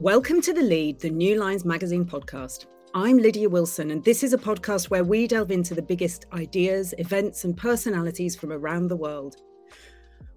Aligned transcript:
Welcome 0.00 0.42
to 0.42 0.52
The 0.52 0.60
Lead, 0.60 1.00
the 1.00 1.08
New 1.08 1.40
Lines 1.40 1.64
Magazine 1.64 2.04
podcast. 2.04 2.66
I'm 2.92 3.16
Lydia 3.16 3.48
Wilson, 3.48 3.90
and 3.92 4.04
this 4.04 4.22
is 4.22 4.34
a 4.34 4.38
podcast 4.38 4.90
where 4.90 5.04
we 5.04 5.26
delve 5.26 5.50
into 5.50 5.74
the 5.74 5.80
biggest 5.80 6.26
ideas, 6.34 6.92
events, 6.98 7.44
and 7.44 7.56
personalities 7.56 8.36
from 8.36 8.52
around 8.52 8.88
the 8.88 8.96
world. 8.96 9.36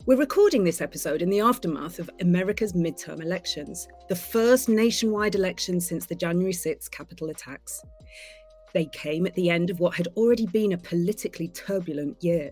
We're 0.06 0.16
recording 0.16 0.64
this 0.64 0.80
episode 0.80 1.22
in 1.22 1.30
the 1.30 1.42
aftermath 1.42 2.00
of 2.00 2.10
America's 2.22 2.72
midterm 2.72 3.22
elections, 3.22 3.90
the 4.08 4.16
first 4.16 4.70
nationwide 4.70 5.36
election 5.36 5.82
since 5.82 6.06
the 6.06 6.16
January 6.16 6.54
6 6.54 6.88
Capitol 6.88 7.30
attacks. 7.30 7.82
They 8.74 8.86
came 8.86 9.28
at 9.28 9.36
the 9.36 9.50
end 9.50 9.70
of 9.70 9.82
what 9.82 9.96
had 9.96 10.08
already 10.16 10.46
been 10.46 10.72
a 10.72 10.78
politically 10.78 11.50
turbulent 11.50 12.24
year. 12.24 12.52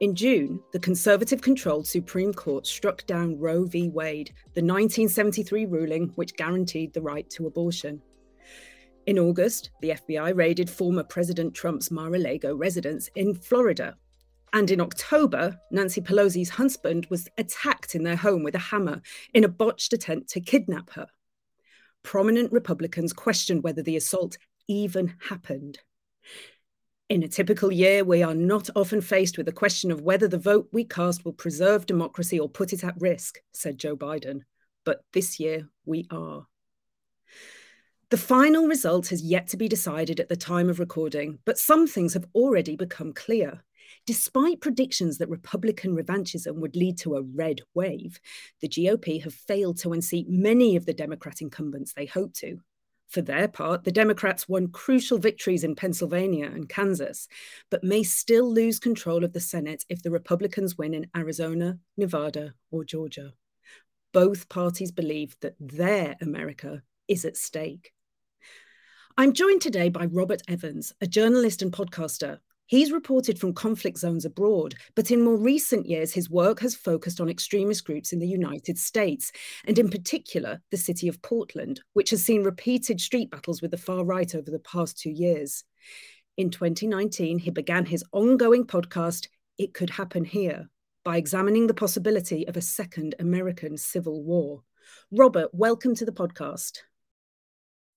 In 0.00 0.14
June, 0.14 0.60
the 0.72 0.78
Conservative 0.78 1.40
controlled 1.40 1.86
Supreme 1.86 2.34
Court 2.34 2.66
struck 2.66 3.06
down 3.06 3.38
Roe 3.38 3.64
v. 3.64 3.88
Wade, 3.88 4.28
the 4.52 4.60
1973 4.60 5.64
ruling 5.64 6.08
which 6.16 6.36
guaranteed 6.36 6.92
the 6.92 7.00
right 7.00 7.28
to 7.30 7.46
abortion. 7.46 8.02
In 9.06 9.18
August, 9.18 9.70
the 9.80 9.90
FBI 9.90 10.36
raided 10.36 10.68
former 10.68 11.02
President 11.02 11.54
Trump's 11.54 11.90
Mar 11.90 12.14
a 12.14 12.18
Lago 12.18 12.54
residence 12.54 13.08
in 13.14 13.34
Florida. 13.34 13.96
And 14.52 14.70
in 14.70 14.82
October, 14.82 15.58
Nancy 15.70 16.02
Pelosi's 16.02 16.50
husband 16.50 17.06
was 17.08 17.26
attacked 17.38 17.94
in 17.94 18.02
their 18.02 18.16
home 18.16 18.42
with 18.42 18.54
a 18.54 18.58
hammer 18.58 19.00
in 19.32 19.44
a 19.44 19.48
botched 19.48 19.94
attempt 19.94 20.28
to 20.30 20.42
kidnap 20.42 20.90
her. 20.90 21.06
Prominent 22.02 22.52
Republicans 22.52 23.14
questioned 23.14 23.62
whether 23.62 23.82
the 23.82 23.96
assault 23.96 24.36
even 24.68 25.14
happened. 25.20 25.78
In 27.08 27.22
a 27.22 27.28
typical 27.28 27.70
year, 27.70 28.02
we 28.02 28.24
are 28.24 28.34
not 28.34 28.68
often 28.74 29.00
faced 29.00 29.36
with 29.36 29.46
the 29.46 29.52
question 29.52 29.92
of 29.92 30.00
whether 30.00 30.26
the 30.26 30.38
vote 30.38 30.68
we 30.72 30.82
cast 30.82 31.24
will 31.24 31.32
preserve 31.32 31.86
democracy 31.86 32.40
or 32.40 32.48
put 32.48 32.72
it 32.72 32.82
at 32.82 33.00
risk, 33.00 33.38
said 33.52 33.78
Joe 33.78 33.96
Biden. 33.96 34.40
But 34.84 35.04
this 35.12 35.38
year, 35.38 35.68
we 35.84 36.08
are. 36.10 36.48
The 38.10 38.16
final 38.16 38.66
result 38.66 39.08
has 39.08 39.22
yet 39.22 39.46
to 39.48 39.56
be 39.56 39.68
decided 39.68 40.18
at 40.18 40.28
the 40.28 40.36
time 40.36 40.68
of 40.68 40.80
recording, 40.80 41.38
but 41.44 41.58
some 41.58 41.86
things 41.86 42.14
have 42.14 42.26
already 42.34 42.74
become 42.74 43.12
clear. 43.12 43.62
Despite 44.04 44.60
predictions 44.60 45.18
that 45.18 45.28
Republican 45.28 45.94
revanchism 45.94 46.56
would 46.56 46.74
lead 46.74 46.98
to 46.98 47.14
a 47.14 47.22
red 47.22 47.60
wave, 47.72 48.18
the 48.60 48.68
GOP 48.68 49.22
have 49.22 49.34
failed 49.34 49.78
to 49.78 49.92
unseat 49.92 50.28
many 50.28 50.74
of 50.74 50.86
the 50.86 50.94
Democrat 50.94 51.40
incumbents 51.40 51.92
they 51.92 52.06
hoped 52.06 52.34
to. 52.40 52.58
For 53.08 53.22
their 53.22 53.48
part, 53.48 53.84
the 53.84 53.92
Democrats 53.92 54.48
won 54.48 54.68
crucial 54.68 55.18
victories 55.18 55.64
in 55.64 55.76
Pennsylvania 55.76 56.46
and 56.46 56.68
Kansas, 56.68 57.28
but 57.70 57.84
may 57.84 58.02
still 58.02 58.52
lose 58.52 58.78
control 58.78 59.24
of 59.24 59.32
the 59.32 59.40
Senate 59.40 59.84
if 59.88 60.02
the 60.02 60.10
Republicans 60.10 60.76
win 60.76 60.92
in 60.92 61.06
Arizona, 61.16 61.78
Nevada, 61.96 62.54
or 62.70 62.84
Georgia. 62.84 63.32
Both 64.12 64.48
parties 64.48 64.90
believe 64.90 65.36
that 65.40 65.54
their 65.60 66.16
America 66.20 66.82
is 67.06 67.24
at 67.24 67.36
stake. 67.36 67.92
I'm 69.16 69.32
joined 69.32 69.62
today 69.62 69.88
by 69.88 70.06
Robert 70.06 70.42
Evans, 70.48 70.92
a 71.00 71.06
journalist 71.06 71.62
and 71.62 71.72
podcaster 71.72 72.40
He's 72.68 72.90
reported 72.90 73.38
from 73.38 73.54
conflict 73.54 73.98
zones 73.98 74.24
abroad, 74.24 74.74
but 74.96 75.12
in 75.12 75.22
more 75.22 75.36
recent 75.36 75.86
years, 75.86 76.12
his 76.12 76.28
work 76.28 76.58
has 76.60 76.74
focused 76.74 77.20
on 77.20 77.28
extremist 77.28 77.84
groups 77.84 78.12
in 78.12 78.18
the 78.18 78.26
United 78.26 78.76
States, 78.76 79.30
and 79.66 79.78
in 79.78 79.88
particular, 79.88 80.60
the 80.72 80.76
city 80.76 81.06
of 81.06 81.22
Portland, 81.22 81.80
which 81.92 82.10
has 82.10 82.24
seen 82.24 82.42
repeated 82.42 83.00
street 83.00 83.30
battles 83.30 83.62
with 83.62 83.70
the 83.70 83.76
far 83.76 84.04
right 84.04 84.34
over 84.34 84.50
the 84.50 84.58
past 84.58 84.98
two 84.98 85.10
years. 85.10 85.62
In 86.36 86.50
2019, 86.50 87.38
he 87.38 87.52
began 87.52 87.86
his 87.86 88.02
ongoing 88.10 88.64
podcast, 88.64 89.28
It 89.58 89.72
Could 89.72 89.90
Happen 89.90 90.24
Here, 90.24 90.68
by 91.04 91.18
examining 91.18 91.68
the 91.68 91.74
possibility 91.74 92.48
of 92.48 92.56
a 92.56 92.60
second 92.60 93.14
American 93.20 93.76
Civil 93.76 94.24
War. 94.24 94.64
Robert, 95.12 95.50
welcome 95.52 95.94
to 95.94 96.04
the 96.04 96.10
podcast. 96.10 96.78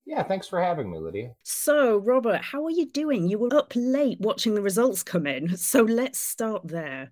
Yeah, 0.09 0.24
thanks 0.24 0.47
for 0.47 0.59
having 0.59 0.90
me, 0.90 0.97
Lydia. 0.97 1.36
So, 1.44 1.97
Robert, 1.97 2.42
how 2.42 2.66
are 2.66 2.72
you 2.72 2.88
doing? 2.88 3.30
You 3.30 3.38
were 3.38 3.56
up 3.56 3.74
late 3.75 4.20
watching 4.20 4.56
the 4.56 4.62
results 4.64 5.03
come 5.03 5.28
in. 5.28 5.56
So, 5.58 5.84
let's 5.84 6.18
start 6.18 6.68
there. 6.68 7.12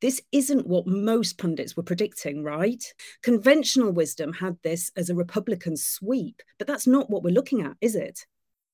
This 0.00 0.22
isn't 0.32 0.66
what 0.66 0.86
most 0.86 1.36
pundits 1.36 1.76
were 1.76 1.82
predicting, 1.82 2.42
right? 2.42 2.82
Conventional 3.22 3.92
wisdom 3.92 4.32
had 4.32 4.56
this 4.62 4.90
as 4.96 5.10
a 5.10 5.14
Republican 5.14 5.76
sweep, 5.76 6.40
but 6.56 6.66
that's 6.66 6.86
not 6.86 7.10
what 7.10 7.22
we're 7.22 7.34
looking 7.34 7.60
at, 7.60 7.76
is 7.82 7.94
it? 7.94 8.24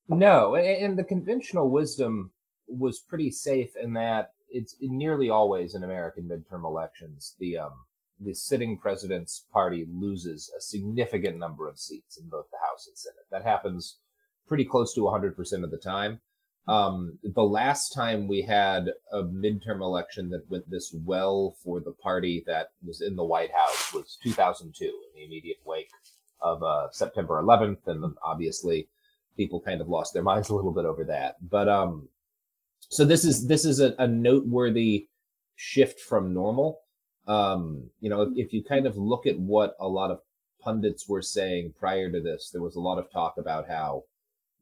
No, 0.09 0.55
and 0.55 0.97
the 0.97 1.03
conventional 1.03 1.69
wisdom 1.69 2.31
was 2.69 3.01
pretty 3.01 3.33
safe 3.33 3.75
in 3.75 3.93
that 3.95 4.35
it's 4.51 4.77
nearly 4.81 5.31
always 5.31 5.75
in 5.75 5.83
American 5.83 6.29
midterm 6.29 6.65
elections. 6.65 7.35
The 7.41 7.59
um, 7.59 7.73
the 8.21 8.35
sitting 8.35 8.79
president's 8.79 9.47
party 9.53 9.87
loses 9.91 10.53
a 10.57 10.61
significant 10.61 11.39
number 11.39 11.69
of 11.69 11.79
seats 11.79 12.17
in 12.17 12.29
both 12.29 12.47
the 12.51 12.59
House 12.59 12.87
and 12.87 12.97
Senate. 12.97 13.27
That 13.31 13.45
happens 13.45 13.99
pretty 14.47 14.65
close 14.65 14.95
to 14.95 15.01
100% 15.01 15.65
of 15.65 15.71
the 15.71 15.79
time. 15.79 16.21
Um, 16.67 17.19
the 17.23 17.43
last 17.43 17.91
time 17.91 18.27
we 18.27 18.41
had 18.43 18.87
a 19.13 19.23
midterm 19.23 19.83
election 19.83 20.31
that 20.31 20.49
went 20.49 20.71
this 20.71 20.95
well 21.05 21.57
for 21.63 21.81
the 21.81 21.93
party 21.93 22.43
that 22.47 22.69
was 22.83 23.03
in 23.03 23.17
the 23.17 23.25
White 23.25 23.51
House 23.53 23.93
was 23.93 24.19
2002 24.23 24.85
in 24.85 24.91
the 25.15 25.25
immediate 25.25 25.59
wake 25.67 25.91
of 26.41 26.63
uh, 26.63 26.91
September 26.91 27.43
11th. 27.43 27.87
And 27.87 28.15
obviously 28.25 28.89
people 29.37 29.61
kind 29.61 29.81
of 29.81 29.89
lost 29.89 30.15
their 30.15 30.23
minds 30.23 30.49
a 30.49 30.55
little 30.55 30.73
bit 30.73 30.87
over 30.87 31.05
that. 31.05 31.37
But 31.43 31.69
um, 31.69 32.09
so 32.89 33.05
this 33.05 33.25
is 33.25 33.47
this 33.47 33.65
is 33.65 33.81
a, 33.81 33.95
a 33.99 34.07
noteworthy 34.07 35.09
shift 35.57 36.01
from 36.01 36.33
normal. 36.33 36.81
Um, 37.27 37.91
you 38.01 38.11
know, 38.11 38.23
if, 38.23 38.29
if 38.37 38.53
you 38.53 38.63
kind 38.63 38.87
of 38.87 38.97
look 38.97 39.27
at 39.27 39.39
what 39.39 39.77
a 39.81 39.89
lot 39.89 40.11
of 40.11 40.21
pundits 40.61 41.09
were 41.09 41.23
saying 41.23 41.75
prior 41.79 42.11
to 42.11 42.21
this, 42.21 42.51
there 42.51 42.63
was 42.63 42.77
a 42.77 42.81
lot 42.81 42.99
of 42.99 43.11
talk 43.11 43.35
about 43.39 43.69
how 43.69 44.05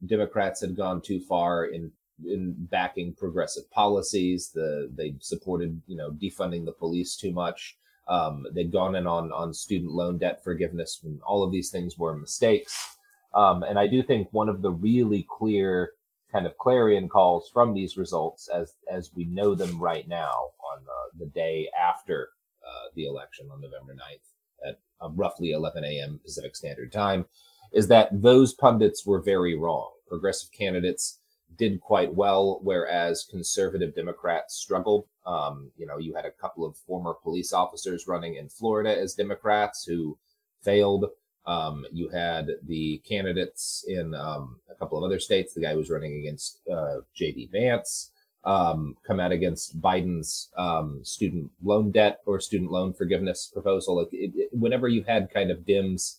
Democrats 0.05 0.61
had 0.61 0.75
gone 0.75 1.01
too 1.01 1.19
far 1.19 1.65
in 1.65 1.91
in 2.25 2.55
backing 2.57 3.13
progressive 3.13 3.69
policies. 3.71 4.51
The 4.53 4.89
they 4.95 5.15
supported, 5.19 5.81
you 5.87 5.97
know, 5.97 6.11
defunding 6.11 6.65
the 6.65 6.71
police 6.71 7.15
too 7.15 7.31
much. 7.31 7.77
Um, 8.07 8.45
they'd 8.53 8.71
gone 8.71 8.95
in 8.95 9.07
on 9.07 9.31
on 9.31 9.53
student 9.53 9.91
loan 9.91 10.17
debt 10.17 10.43
forgiveness, 10.43 10.99
and 11.03 11.21
all 11.21 11.43
of 11.43 11.51
these 11.51 11.69
things 11.69 11.97
were 11.97 12.15
mistakes. 12.15 12.97
Um, 13.33 13.63
and 13.63 13.79
I 13.79 13.87
do 13.87 14.03
think 14.03 14.27
one 14.31 14.49
of 14.49 14.61
the 14.61 14.71
really 14.71 15.25
clear 15.29 15.91
kind 16.31 16.45
of 16.45 16.57
clarion 16.57 17.07
calls 17.09 17.49
from 17.51 17.73
these 17.73 17.97
results, 17.97 18.49
as 18.49 18.73
as 18.91 19.11
we 19.15 19.25
know 19.25 19.55
them 19.55 19.79
right 19.79 20.07
now, 20.07 20.51
on 20.71 20.79
uh, 20.79 21.17
the 21.17 21.27
day 21.27 21.69
after 21.79 22.29
uh, 22.67 22.89
the 22.95 23.05
election 23.05 23.49
on 23.51 23.61
November 23.61 23.93
9th 23.93 24.69
at 24.69 24.79
uh, 25.01 25.09
roughly 25.11 25.51
11 25.51 25.83
a.m. 25.83 26.19
Pacific 26.23 26.55
Standard 26.55 26.91
Time, 26.91 27.25
is 27.71 27.87
that 27.87 28.09
those 28.11 28.53
pundits 28.53 29.05
were 29.05 29.21
very 29.21 29.57
wrong. 29.57 29.91
Progressive 30.07 30.51
candidates 30.51 31.19
did 31.57 31.81
quite 31.81 32.13
well, 32.13 32.59
whereas 32.63 33.27
conservative 33.29 33.95
Democrats 33.95 34.55
struggled. 34.55 35.05
Um, 35.25 35.71
you 35.77 35.85
know, 35.85 35.97
you 35.97 36.13
had 36.13 36.25
a 36.25 36.31
couple 36.31 36.65
of 36.65 36.77
former 36.77 37.13
police 37.13 37.53
officers 37.53 38.07
running 38.07 38.35
in 38.35 38.49
Florida 38.49 38.97
as 38.97 39.13
Democrats 39.13 39.83
who 39.85 40.17
failed. 40.63 41.05
Um, 41.45 41.85
you 41.91 42.09
had 42.09 42.47
the 42.65 43.01
candidates 43.07 43.83
in 43.87 44.13
um, 44.15 44.59
a 44.69 44.75
couple 44.75 44.97
of 44.97 45.03
other 45.03 45.19
states. 45.19 45.53
The 45.53 45.61
guy 45.61 45.71
who 45.71 45.77
was 45.77 45.89
running 45.89 46.17
against 46.19 46.61
uh, 46.71 46.99
J.D. 47.13 47.49
Vance 47.51 48.11
um, 48.45 48.95
come 49.05 49.19
out 49.19 49.31
against 49.31 49.79
Biden's 49.81 50.49
um, 50.57 50.99
student 51.03 51.51
loan 51.63 51.91
debt 51.91 52.19
or 52.25 52.39
student 52.39 52.71
loan 52.71 52.93
forgiveness 52.93 53.49
proposal. 53.51 53.97
Like 53.97 54.09
it, 54.11 54.31
it, 54.35 54.49
whenever 54.51 54.87
you've 54.87 55.07
had 55.07 55.33
kind 55.33 55.51
of 55.51 55.59
Dems 55.59 56.17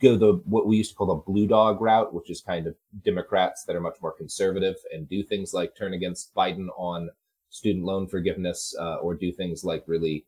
go 0.00 0.16
the 0.16 0.40
what 0.44 0.66
we 0.66 0.76
used 0.76 0.90
to 0.90 0.96
call 0.96 1.08
the 1.08 1.32
blue 1.32 1.46
dog 1.46 1.80
route, 1.80 2.14
which 2.14 2.30
is 2.30 2.40
kind 2.40 2.66
of 2.66 2.76
Democrats 3.04 3.64
that 3.64 3.74
are 3.74 3.80
much 3.80 3.96
more 4.00 4.12
conservative 4.12 4.76
and 4.92 5.08
do 5.08 5.22
things 5.22 5.52
like 5.52 5.76
turn 5.76 5.94
against 5.94 6.34
Biden 6.34 6.68
on 6.76 7.10
student 7.50 7.84
loan 7.84 8.06
forgiveness 8.06 8.74
uh, 8.78 8.96
or 8.96 9.14
do 9.14 9.32
things 9.32 9.64
like 9.64 9.84
really 9.86 10.26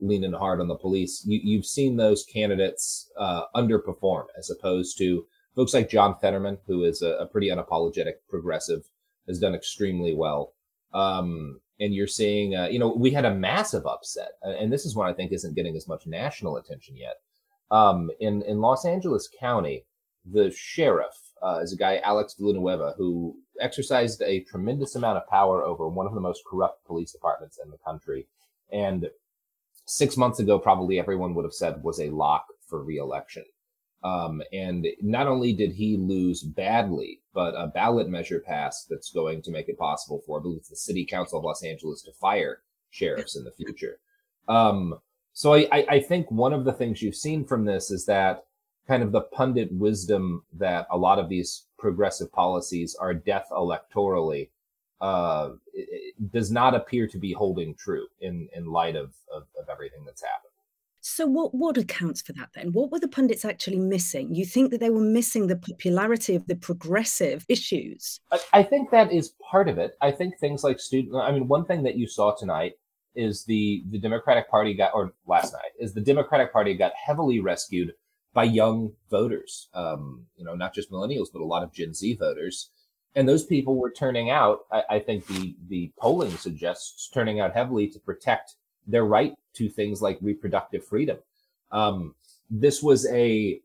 leaning 0.00 0.32
hard 0.32 0.60
on 0.60 0.68
the 0.68 0.76
police. 0.76 1.24
You, 1.26 1.58
have 1.58 1.66
seen 1.66 1.96
those 1.96 2.24
candidates 2.24 3.10
uh, 3.18 3.42
underperform 3.54 4.26
as 4.38 4.50
opposed 4.50 4.96
to 4.98 5.26
folks 5.56 5.74
like 5.74 5.90
John 5.90 6.16
Fetterman, 6.20 6.58
who 6.66 6.84
is 6.84 7.02
a, 7.02 7.14
a 7.14 7.26
pretty 7.26 7.48
unapologetic 7.48 8.14
progressive 8.28 8.84
has 9.28 9.38
done 9.38 9.54
extremely 9.54 10.14
well. 10.14 10.52
Um, 10.92 11.60
and 11.80 11.94
you're 11.94 12.06
seeing, 12.06 12.56
uh, 12.56 12.66
you 12.66 12.78
know, 12.78 12.88
we 12.88 13.10
had 13.10 13.24
a 13.24 13.34
massive 13.34 13.86
upset, 13.86 14.32
and 14.42 14.72
this 14.72 14.84
is 14.84 14.96
one 14.96 15.08
I 15.08 15.12
think 15.12 15.32
isn't 15.32 15.54
getting 15.54 15.76
as 15.76 15.86
much 15.86 16.06
national 16.06 16.56
attention 16.56 16.96
yet. 16.96 17.16
Um, 17.70 18.10
in 18.20 18.42
in 18.42 18.60
Los 18.60 18.84
Angeles 18.84 19.28
County, 19.38 19.84
the 20.24 20.50
sheriff 20.50 21.14
uh, 21.42 21.60
is 21.62 21.72
a 21.72 21.76
guy 21.76 21.98
Alex 21.98 22.34
Villanueva 22.38 22.94
who 22.96 23.36
exercised 23.60 24.22
a 24.22 24.40
tremendous 24.40 24.96
amount 24.96 25.18
of 25.18 25.28
power 25.28 25.64
over 25.64 25.88
one 25.88 26.06
of 26.06 26.14
the 26.14 26.20
most 26.20 26.42
corrupt 26.44 26.84
police 26.84 27.12
departments 27.12 27.60
in 27.62 27.70
the 27.70 27.78
country, 27.78 28.26
and 28.72 29.08
six 29.86 30.16
months 30.16 30.40
ago, 30.40 30.58
probably 30.58 30.98
everyone 30.98 31.34
would 31.34 31.44
have 31.44 31.54
said 31.54 31.82
was 31.82 32.00
a 32.00 32.10
lock 32.10 32.46
for 32.66 32.82
reelection. 32.82 33.44
Um, 34.04 34.42
and 34.52 34.86
not 35.00 35.26
only 35.26 35.52
did 35.52 35.72
he 35.72 35.96
lose 35.96 36.42
badly, 36.42 37.20
but 37.34 37.54
a 37.54 37.66
ballot 37.66 38.08
measure 38.08 38.40
passed 38.40 38.88
that's 38.88 39.10
going 39.10 39.42
to 39.42 39.50
make 39.50 39.68
it 39.68 39.78
possible 39.78 40.22
for, 40.24 40.38
I 40.38 40.42
believe 40.42 40.66
the 40.68 40.76
City 40.76 41.04
Council 41.04 41.38
of 41.38 41.44
Los 41.44 41.64
Angeles 41.64 42.02
to 42.02 42.12
fire 42.12 42.62
sheriffs 42.90 43.36
in 43.36 43.44
the 43.44 43.52
future. 43.52 43.98
Um, 44.46 44.98
so 45.32 45.54
I, 45.54 45.68
I, 45.72 46.00
think 46.00 46.30
one 46.30 46.52
of 46.52 46.64
the 46.64 46.72
things 46.72 47.02
you've 47.02 47.14
seen 47.14 47.44
from 47.44 47.64
this 47.64 47.90
is 47.90 48.06
that 48.06 48.46
kind 48.88 49.02
of 49.02 49.12
the 49.12 49.20
pundit 49.20 49.70
wisdom 49.72 50.42
that 50.54 50.86
a 50.90 50.96
lot 50.96 51.18
of 51.18 51.28
these 51.28 51.66
progressive 51.78 52.32
policies 52.32 52.96
are 52.98 53.12
death 53.12 53.46
electorally 53.52 54.48
uh, 55.00 55.50
does 56.32 56.50
not 56.50 56.74
appear 56.74 57.06
to 57.06 57.18
be 57.18 57.32
holding 57.32 57.74
true 57.74 58.06
in, 58.20 58.48
in 58.54 58.66
light 58.66 58.96
of, 58.96 59.12
of, 59.32 59.44
of 59.60 59.68
everything 59.70 60.04
that's 60.04 60.22
happened. 60.22 60.47
So, 61.10 61.26
what, 61.26 61.54
what 61.54 61.78
accounts 61.78 62.20
for 62.20 62.34
that 62.34 62.50
then? 62.54 62.72
What 62.72 62.92
were 62.92 63.00
the 63.00 63.08
pundits 63.08 63.44
actually 63.44 63.78
missing? 63.78 64.34
You 64.34 64.44
think 64.44 64.70
that 64.70 64.80
they 64.80 64.90
were 64.90 65.00
missing 65.00 65.46
the 65.46 65.56
popularity 65.56 66.34
of 66.34 66.46
the 66.46 66.54
progressive 66.54 67.46
issues? 67.48 68.20
I, 68.30 68.38
I 68.52 68.62
think 68.62 68.90
that 68.90 69.10
is 69.10 69.32
part 69.50 69.70
of 69.70 69.78
it. 69.78 69.92
I 70.02 70.10
think 70.10 70.38
things 70.38 70.62
like 70.62 70.78
student, 70.78 71.16
I 71.16 71.32
mean, 71.32 71.48
one 71.48 71.64
thing 71.64 71.82
that 71.84 71.96
you 71.96 72.06
saw 72.06 72.34
tonight 72.36 72.74
is 73.14 73.44
the 73.46 73.82
the 73.90 73.98
Democratic 73.98 74.50
Party 74.50 74.74
got, 74.74 74.94
or 74.94 75.14
last 75.26 75.54
night, 75.54 75.72
is 75.80 75.94
the 75.94 76.02
Democratic 76.02 76.52
Party 76.52 76.74
got 76.74 76.92
heavily 76.94 77.40
rescued 77.40 77.94
by 78.34 78.44
young 78.44 78.92
voters. 79.10 79.68
Um, 79.72 80.26
you 80.36 80.44
know, 80.44 80.54
not 80.54 80.74
just 80.74 80.92
millennials, 80.92 81.28
but 81.32 81.40
a 81.40 81.46
lot 81.46 81.62
of 81.62 81.72
Gen 81.72 81.94
Z 81.94 82.16
voters, 82.16 82.70
and 83.14 83.26
those 83.26 83.46
people 83.46 83.76
were 83.76 83.90
turning 83.90 84.28
out. 84.28 84.60
I, 84.70 84.82
I 84.90 84.98
think 84.98 85.26
the 85.26 85.56
the 85.68 85.90
polling 85.98 86.36
suggests 86.36 87.08
turning 87.08 87.40
out 87.40 87.54
heavily 87.54 87.88
to 87.88 87.98
protect 87.98 88.56
their 88.86 89.04
right 89.04 89.34
to 89.58 89.68
things 89.68 90.00
like 90.02 90.18
reproductive 90.20 90.84
freedom. 90.86 91.18
Um, 91.70 92.14
this 92.50 92.82
was 92.82 93.06
a 93.12 93.60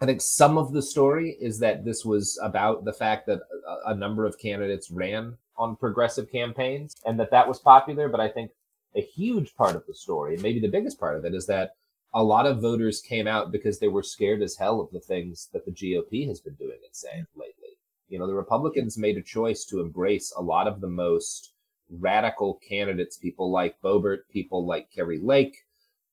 I 0.00 0.06
think 0.06 0.20
some 0.20 0.58
of 0.58 0.72
the 0.72 0.82
story 0.82 1.36
is 1.40 1.60
that 1.60 1.84
this 1.84 2.04
was 2.04 2.38
about 2.42 2.84
the 2.84 2.92
fact 2.92 3.26
that 3.26 3.40
a, 3.66 3.92
a 3.92 3.94
number 3.94 4.26
of 4.26 4.38
candidates 4.38 4.90
ran 4.90 5.36
on 5.56 5.76
progressive 5.76 6.30
campaigns 6.30 6.96
and 7.06 7.18
that 7.20 7.30
that 7.30 7.46
was 7.46 7.60
popular. 7.60 8.08
But 8.08 8.20
I 8.20 8.28
think 8.28 8.50
a 8.96 9.00
huge 9.00 9.54
part 9.54 9.76
of 9.76 9.86
the 9.86 9.94
story, 9.94 10.36
maybe 10.36 10.60
the 10.60 10.68
biggest 10.68 10.98
part 10.98 11.16
of 11.16 11.24
it, 11.24 11.32
is 11.32 11.46
that 11.46 11.76
a 12.12 12.22
lot 12.22 12.46
of 12.46 12.60
voters 12.60 13.00
came 13.00 13.26
out 13.26 13.52
because 13.52 13.78
they 13.78 13.88
were 13.88 14.02
scared 14.02 14.42
as 14.42 14.56
hell 14.56 14.80
of 14.80 14.90
the 14.90 15.00
things 15.00 15.48
that 15.52 15.64
the 15.64 15.72
GOP 15.72 16.28
has 16.28 16.40
been 16.40 16.54
doing 16.54 16.78
and 16.84 16.94
saying 16.94 17.26
lately. 17.34 17.78
You 18.08 18.18
know, 18.18 18.26
the 18.26 18.34
Republicans 18.34 18.98
made 18.98 19.16
a 19.16 19.22
choice 19.22 19.64
to 19.66 19.80
embrace 19.80 20.32
a 20.36 20.42
lot 20.42 20.68
of 20.68 20.80
the 20.80 20.88
most 20.88 21.53
radical 21.90 22.60
candidates, 22.66 23.16
people 23.16 23.50
like 23.50 23.80
Boebert, 23.82 24.20
people 24.30 24.66
like 24.66 24.90
Kari 24.94 25.20
Lake, 25.20 25.56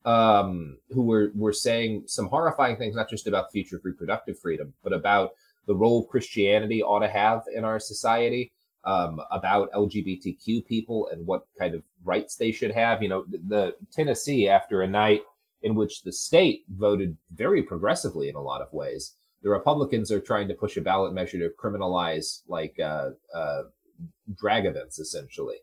um, 0.05 0.77
who 0.89 1.03
were, 1.03 1.31
were 1.35 1.53
saying 1.53 2.03
some 2.07 2.27
horrifying 2.27 2.77
things, 2.77 2.95
not 2.95 3.09
just 3.09 3.27
about 3.27 3.51
the 3.51 3.61
future 3.61 3.77
of 3.77 3.85
reproductive 3.85 4.39
freedom, 4.39 4.73
but 4.83 4.93
about 4.93 5.31
the 5.67 5.75
role 5.75 6.05
Christianity 6.05 6.81
ought 6.81 6.99
to 6.99 7.07
have 7.07 7.43
in 7.53 7.63
our 7.63 7.79
society 7.79 8.51
um, 8.83 9.21
about 9.31 9.71
LGBTQ 9.73 10.65
people 10.65 11.07
and 11.11 11.25
what 11.25 11.45
kind 11.59 11.75
of 11.75 11.83
rights 12.03 12.35
they 12.35 12.51
should 12.51 12.71
have. 12.71 13.03
You 13.03 13.09
know, 13.09 13.25
the, 13.29 13.37
the 13.47 13.75
Tennessee, 13.91 14.47
after 14.47 14.81
a 14.81 14.87
night 14.87 15.21
in 15.61 15.75
which 15.75 16.01
the 16.01 16.11
state 16.11 16.63
voted 16.69 17.15
very 17.33 17.61
progressively 17.61 18.29
in 18.29 18.35
a 18.35 18.41
lot 18.41 18.61
of 18.61 18.73
ways, 18.73 19.15
the 19.43 19.49
Republicans 19.49 20.11
are 20.11 20.19
trying 20.19 20.47
to 20.47 20.53
push 20.53 20.77
a 20.77 20.81
ballot 20.81 21.13
measure 21.13 21.39
to 21.39 21.53
criminalize 21.61 22.41
like 22.47 22.79
uh, 22.79 23.09
uh, 23.33 23.63
drag 24.35 24.65
events, 24.65 24.99
essentially. 24.99 25.57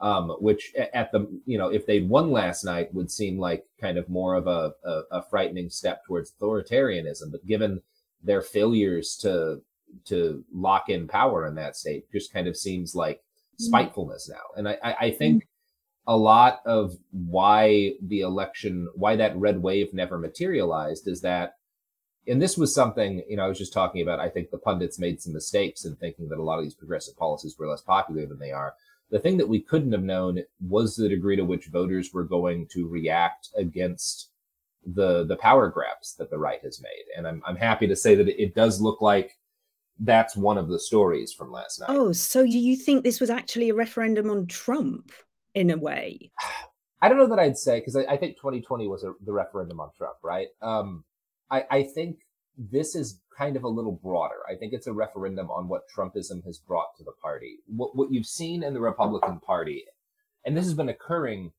Um, 0.00 0.30
which 0.40 0.72
at 0.94 1.12
the 1.12 1.28
you 1.46 1.56
know 1.56 1.68
if 1.68 1.86
they'd 1.86 2.08
won 2.08 2.32
last 2.32 2.64
night 2.64 2.92
would 2.92 3.08
seem 3.08 3.38
like 3.38 3.64
kind 3.80 3.96
of 3.98 4.08
more 4.08 4.34
of 4.34 4.48
a, 4.48 4.72
a, 4.84 5.02
a 5.12 5.22
frightening 5.30 5.70
step 5.70 6.04
towards 6.04 6.32
authoritarianism. 6.32 7.30
But 7.30 7.46
given 7.46 7.80
their 8.20 8.42
failures 8.42 9.16
to 9.18 9.62
to 10.06 10.44
lock 10.52 10.88
in 10.88 11.06
power 11.06 11.46
in 11.46 11.54
that 11.54 11.76
state 11.76 12.10
just 12.10 12.32
kind 12.32 12.48
of 12.48 12.56
seems 12.56 12.94
like 12.94 13.18
mm-hmm. 13.18 13.64
spitefulness 13.64 14.28
now. 14.28 14.42
And 14.56 14.68
I, 14.68 14.78
I, 14.82 14.94
I 15.00 15.10
think 15.10 15.46
a 16.06 16.16
lot 16.16 16.60
of 16.66 16.96
why 17.10 17.92
the 18.02 18.20
election, 18.20 18.88
why 18.94 19.16
that 19.16 19.36
red 19.36 19.62
wave 19.62 19.94
never 19.94 20.18
materialized 20.18 21.06
is 21.06 21.20
that, 21.20 21.54
and 22.28 22.40
this 22.40 22.56
was 22.56 22.74
something, 22.74 23.22
you 23.28 23.36
know, 23.36 23.44
I 23.44 23.48
was 23.48 23.58
just 23.58 23.72
talking 23.72 24.02
about, 24.02 24.20
I 24.20 24.28
think 24.28 24.50
the 24.50 24.58
pundits 24.58 24.98
made 24.98 25.20
some 25.20 25.32
mistakes 25.32 25.84
in 25.84 25.96
thinking 25.96 26.28
that 26.28 26.38
a 26.38 26.42
lot 26.42 26.58
of 26.58 26.64
these 26.64 26.74
progressive 26.74 27.16
policies 27.16 27.56
were 27.58 27.66
less 27.66 27.82
popular 27.82 28.26
than 28.26 28.38
they 28.38 28.52
are. 28.52 28.74
The 29.10 29.18
thing 29.18 29.36
that 29.38 29.48
we 29.48 29.60
couldn't 29.60 29.92
have 29.92 30.02
known 30.02 30.42
was 30.60 30.94
the 30.94 31.08
degree 31.08 31.36
to 31.36 31.44
which 31.44 31.66
voters 31.66 32.12
were 32.12 32.24
going 32.24 32.68
to 32.72 32.88
react 32.88 33.50
against 33.56 34.30
the 34.84 35.24
the 35.24 35.36
power 35.36 35.68
grabs 35.68 36.16
that 36.16 36.30
the 36.30 36.38
right 36.38 36.60
has 36.62 36.80
made. 36.80 37.04
And 37.16 37.26
I'm 37.26 37.42
I'm 37.46 37.56
happy 37.56 37.86
to 37.86 37.94
say 37.94 38.14
that 38.14 38.28
it 38.28 38.54
does 38.54 38.80
look 38.80 39.00
like 39.00 39.36
that's 40.00 40.36
one 40.36 40.58
of 40.58 40.68
the 40.68 40.78
stories 40.78 41.32
from 41.32 41.52
last 41.52 41.80
night. 41.80 41.90
Oh, 41.90 42.12
so 42.12 42.42
do 42.42 42.58
you 42.58 42.76
think 42.76 43.04
this 43.04 43.20
was 43.20 43.30
actually 43.30 43.68
a 43.68 43.74
referendum 43.74 44.30
on 44.30 44.46
Trump 44.46 45.12
in 45.54 45.70
a 45.70 45.76
way? 45.76 46.30
I 47.02 47.08
don't 47.08 47.18
know 47.18 47.26
that 47.26 47.40
I'd 47.40 47.58
say 47.58 47.80
because 47.80 47.96
I, 47.96 48.02
I, 48.02 48.16
think 48.16 48.36
2020 48.36 48.86
was 48.86 49.02
a, 49.02 49.12
the 49.24 49.32
referendum 49.32 49.80
on 49.80 49.90
Trump, 49.98 50.18
right? 50.22 50.46
Um, 50.60 51.02
I, 51.52 51.64
I 51.70 51.82
think 51.82 52.16
this 52.56 52.96
is 52.96 53.20
kind 53.36 53.56
of 53.56 53.64
a 53.64 53.68
little 53.68 53.92
broader. 53.92 54.40
I 54.50 54.56
think 54.56 54.72
it's 54.72 54.86
a 54.86 54.92
referendum 54.92 55.50
on 55.50 55.68
what 55.68 55.82
Trumpism 55.94 56.44
has 56.44 56.58
brought 56.58 56.96
to 56.96 57.04
the 57.04 57.12
party. 57.22 57.58
What, 57.66 57.94
what 57.94 58.10
you've 58.10 58.26
seen 58.26 58.62
in 58.62 58.74
the 58.74 58.80
Republican 58.80 59.38
Party, 59.40 59.84
and 60.44 60.56
this 60.56 60.64
has 60.64 60.74
been 60.74 60.88
occurring 60.88 61.52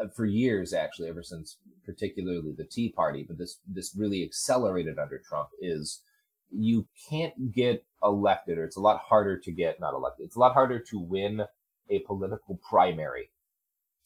uh, 0.00 0.08
for 0.14 0.24
years, 0.24 0.72
actually, 0.72 1.08
ever 1.08 1.22
since 1.22 1.58
particularly 1.84 2.54
the 2.56 2.64
Tea 2.64 2.90
Party, 2.90 3.24
but 3.26 3.38
this 3.38 3.58
this 3.66 3.94
really 3.96 4.24
accelerated 4.24 4.98
under 4.98 5.18
Trump 5.18 5.48
is 5.60 6.02
you 6.50 6.86
can't 7.08 7.52
get 7.52 7.84
elected, 8.02 8.58
or 8.58 8.64
it's 8.64 8.76
a 8.76 8.80
lot 8.80 9.00
harder 9.08 9.38
to 9.38 9.52
get 9.52 9.80
not 9.80 9.94
elected. 9.94 10.26
It's 10.26 10.36
a 10.36 10.40
lot 10.40 10.54
harder 10.54 10.78
to 10.78 10.98
win 10.98 11.42
a 11.90 12.00
political 12.00 12.58
primary 12.68 13.30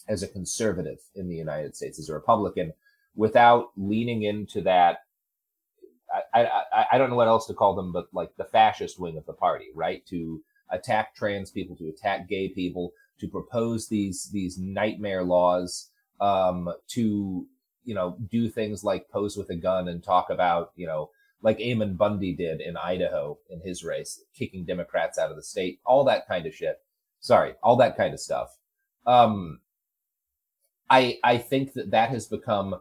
as 0.09 0.23
a 0.23 0.29
conservative 0.29 0.99
in 1.15 1.29
the 1.29 1.37
United 1.37 1.77
States, 1.77 1.99
as 1.99 2.09
a 2.09 2.15
Republican, 2.15 2.73
without 3.15 3.71
leaning 3.77 4.23
into 4.23 4.63
that. 4.63 4.99
I, 6.35 6.45
I, 6.45 6.87
I 6.93 6.99
don't 6.99 7.11
know 7.11 7.17
what 7.17 7.29
else 7.29 7.47
to 7.47 7.55
call 7.55 7.77
them, 7.77 7.93
but 7.93 8.07
like 8.13 8.31
the 8.37 8.45
fascist 8.45 8.99
wing 8.99 9.17
of 9.17 9.27
the 9.27 9.33
party, 9.33 9.67
right? 9.75 10.05
To 10.07 10.43
attack 10.71 11.15
trans 11.15 11.53
people, 11.53 11.77
to 11.77 11.89
attack 11.89 12.29
gay 12.29 12.49
people, 12.49 12.93
to 13.21 13.29
propose 13.29 13.89
these 13.89 14.29
these 14.33 14.59
nightmare 14.59 15.23
laws, 15.23 15.91
um, 16.21 16.69
to 16.89 17.47
you 17.85 17.95
know 17.95 18.17
do 18.29 18.49
things 18.49 18.83
like 18.83 19.09
pose 19.11 19.37
with 19.37 19.51
a 19.51 19.57
gun 19.57 19.89
and 19.89 20.03
talk 20.03 20.31
about 20.31 20.73
you 20.75 20.87
know 20.87 21.11
like 21.43 21.61
Ammon 21.61 21.95
Bundy 21.97 22.35
did 22.35 22.61
in 22.61 22.77
Idaho 22.77 23.39
in 23.49 23.61
his 23.61 23.83
race, 23.85 24.23
kicking 24.35 24.65
Democrats 24.65 25.19
out 25.19 25.31
of 25.31 25.37
the 25.37 25.43
state, 25.43 25.81
all 25.87 26.05
that 26.05 26.29
kind 26.29 26.47
of 26.47 26.55
shit. 26.55 26.81
Sorry, 27.21 27.55
all 27.63 27.77
that 27.77 27.97
kind 27.97 28.15
of 28.15 28.21
stuff. 28.21 28.57
Um, 29.07 29.61
I 30.89 31.19
I 31.23 31.39
think 31.39 31.75
that 31.75 31.93
that 31.93 32.11
has 32.11 32.27
become 32.27 32.81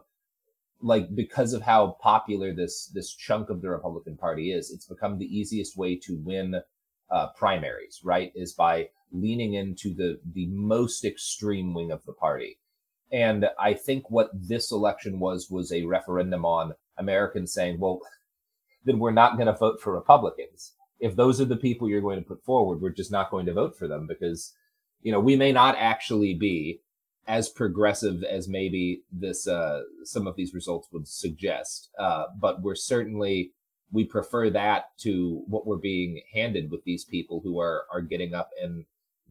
like 0.82 1.14
because 1.14 1.52
of 1.52 1.62
how 1.62 1.96
popular 2.00 2.54
this 2.54 2.90
this 2.94 3.14
chunk 3.14 3.50
of 3.50 3.62
the 3.62 3.70
Republican 3.70 4.16
Party 4.16 4.52
is, 4.52 4.70
it's 4.70 4.86
become 4.86 5.18
the 5.18 5.26
easiest 5.26 5.76
way 5.76 5.96
to 5.96 6.18
win 6.24 6.60
uh, 7.10 7.28
primaries. 7.36 8.00
Right, 8.04 8.32
is 8.34 8.52
by 8.52 8.88
leaning 9.12 9.54
into 9.54 9.94
the 9.94 10.20
the 10.32 10.46
most 10.48 11.04
extreme 11.04 11.74
wing 11.74 11.90
of 11.90 12.04
the 12.06 12.12
party. 12.12 12.58
And 13.12 13.46
I 13.58 13.74
think 13.74 14.08
what 14.08 14.30
this 14.32 14.70
election 14.70 15.18
was 15.18 15.48
was 15.50 15.72
a 15.72 15.84
referendum 15.84 16.44
on 16.44 16.74
Americans 16.96 17.52
saying, 17.52 17.80
well, 17.80 18.00
then 18.84 18.98
we're 18.98 19.10
not 19.10 19.34
going 19.36 19.46
to 19.46 19.52
vote 19.52 19.80
for 19.80 19.92
Republicans. 19.92 20.74
If 21.00 21.16
those 21.16 21.40
are 21.40 21.46
the 21.46 21.56
people 21.56 21.88
you're 21.88 22.00
going 22.00 22.20
to 22.20 22.28
put 22.28 22.44
forward, 22.44 22.80
we're 22.80 22.90
just 22.90 23.10
not 23.10 23.30
going 23.30 23.46
to 23.46 23.52
vote 23.52 23.76
for 23.76 23.88
them 23.88 24.06
because, 24.06 24.54
you 25.00 25.10
know, 25.10 25.20
we 25.20 25.34
may 25.34 25.50
not 25.50 25.76
actually 25.78 26.34
be 26.34 26.80
as 27.30 27.48
progressive 27.48 28.24
as 28.24 28.48
maybe 28.48 29.02
this, 29.12 29.46
uh, 29.46 29.82
some 30.02 30.26
of 30.26 30.34
these 30.34 30.52
results 30.52 30.88
would 30.92 31.06
suggest. 31.06 31.88
Uh, 31.96 32.24
but 32.40 32.60
we're 32.60 32.74
certainly, 32.74 33.52
we 33.92 34.04
prefer 34.04 34.50
that 34.50 34.86
to 34.98 35.44
what 35.46 35.64
we're 35.64 35.76
being 35.76 36.20
handed 36.34 36.72
with 36.72 36.82
these 36.82 37.04
people 37.04 37.40
who 37.44 37.60
are, 37.60 37.84
are 37.92 38.02
getting 38.02 38.34
up 38.34 38.50
and 38.60 38.84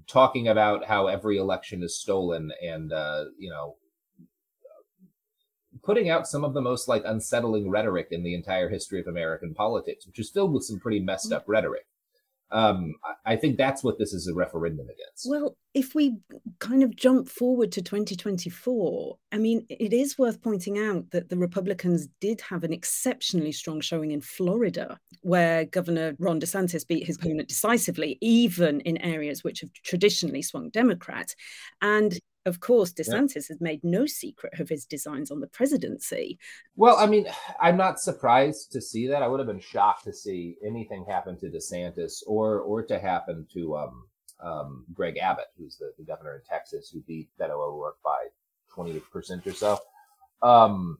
talking 0.08 0.48
about 0.48 0.86
how 0.86 1.08
every 1.08 1.38
election 1.38 1.84
is 1.84 2.00
stolen 2.00 2.52
and, 2.62 2.94
uh, 2.94 3.26
you 3.38 3.50
know, 3.50 3.76
putting 5.84 6.10
out 6.10 6.26
some 6.26 6.46
of 6.46 6.54
the 6.54 6.62
most 6.62 6.88
like 6.88 7.04
unsettling 7.06 7.70
rhetoric 7.70 8.08
in 8.12 8.24
the 8.24 8.34
entire 8.34 8.70
history 8.70 9.02
of 9.02 9.08
American 9.08 9.54
politics, 9.54 10.08
which 10.08 10.20
is 10.20 10.30
filled 10.30 10.54
with 10.54 10.64
some 10.64 10.80
pretty 10.80 11.02
messed 11.02 11.34
up 11.34 11.44
rhetoric. 11.48 11.86
Um, 12.52 12.96
I 13.26 13.36
think 13.36 13.58
that's 13.58 13.84
what 13.84 14.00
this 14.00 14.14
is 14.14 14.28
a 14.28 14.34
referendum 14.34 14.88
against. 14.88 15.28
Well, 15.30 15.56
if 15.74 15.94
we 15.94 16.18
kind 16.60 16.82
of 16.82 16.96
jump 16.96 17.30
forward 17.30 17.72
to 17.74 17.82
2024, 17.82 19.18
I 19.32 19.38
mean, 19.38 19.66
it 19.70 19.94
is 19.94 20.18
worth 20.18 20.42
pointing 20.42 20.80
out 20.80 21.12
that 21.12 21.30
the 21.30 21.38
Republicans 21.38 22.08
did 22.20 22.42
have 22.42 22.64
an 22.64 22.74
exceptionally 22.74 23.52
strong 23.52 23.82
showing 23.82 24.12
in 24.12 24.22
Florida, 24.22 24.98
where 25.22 25.66
Governor 25.66 26.16
Ron 26.18 26.40
DeSantis 26.40 26.88
beat 26.88 27.06
his 27.06 27.18
opponent 27.18 27.50
decisively, 27.50 28.18
even 28.22 28.82
in 28.82 28.98
areas 28.98 29.44
which 29.44 29.62
have 29.62 29.72
traditionally 29.74 30.42
swung 30.42 30.70
Democrat. 30.70 31.36
And 31.82 32.18
of 32.50 32.60
course, 32.60 32.92
DeSantis 32.92 33.36
yeah. 33.36 33.42
has 33.50 33.62
made 33.62 33.84
no 33.84 34.06
secret 34.06 34.60
of 34.60 34.68
his 34.68 34.86
designs 34.86 35.32
on 35.32 35.40
the 35.40 35.48
presidency. 35.48 36.38
Well, 36.76 36.98
I 36.98 37.06
mean, 37.06 37.28
I'm 37.62 37.78
not 37.78 38.00
surprised 38.00 38.72
to 38.74 38.82
see 38.82 39.08
that. 39.08 39.24
I 39.24 39.28
would 39.28 39.40
have 39.40 39.48
been 39.48 39.60
shocked 39.60 40.04
to 40.06 40.14
see 40.14 40.58
anything 40.66 41.06
happen 41.08 41.38
to 41.40 41.50
DeSantis 41.50 42.24
or 42.28 42.60
or 42.60 42.84
to 42.84 43.00
happen 43.00 43.48
to 43.54 43.78
um, 43.78 44.04
um, 44.42 44.86
Greg 44.94 45.18
Abbott, 45.18 45.48
who's 45.58 45.78
the, 45.78 45.94
the, 45.98 46.04
governor 46.04 46.36
in 46.36 46.42
Texas, 46.50 46.90
who 46.90 47.02
beat 47.02 47.30
Beto 47.40 47.52
O'Rourke 47.52 48.00
by 48.04 48.28
28% 48.76 49.46
or 49.46 49.54
so. 49.54 49.80
Um, 50.42 50.98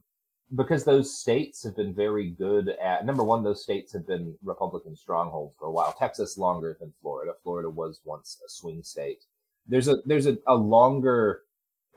because 0.54 0.84
those 0.84 1.16
states 1.16 1.62
have 1.62 1.76
been 1.76 1.94
very 1.94 2.30
good 2.30 2.70
at 2.82 3.06
number 3.06 3.22
one, 3.22 3.42
those 3.44 3.62
states 3.62 3.92
have 3.92 4.06
been 4.06 4.34
Republican 4.42 4.96
strongholds 4.96 5.54
for 5.58 5.66
a 5.66 5.70
while. 5.70 5.94
Texas 5.98 6.36
longer 6.36 6.76
than 6.80 6.92
Florida. 7.00 7.32
Florida 7.42 7.70
was 7.70 8.00
once 8.04 8.38
a 8.44 8.48
swing 8.50 8.82
state. 8.82 9.24
There's 9.70 9.88
a 9.88 9.98
there's 10.04 10.26
a, 10.26 10.36
a 10.46 10.54
longer 10.54 11.42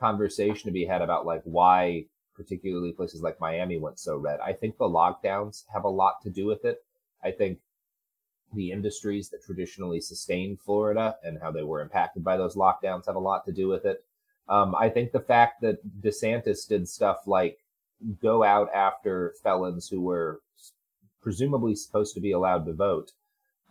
conversation 0.00 0.66
to 0.66 0.72
be 0.72 0.86
had 0.86 1.02
about 1.02 1.26
like 1.26 1.42
why 1.44 2.06
particularly 2.34 2.92
places 2.92 3.22
like 3.22 3.40
Miami 3.40 3.78
went 3.78 3.98
so 3.98 4.16
red. 4.16 4.40
I 4.40 4.52
think 4.52 4.78
the 4.78 4.84
lockdowns 4.84 5.64
have 5.72 5.84
a 5.84 5.88
lot 5.88 6.14
to 6.22 6.30
do 6.30 6.46
with 6.46 6.64
it. 6.64 6.78
I 7.22 7.30
think 7.30 7.58
the 8.54 8.70
industries 8.70 9.28
that 9.30 9.42
traditionally 9.44 10.00
sustained 10.00 10.60
Florida 10.60 11.16
and 11.22 11.38
how 11.40 11.50
they 11.50 11.62
were 11.62 11.80
impacted 11.80 12.22
by 12.22 12.36
those 12.36 12.56
lockdowns 12.56 13.06
have 13.06 13.16
a 13.16 13.20
lot 13.20 13.44
to 13.46 13.52
do 13.52 13.68
with 13.68 13.84
it. 13.84 14.04
Um, 14.48 14.74
I 14.74 14.88
think 14.88 15.12
the 15.12 15.20
fact 15.20 15.62
that 15.62 15.78
DeSantis 16.00 16.68
did 16.68 16.88
stuff 16.88 17.18
like 17.26 17.58
go 18.20 18.44
out 18.44 18.68
after 18.74 19.34
felons 19.42 19.88
who 19.88 20.00
were 20.00 20.40
presumably 21.22 21.74
supposed 21.74 22.14
to 22.14 22.20
be 22.20 22.32
allowed 22.32 22.66
to 22.66 22.74
vote 22.74 23.12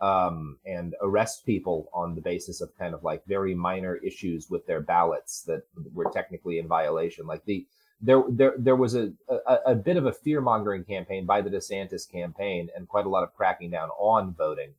um, 0.00 0.58
and 0.66 0.94
arrest 1.00 1.46
people 1.46 1.88
on 1.94 2.14
the 2.14 2.20
basis 2.20 2.60
of 2.60 2.76
kind 2.78 2.94
of 2.94 3.02
like 3.04 3.24
very 3.26 3.54
minor 3.54 3.96
issues 3.96 4.50
with 4.50 4.66
their 4.66 4.80
ballots 4.80 5.42
that 5.42 5.62
were 5.92 6.10
technically 6.12 6.58
in 6.58 6.68
violation. 6.68 7.26
Like 7.26 7.44
the 7.44 7.66
there 8.00 8.22
there 8.28 8.54
there 8.58 8.76
was 8.76 8.94
a, 8.94 9.12
a, 9.28 9.58
a 9.66 9.74
bit 9.74 9.96
of 9.96 10.06
a 10.06 10.12
fear 10.12 10.40
mongering 10.40 10.84
campaign 10.84 11.26
by 11.26 11.40
the 11.40 11.50
DeSantis 11.50 12.10
campaign 12.10 12.68
and 12.76 12.88
quite 12.88 13.06
a 13.06 13.08
lot 13.08 13.22
of 13.22 13.34
cracking 13.34 13.70
down 13.70 13.88
on 13.90 14.34
voting 14.34 14.74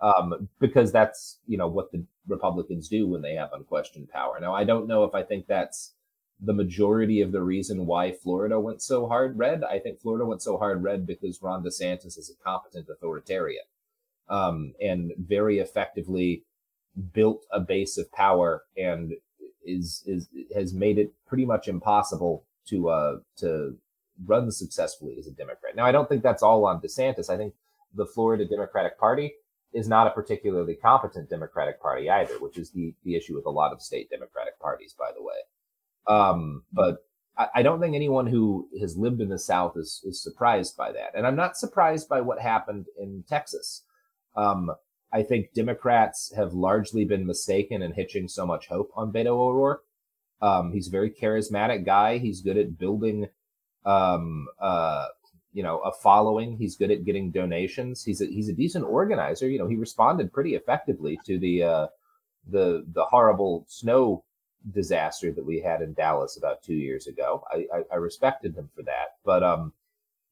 um, 0.00 0.48
because 0.60 0.92
that's 0.92 1.38
you 1.46 1.56
know 1.56 1.68
what 1.68 1.92
the 1.92 2.04
Republicans 2.28 2.88
do 2.88 3.06
when 3.06 3.22
they 3.22 3.34
have 3.34 3.52
unquestioned 3.52 4.08
power. 4.08 4.38
Now 4.40 4.54
I 4.54 4.64
don't 4.64 4.88
know 4.88 5.04
if 5.04 5.14
I 5.14 5.22
think 5.22 5.46
that's 5.46 5.94
the 6.40 6.52
majority 6.52 7.22
of 7.22 7.32
the 7.32 7.42
reason 7.42 7.86
why 7.86 8.12
Florida 8.12 8.60
went 8.60 8.82
so 8.82 9.06
hard 9.08 9.38
red. 9.38 9.64
I 9.64 9.78
think 9.78 10.00
Florida 10.00 10.26
went 10.26 10.42
so 10.42 10.58
hard 10.58 10.82
red 10.82 11.06
because 11.06 11.40
Ron 11.40 11.64
DeSantis 11.64 12.18
is 12.18 12.30
a 12.30 12.44
competent 12.44 12.88
authoritarian, 12.90 13.64
um, 14.28 14.72
and 14.80 15.12
very 15.18 15.58
effectively 15.58 16.44
built 17.12 17.44
a 17.52 17.60
base 17.60 17.98
of 17.98 18.10
power 18.12 18.64
and 18.76 19.12
is, 19.64 20.02
is, 20.06 20.28
has 20.54 20.72
made 20.72 20.98
it 20.98 21.12
pretty 21.26 21.44
much 21.44 21.68
impossible 21.68 22.44
to, 22.68 22.88
uh, 22.88 23.16
to 23.36 23.76
run 24.24 24.50
successfully 24.50 25.16
as 25.18 25.26
a 25.26 25.32
Democrat. 25.32 25.76
Now, 25.76 25.84
I 25.84 25.92
don't 25.92 26.08
think 26.08 26.22
that's 26.22 26.42
all 26.42 26.64
on 26.64 26.80
DeSantis. 26.80 27.28
I 27.30 27.36
think 27.36 27.54
the 27.94 28.06
Florida 28.06 28.46
Democratic 28.46 28.98
Party 28.98 29.34
is 29.72 29.88
not 29.88 30.06
a 30.06 30.10
particularly 30.10 30.74
competent 30.74 31.28
Democratic 31.28 31.80
Party 31.80 32.08
either, 32.08 32.38
which 32.38 32.56
is 32.56 32.70
the, 32.70 32.94
the 33.04 33.14
issue 33.14 33.34
with 33.34 33.46
a 33.46 33.50
lot 33.50 33.72
of 33.72 33.82
state 33.82 34.08
Democratic 34.08 34.58
parties, 34.58 34.94
by 34.98 35.10
the 35.14 35.22
way. 35.22 35.34
Um, 36.06 36.62
but 36.72 37.04
I, 37.36 37.48
I, 37.56 37.62
don't 37.62 37.80
think 37.80 37.94
anyone 37.94 38.26
who 38.26 38.68
has 38.80 38.96
lived 38.96 39.20
in 39.20 39.28
the 39.28 39.38
South 39.38 39.76
is, 39.76 40.00
is 40.04 40.22
surprised 40.22 40.76
by 40.76 40.92
that. 40.92 41.10
And 41.14 41.26
I'm 41.26 41.36
not 41.36 41.56
surprised 41.56 42.08
by 42.08 42.20
what 42.20 42.40
happened 42.40 42.86
in 42.98 43.24
Texas. 43.28 43.82
Um, 44.36 44.70
I 45.12 45.22
think 45.22 45.52
Democrats 45.54 46.32
have 46.36 46.52
largely 46.52 47.04
been 47.04 47.26
mistaken 47.26 47.82
in 47.82 47.92
hitching 47.92 48.28
so 48.28 48.44
much 48.44 48.68
hope 48.68 48.90
on 48.94 49.12
Beto 49.12 49.28
O'Rourke. 49.28 49.84
Um, 50.42 50.72
he's 50.72 50.88
a 50.88 50.90
very 50.90 51.10
charismatic 51.10 51.86
guy. 51.86 52.18
He's 52.18 52.42
good 52.42 52.58
at 52.58 52.78
building, 52.78 53.28
um, 53.84 54.46
uh, 54.60 55.06
you 55.52 55.62
know, 55.62 55.78
a 55.78 55.92
following. 55.92 56.58
He's 56.58 56.76
good 56.76 56.90
at 56.90 57.04
getting 57.04 57.30
donations. 57.30 58.04
He's 58.04 58.20
a, 58.20 58.26
he's 58.26 58.50
a 58.50 58.52
decent 58.52 58.84
organizer. 58.84 59.48
You 59.48 59.58
know, 59.58 59.68
he 59.68 59.76
responded 59.76 60.32
pretty 60.32 60.54
effectively 60.54 61.18
to 61.24 61.38
the, 61.38 61.62
uh, 61.62 61.86
the, 62.50 62.84
the 62.92 63.04
horrible 63.04 63.64
snow 63.68 64.24
disaster 64.72 65.32
that 65.32 65.46
we 65.46 65.60
had 65.60 65.80
in 65.80 65.94
Dallas 65.94 66.36
about 66.36 66.62
two 66.62 66.74
years 66.74 67.06
ago. 67.06 67.42
I, 67.50 67.66
I, 67.74 67.82
I 67.92 67.96
respected 67.96 68.54
him 68.54 68.68
for 68.74 68.82
that, 68.82 69.16
but 69.24 69.42
um, 69.42 69.72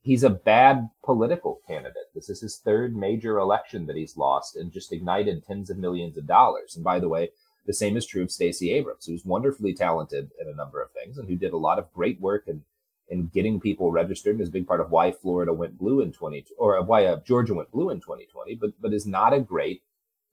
he's 0.04 0.23
a 0.23 0.30
bad 0.30 0.90
political 1.02 1.61
candidate. 1.66 2.11
This 2.14 2.28
is 2.28 2.42
his 2.42 2.58
third 2.58 2.94
major 2.94 3.38
election 3.38 3.87
that 3.87 3.96
he's 3.96 4.18
lost 4.18 4.54
and 4.54 4.70
just 4.70 4.92
ignited 4.92 5.44
tens 5.44 5.70
of 5.70 5.78
millions 5.78 6.16
of 6.18 6.26
dollars. 6.26 6.76
And 6.76 6.84
by 6.84 7.00
the 7.00 7.08
way, 7.08 7.30
the 7.66 7.73
same 7.73 7.96
is 7.96 8.06
true 8.06 8.23
of 8.23 8.30
Stacey 8.30 8.70
Abrams, 8.70 9.06
who's 9.06 9.25
wonderfully 9.25 9.73
talented 9.73 10.30
in 10.38 10.49
a 10.49 10.54
number 10.54 10.82
of 10.82 10.92
things 10.92 11.16
and 11.16 11.26
who 11.26 11.37
did 11.37 11.54
a 11.54 11.58
lot 11.58 11.78
of 11.78 11.92
great 11.94 12.20
work 12.20 12.44
in, 12.46 12.62
in 13.08 13.28
getting 13.28 13.58
people 13.58 13.90
registered 13.90 14.34
and 14.34 14.42
is 14.42 14.50
a 14.50 14.52
big 14.52 14.66
part 14.66 14.82
of 14.82 14.90
why 14.90 15.11
Florida 15.11 15.54
went 15.54 15.78
blue 15.78 16.02
in 16.02 16.12
20 16.12 16.44
or 16.58 16.80
why 16.82 17.06
uh, 17.06 17.20
Georgia 17.25 17.54
went 17.54 17.70
blue 17.70 17.88
in 17.88 17.99
2020, 17.99 18.56
but, 18.56 18.73
but 18.82 18.92
is 18.92 19.06
not 19.06 19.32
a 19.32 19.40
great 19.40 19.82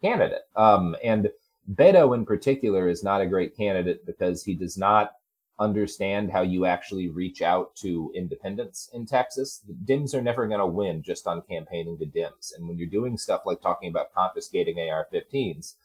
candidate. 0.01 0.43
Um, 0.57 0.97
and 1.01 1.29
Beto 1.73 2.13
in 2.13 2.25
particular 2.25 2.89
is 2.89 3.05
not 3.05 3.21
a 3.21 3.25
great 3.25 3.55
candidate 3.55 4.05
because 4.05 4.43
he 4.43 4.53
does 4.53 4.77
not 4.77 5.13
understand 5.61 6.31
how 6.31 6.41
you 6.41 6.65
actually 6.65 7.07
reach 7.07 7.43
out 7.43 7.75
to 7.75 8.11
independents 8.15 8.89
in 8.93 9.05
Texas. 9.05 9.61
The 9.67 9.73
Dems 9.73 10.15
are 10.15 10.21
never 10.21 10.47
going 10.47 10.59
to 10.59 10.65
win 10.65 11.03
just 11.03 11.27
on 11.27 11.43
campaigning 11.43 11.97
the 11.99 12.07
Dems. 12.07 12.55
And 12.57 12.67
when 12.67 12.77
you're 12.77 12.87
doing 12.87 13.15
stuff 13.15 13.43
like 13.45 13.61
talking 13.61 13.89
about 13.89 14.13
confiscating 14.13 14.79
AR-15s, 14.79 15.75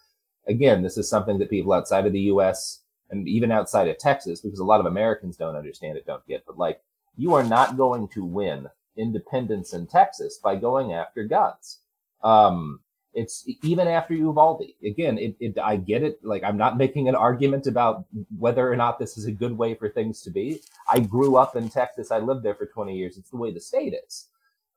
again, 0.48 0.82
this 0.82 0.96
is 0.96 1.10
something 1.10 1.38
that 1.38 1.50
people 1.50 1.74
outside 1.74 2.06
of 2.06 2.14
the 2.14 2.20
U.S. 2.20 2.80
and 3.10 3.28
even 3.28 3.52
outside 3.52 3.86
of 3.88 3.98
Texas, 3.98 4.40
because 4.40 4.60
a 4.60 4.64
lot 4.64 4.80
of 4.80 4.86
Americans 4.86 5.36
don't 5.36 5.56
understand 5.56 5.98
it, 5.98 6.06
don't 6.06 6.26
get, 6.26 6.44
but 6.46 6.56
like 6.56 6.80
you 7.16 7.34
are 7.34 7.44
not 7.44 7.76
going 7.76 8.08
to 8.08 8.24
win 8.24 8.68
independents 8.96 9.74
in 9.74 9.86
Texas 9.86 10.38
by 10.42 10.56
going 10.56 10.94
after 10.94 11.24
guns. 11.24 11.80
Um, 12.22 12.80
it's 13.16 13.48
even 13.62 13.88
after 13.88 14.14
Uvalde. 14.14 14.62
Again, 14.84 15.16
it, 15.16 15.36
it, 15.40 15.58
I 15.58 15.76
get 15.76 16.02
it. 16.02 16.20
Like 16.22 16.44
I'm 16.44 16.58
not 16.58 16.76
making 16.76 17.08
an 17.08 17.14
argument 17.16 17.66
about 17.66 18.04
whether 18.38 18.70
or 18.70 18.76
not 18.76 18.98
this 18.98 19.16
is 19.16 19.24
a 19.24 19.32
good 19.32 19.56
way 19.56 19.74
for 19.74 19.88
things 19.88 20.20
to 20.22 20.30
be. 20.30 20.60
I 20.88 21.00
grew 21.00 21.36
up 21.36 21.56
in 21.56 21.70
Texas. 21.70 22.10
I 22.10 22.18
lived 22.18 22.42
there 22.42 22.54
for 22.54 22.66
20 22.66 22.94
years. 22.94 23.16
It's 23.16 23.30
the 23.30 23.38
way 23.38 23.52
the 23.52 23.60
state 23.60 23.94
is. 24.06 24.28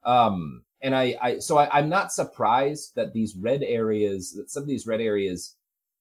Um, 0.06 0.64
and 0.82 0.96
I, 0.96 1.18
I 1.22 1.40
so 1.40 1.58
I, 1.58 1.70
I'm 1.78 1.90
not 1.90 2.14
surprised 2.14 2.96
that 2.96 3.12
these 3.12 3.36
red 3.36 3.62
areas, 3.62 4.32
that 4.38 4.50
some 4.50 4.64
of 4.64 4.70
these 4.70 4.88
red 4.88 5.02
areas 5.02 5.58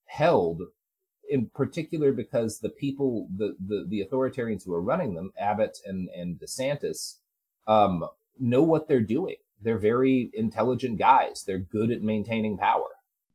held 0.06 0.62
in 1.28 1.50
particular 1.54 2.12
because 2.12 2.60
the 2.60 2.70
people, 2.70 3.28
the, 3.36 3.56
the, 3.66 3.84
the 3.88 4.04
authoritarians 4.04 4.64
who 4.64 4.72
are 4.72 4.80
running 4.80 5.14
them, 5.14 5.32
Abbott 5.38 5.78
and, 5.84 6.08
and 6.16 6.38
DeSantis, 6.38 7.16
um, 7.66 8.04
know 8.38 8.62
what 8.62 8.86
they're 8.86 9.00
doing 9.00 9.36
they're 9.62 9.78
very 9.78 10.30
intelligent 10.34 10.98
guys. 10.98 11.44
They're 11.46 11.58
good 11.58 11.90
at 11.90 12.02
maintaining 12.02 12.58
power. 12.58 12.88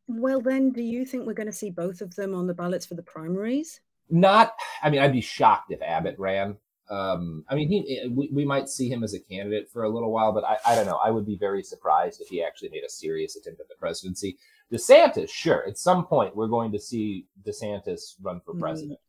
Well, 0.08 0.42
then, 0.42 0.72
do 0.72 0.82
you 0.82 1.06
think 1.06 1.26
we're 1.26 1.34
going 1.34 1.48
to 1.48 1.54
see 1.54 1.70
both 1.70 2.02
of 2.02 2.16
them 2.16 2.36
on 2.36 2.48
the 2.48 2.54
ballots 2.54 2.86
for 2.86 2.96
the 2.96 3.04
primaries? 3.04 3.80
Not, 4.10 4.54
I 4.82 4.90
mean, 4.90 5.02
I'd 5.02 5.14
be 5.14 5.22
shocked 5.22 5.72
if 5.72 5.82
Abbott 5.82 6.16
ran. 6.20 6.58
Um, 6.90 7.46
I 7.48 7.56
mean, 7.56 7.70
he, 7.70 8.00
eh, 8.00 8.08
we, 8.12 8.30
we 8.32 8.46
might 8.46 8.68
see 8.68 8.90
him 8.90 9.04
as 9.04 9.14
a 9.14 9.20
candidate 9.20 9.70
for 9.72 9.84
a 9.84 9.90
little 9.90 10.12
while, 10.12 10.34
but 10.34 10.44
I, 10.44 10.58
I 10.66 10.76
don't 10.76 10.86
know. 10.86 11.00
I 11.04 11.10
would 11.10 11.26
be 11.26 11.38
very 11.38 11.64
surprised 11.64 12.22
if 12.22 12.28
he 12.28 12.44
actually 12.44 12.70
made 12.70 12.84
a 12.84 12.90
serious 12.90 13.38
attempt 13.38 13.62
at 13.62 13.70
the 13.70 13.76
presidency. 13.76 14.38
DeSantis, 14.72 15.30
sure. 15.30 15.66
At 15.68 15.78
some 15.78 16.06
point, 16.06 16.36
we're 16.36 16.48
going 16.48 16.72
to 16.74 16.80
see 16.80 17.26
DeSantis 17.48 18.16
run 18.22 18.42
for 18.46 18.52
mm-hmm. 18.52 18.62
president. 18.62 19.00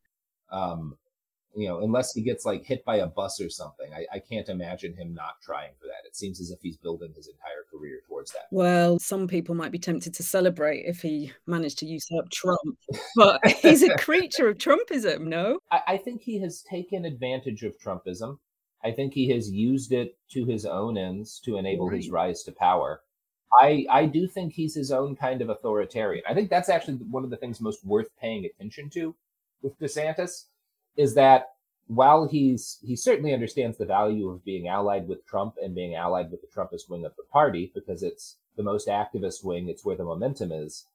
Mm-hmm. 0.52 0.73
Um, 0.73 0.99
you 1.57 1.69
know, 1.69 1.81
unless 1.81 2.13
he 2.13 2.23
gets 2.23 2.45
like 2.45 2.65
hit 2.65 2.85
by 2.85 2.97
a 2.97 3.07
bus 3.07 3.41
or 3.41 3.49
something, 3.49 3.93
I, 3.95 4.07
I, 4.17 4.19
can't 4.19 4.49
imagine 4.49 4.95
him 4.95 5.15
not 5.15 5.41
trying 5.43 5.71
for 5.79 5.87
that. 5.87 6.07
It 6.07 6.17
seems 6.17 6.41
as 6.41 6.51
if 6.51 6.59
he's 6.61 6.77
building 6.77 7.13
his 7.15 7.29
entire 7.29 7.65
career 7.71 8.01
towards 8.09 8.33
that. 8.33 8.47
Well, 8.51 8.99
some 8.99 9.29
people 9.29 9.55
might 9.55 9.73
be 9.73 9.79
tempted 9.79 10.15
to 10.15 10.23
celebrate 10.23 10.85
if 10.87 11.03
he 11.03 11.33
managed 11.47 11.79
to 11.79 11.87
usurp 11.87 12.31
Trump, 12.31 12.79
but 13.17 13.47
he's 13.47 13.83
a 13.83 13.97
creature 13.97 14.49
of 14.49 14.59
Trumpism, 14.59 15.23
no? 15.27 15.59
I, 15.71 15.81
I 15.89 15.97
think 15.97 16.23
he 16.23 16.41
has 16.41 16.63
taken 16.63 17.05
advantage 17.05 17.63
of 17.63 17.79
Trumpism. 17.79 18.39
I 18.83 18.91
think 18.91 19.15
he 19.15 19.31
has 19.31 19.51
used 19.51 19.93
it 19.93 20.19
to 20.33 20.45
his 20.45 20.67
own 20.67 20.99
ends 20.99 21.41
to 21.45 21.57
enable 21.57 21.89
right. 21.89 21.97
his 21.97 22.11
rise 22.11 22.43
to 22.45 22.53
power. 22.53 23.01
I, 23.61 23.87
I 23.89 24.07
do 24.07 24.27
think 24.27 24.53
he's 24.53 24.75
his 24.75 24.91
own 24.91 25.15
kind 25.15 25.41
of 25.41 25.49
authoritarian. 25.49 26.25
I 26.29 26.35
think 26.35 26.51
that's 26.51 26.69
actually 26.69 26.97
one 26.97 27.25
of 27.25 27.31
the 27.31 27.37
things 27.37 27.61
most 27.61 27.85
worth 27.85 28.09
paying 28.21 28.45
attention 28.45 28.91
to 28.91 29.15
with 29.63 29.79
DeSantis 29.79 30.47
is 30.97 31.15
that 31.15 31.49
while 31.87 32.27
he's 32.27 32.79
he 32.83 32.97
certainly 32.97 33.35
understands 33.35 33.77
the 33.77 33.85
value 33.85 34.29
of 34.29 34.45
being 34.45 34.69
allied 34.69 35.07
with 35.07 35.27
Trump 35.27 35.55
and 35.63 35.75
being 35.75 35.95
allied 35.95 36.31
with 36.31 36.41
the 36.41 36.49
Trumpist 36.49 36.89
wing 36.89 37.05
of 37.05 37.15
the 37.17 37.25
party 37.25 37.71
because 37.75 38.03
it's 38.03 38.37
the 38.57 38.63
most 38.63 38.89
activist 38.89 39.45
wing, 39.45 39.69
it's 39.69 39.85
where 39.85 39.97
the 39.97 40.05
momentum 40.05 40.53
is. 40.53 40.87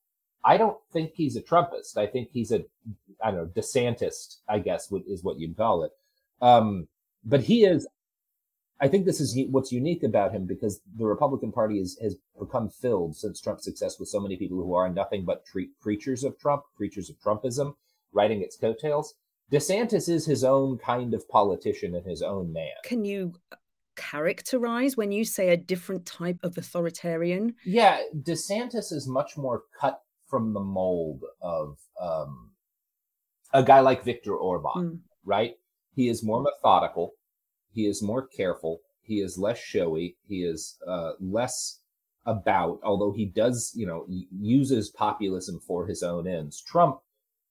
I 0.44 0.58
don't 0.58 0.78
think 0.92 1.12
he's 1.14 1.36
a 1.36 1.42
Trumpist. 1.42 1.98
I 1.98 2.08
think 2.08 2.30
he's 2.32 2.52
a 2.52 2.66
I 3.24 3.32
don't 3.32 3.36
know 3.36 3.62
DeSantist, 3.62 4.38
I 4.48 4.60
guess 4.60 4.92
is 5.08 5.24
what 5.24 5.40
you'd 5.40 5.58
call 5.58 5.84
it. 5.84 5.92
Um, 6.42 6.88
but 7.24 7.42
he 7.42 7.66
is. 7.66 7.88
I 8.82 8.88
think 8.88 9.06
this 9.06 9.20
is 9.20 9.38
what's 9.50 9.74
unique 9.74 10.04
about 10.04 10.32
him 10.32 10.46
because 10.46 10.80
the 10.98 11.06
Republican 11.06 11.52
Party 11.52 11.80
is, 11.80 12.00
has 12.02 12.16
become 12.40 12.70
filled 12.70 13.18
since 13.18 13.42
Trump's 13.42 13.66
success 13.66 14.00
with 14.00 14.08
so 14.08 14.22
many 14.22 14.38
people 14.38 14.56
who 14.56 14.74
are 14.74 14.88
nothing 14.90 15.26
but 15.26 15.46
tre- 15.46 15.72
creatures 15.82 16.24
of 16.24 16.40
Trump, 16.40 16.64
creatures 16.78 17.10
of 17.10 17.20
Trumpism, 17.20 17.76
riding 18.14 18.42
its 18.42 18.56
coattails. 18.56 19.16
DeSantis 19.52 20.10
is 20.10 20.26
his 20.26 20.44
own 20.44 20.78
kind 20.78 21.14
of 21.14 21.28
politician 21.28 21.96
and 21.96 22.06
his 22.06 22.22
own 22.22 22.54
man. 22.54 22.72
Can 22.84 23.04
you 23.04 23.34
characterize 23.96 24.96
when 24.96 25.12
you 25.12 25.26
say 25.26 25.50
a 25.50 25.58
different 25.58 26.06
type 26.06 26.38
of 26.44 26.58
authoritarian? 26.58 27.56
Yeah, 27.66 28.00
DeSantis 28.16 28.92
is 28.92 29.08
much 29.08 29.38
more 29.38 29.64
cut 29.80 30.02
from 30.28 30.54
the 30.54 30.60
mold 30.60 31.24
of 31.42 31.78
um, 32.00 32.52
a 33.54 33.64
guy 33.64 33.80
like 33.80 34.04
Viktor 34.04 34.36
Orban, 34.36 34.72
mm. 34.76 35.00
right? 35.26 35.56
He 35.96 36.08
is 36.08 36.24
more 36.24 36.42
methodical. 36.42 37.14
He 37.74 37.88
is 37.88 38.02
more 38.02 38.28
careful. 38.28 38.82
He 39.02 39.16
is 39.16 39.38
less 39.38 39.60
showy. 39.60 40.16
He 40.28 40.44
is 40.44 40.78
uh, 40.88 41.14
less 41.20 41.80
about, 42.26 42.80
although 42.84 43.12
he 43.12 43.26
does, 43.26 43.74
you 43.76 43.88
know, 43.88 44.06
uses 44.08 44.90
populism 44.90 45.60
for 45.60 45.88
his 45.88 46.04
own 46.04 46.28
ends. 46.28 46.62
Trump 46.62 47.00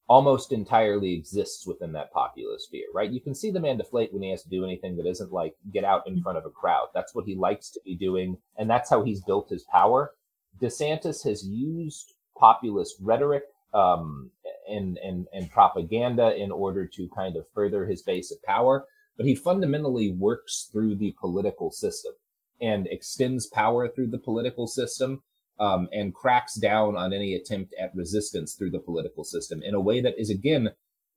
almost 0.09 0.53
entirely 0.53 1.13
exists 1.13 1.67
within 1.67 1.93
that 1.93 2.13
populist 2.13 2.67
sphere, 2.67 2.87
right? 2.95 3.11
You 3.11 3.21
can 3.21 3.35
see 3.35 3.51
the 3.51 3.61
man 3.61 3.77
deflate 3.77 4.13
when 4.13 4.23
he 4.23 4.31
has 4.31 4.43
to 4.43 4.49
do 4.49 4.65
anything 4.65 4.97
that 4.97 5.07
isn't 5.07 5.33
like 5.33 5.55
get 5.73 5.85
out 5.85 6.07
in 6.07 6.23
front 6.23 6.39
of 6.39 6.47
a 6.47 6.51
crowd. 6.51 6.89
That's 6.95 7.15
what 7.15 7.27
he 7.27 7.35
likes 7.35 7.71
to 7.71 7.81
be 7.85 7.95
doing, 7.95 8.39
and 8.57 8.69
that's 8.69 8.89
how 8.89 9.03
he's 9.03 9.21
built 9.21 9.51
his 9.51 9.65
power. 9.65 10.13
DeSantis 10.61 11.23
has 11.25 11.47
used 11.47 12.15
populist 12.39 12.97
rhetoric 13.03 13.45
um, 13.75 14.31
and, 14.69 14.99
and, 14.99 15.27
and 15.35 15.51
propaganda 15.51 16.35
in 16.35 16.51
order 16.51 16.87
to 16.87 17.09
kind 17.15 17.37
of 17.37 17.45
further 17.55 17.85
his 17.85 18.03
base 18.03 18.31
of 18.31 18.43
power, 18.43 18.87
but 19.19 19.27
he 19.27 19.35
fundamentally 19.35 20.13
works 20.13 20.69
through 20.73 20.97
the 20.97 21.15
political 21.21 21.71
system 21.71 22.13
and 22.61 22.87
extends 22.87 23.47
power 23.47 23.89
through 23.89 24.09
the 24.09 24.19
political 24.19 24.67
system 24.67 25.23
um, 25.59 25.89
and 25.93 26.15
cracks 26.15 26.55
down 26.55 26.97
on 26.97 27.13
any 27.13 27.35
attempt 27.35 27.75
at 27.81 27.95
resistance 27.95 28.55
through 28.55 28.71
the 28.71 28.79
political 28.79 29.25
system 29.25 29.63
in 29.63 29.75
a 29.75 29.81
way 29.81 30.01
that 30.01 30.19
is, 30.19 30.31
again, 30.31 30.71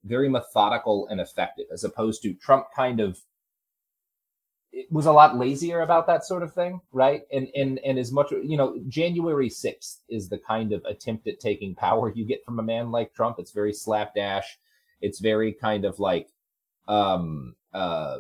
very 0.04 0.30
methodical 0.30 1.08
and 1.10 1.22
effective, 1.22 1.68
as 1.72 1.84
opposed 1.84 2.22
to 2.24 2.34
Trump 2.34 2.66
kind 2.76 3.00
of 3.00 3.22
was 4.90 5.06
a 5.06 5.12
lot 5.12 5.38
lazier 5.38 5.82
about 5.82 6.08
that 6.08 6.26
sort 6.26 6.44
of 6.44 6.54
thing, 6.54 6.80
right? 6.92 7.24
And 7.32 7.50
and 7.56 7.80
and 7.80 8.00
as 8.00 8.12
much 8.12 8.32
you 8.32 8.58
know, 8.58 8.80
January 8.88 9.50
sixth 9.50 10.02
is 10.10 10.30
the 10.30 10.38
kind 10.38 10.72
of 10.72 10.84
attempt 10.86 11.28
at 11.28 11.40
taking 11.40 11.76
power 11.76 12.12
you 12.14 12.26
get 12.26 12.44
from 12.46 12.60
a 12.60 12.64
man 12.64 12.92
like 12.92 13.14
Trump. 13.14 13.38
It's 13.40 13.52
very 13.52 13.74
slapdash. 13.74 14.60
It's 15.02 15.20
very 15.20 15.54
kind 15.54 15.86
of 15.86 16.00
like 16.00 16.30
um 16.88 17.56
uh 17.74 18.20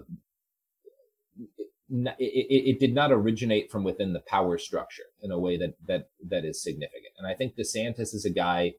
it, 1.91 2.15
it, 2.19 2.79
did 2.79 2.93
not 2.93 3.11
originate 3.11 3.69
from 3.69 3.83
within 3.83 4.13
the 4.13 4.21
power 4.21 4.57
structure 4.57 5.03
in 5.21 5.31
a 5.31 5.39
way 5.39 5.57
that 5.57 5.73
that 5.87 6.09
that 6.27 6.45
is 6.45 6.63
significant. 6.63 7.13
And 7.17 7.27
I 7.27 7.33
think 7.33 7.55
DeSantis 7.55 8.13
is 8.13 8.25
a 8.25 8.29
guy 8.29 8.73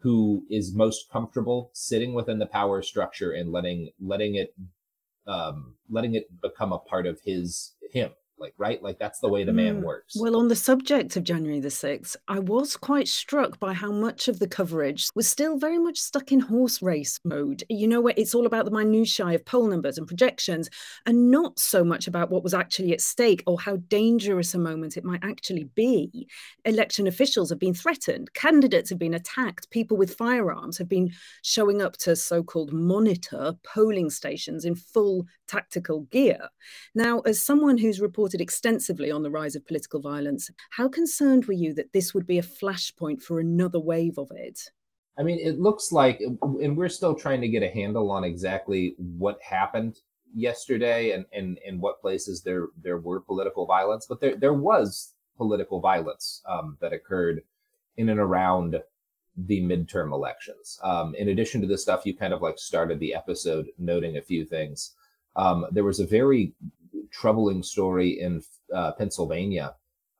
who 0.00 0.44
is 0.50 0.74
most 0.74 1.10
comfortable 1.10 1.70
sitting 1.72 2.14
within 2.14 2.38
the 2.38 2.46
power 2.46 2.82
structure 2.82 3.32
and 3.32 3.50
letting 3.50 3.90
letting 4.00 4.34
it 4.34 4.54
um, 5.26 5.76
letting 5.88 6.14
it 6.14 6.40
become 6.40 6.72
a 6.72 6.78
part 6.78 7.06
of 7.06 7.20
his 7.24 7.74
him 7.92 8.10
like 8.40 8.54
right? 8.58 8.82
Like 8.82 8.98
that's 8.98 9.20
the 9.20 9.28
way 9.28 9.44
the 9.44 9.52
man 9.52 9.80
mm. 9.80 9.84
works. 9.84 10.16
Well 10.18 10.36
on 10.36 10.48
the 10.48 10.56
subject 10.56 11.16
of 11.16 11.24
january 11.24 11.60
the 11.60 11.68
6th 11.68 12.16
i 12.28 12.38
was 12.38 12.76
quite 12.76 13.08
struck 13.08 13.58
by 13.58 13.72
how 13.72 13.90
much 13.90 14.28
of 14.28 14.38
the 14.38 14.48
coverage 14.48 15.08
was 15.14 15.28
still 15.28 15.58
very 15.58 15.78
much 15.78 15.98
stuck 15.98 16.32
in 16.32 16.40
horse 16.40 16.82
race 16.82 17.18
mode. 17.24 17.62
You 17.68 17.86
know 17.86 18.00
where 18.00 18.14
it's 18.16 18.34
all 18.34 18.46
about 18.46 18.64
the 18.64 18.70
minutiae 18.70 19.34
of 19.34 19.44
poll 19.44 19.66
numbers 19.66 19.98
and 19.98 20.06
projections 20.06 20.68
and 21.06 21.30
not 21.30 21.58
so 21.58 21.84
much 21.84 22.06
about 22.06 22.30
what 22.30 22.42
was 22.42 22.54
actually 22.54 22.92
at 22.92 23.00
stake 23.00 23.42
or 23.46 23.60
how 23.60 23.76
dangerous 23.88 24.54
a 24.54 24.58
moment 24.58 24.96
it 24.96 25.04
might 25.04 25.22
actually 25.22 25.64
be. 25.74 26.28
Election 26.64 27.06
officials 27.06 27.50
have 27.50 27.58
been 27.58 27.74
threatened 27.74 28.32
candidates 28.34 28.90
have 28.90 28.98
been 28.98 29.14
attacked 29.14 29.70
people 29.70 29.96
with 29.96 30.14
firearms 30.14 30.78
have 30.78 30.88
been 30.88 31.10
showing 31.42 31.82
up 31.82 31.96
to 31.96 32.16
so-called 32.16 32.72
monitor 32.72 33.54
polling 33.62 34.10
stations 34.10 34.64
in 34.64 34.74
full 34.74 35.26
tactical 35.50 36.02
gear 36.12 36.48
now 36.94 37.20
as 37.20 37.42
someone 37.42 37.76
who's 37.76 38.00
reported 38.00 38.40
extensively 38.40 39.10
on 39.10 39.22
the 39.22 39.30
rise 39.30 39.56
of 39.56 39.66
political 39.66 40.00
violence. 40.00 40.50
How 40.70 40.88
concerned 40.88 41.46
were 41.46 41.54
you 41.54 41.74
that 41.74 41.92
this 41.92 42.14
would 42.14 42.26
be 42.26 42.38
a 42.38 42.42
flashpoint 42.42 43.20
for 43.20 43.40
another 43.40 43.80
wave 43.80 44.18
of 44.18 44.30
it? 44.30 44.60
I 45.18 45.22
mean, 45.22 45.38
it 45.38 45.58
looks 45.58 45.92
like, 45.92 46.20
and 46.20 46.76
we're 46.76 46.88
still 46.88 47.14
trying 47.14 47.40
to 47.40 47.48
get 47.48 47.62
a 47.62 47.68
handle 47.68 48.10
on 48.10 48.24
exactly 48.24 48.94
what 48.96 49.38
happened 49.42 49.98
yesterday 50.32 51.10
and, 51.10 51.24
and, 51.32 51.58
and 51.66 51.80
what 51.80 52.00
places 52.00 52.42
there 52.42 52.68
there 52.80 52.98
were 52.98 53.20
political 53.20 53.66
violence, 53.66 54.06
but 54.08 54.20
there 54.20 54.36
there 54.36 54.54
was 54.54 55.14
political 55.36 55.80
violence 55.80 56.42
um, 56.48 56.76
that 56.80 56.92
occurred 56.92 57.42
in 57.96 58.08
and 58.08 58.20
around 58.20 58.80
the 59.36 59.60
midterm 59.60 60.12
elections. 60.12 60.78
Um, 60.82 61.14
in 61.14 61.28
addition 61.28 61.60
to 61.60 61.66
the 61.66 61.78
stuff 61.78 62.06
you 62.06 62.16
kind 62.16 62.32
of 62.32 62.42
like 62.42 62.58
started 62.58 63.00
the 63.00 63.14
episode 63.14 63.66
noting 63.78 64.16
a 64.16 64.22
few 64.22 64.44
things. 64.44 64.94
Um, 65.36 65.66
there 65.70 65.84
was 65.84 66.00
a 66.00 66.06
very 66.06 66.52
troubling 67.10 67.62
story 67.62 68.20
in 68.20 68.42
uh, 68.74 68.92
Pennsylvania 68.92 69.74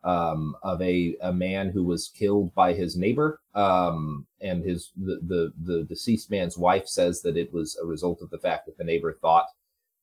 um, 0.05 0.57
of 0.63 0.81
a, 0.81 1.17
a 1.23 1.33
man 1.33 1.71
who 1.71 1.85
was 1.85 2.09
killed 2.09 2.55
by 2.55 2.73
his 2.73 2.97
neighbor. 2.97 3.41
Um, 3.55 4.27
and 4.41 4.65
his 4.65 4.91
the, 4.97 5.21
the, 5.27 5.53
the 5.65 5.85
deceased 5.85 6.31
man's 6.31 6.57
wife 6.57 6.89
says 6.89 7.23
that 7.23 7.37
it 7.37 7.53
was 7.53 7.79
a 7.83 7.87
result 7.87 8.23
of 8.23 8.31
the 8.31 8.39
fact 8.39 8.67
that 8.67 8.79
the 8.79 8.85
neighbor 8.85 9.13
thought 9.13 9.47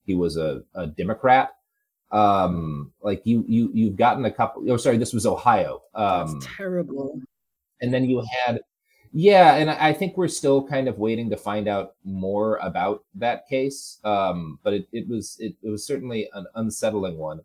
he 0.05 0.15
was 0.15 0.37
a, 0.37 0.63
a 0.75 0.87
Democrat. 0.87 1.51
Um, 2.11 2.93
like 3.01 3.21
you 3.25 3.43
you 3.47 3.69
you've 3.73 3.97
gotten 3.97 4.23
a 4.23 4.31
couple. 4.31 4.63
Oh, 4.71 4.77
sorry, 4.77 4.97
this 4.97 5.13
was 5.13 5.25
Ohio. 5.25 5.81
Um, 5.93 6.39
That's 6.39 6.55
terrible. 6.55 7.19
And 7.81 7.93
then 7.93 8.05
you 8.05 8.23
had 8.45 8.61
yeah, 9.11 9.55
and 9.55 9.69
I 9.69 9.93
think 9.93 10.17
we're 10.17 10.27
still 10.27 10.67
kind 10.67 10.87
of 10.87 10.97
waiting 10.97 11.29
to 11.29 11.37
find 11.37 11.67
out 11.67 11.95
more 12.03 12.57
about 12.57 13.03
that 13.15 13.47
case. 13.47 13.99
Um, 14.03 14.59
but 14.63 14.73
it, 14.73 14.87
it 14.91 15.07
was 15.07 15.37
it, 15.39 15.55
it 15.61 15.69
was 15.69 15.85
certainly 15.85 16.29
an 16.33 16.45
unsettling 16.55 17.17
one. 17.17 17.41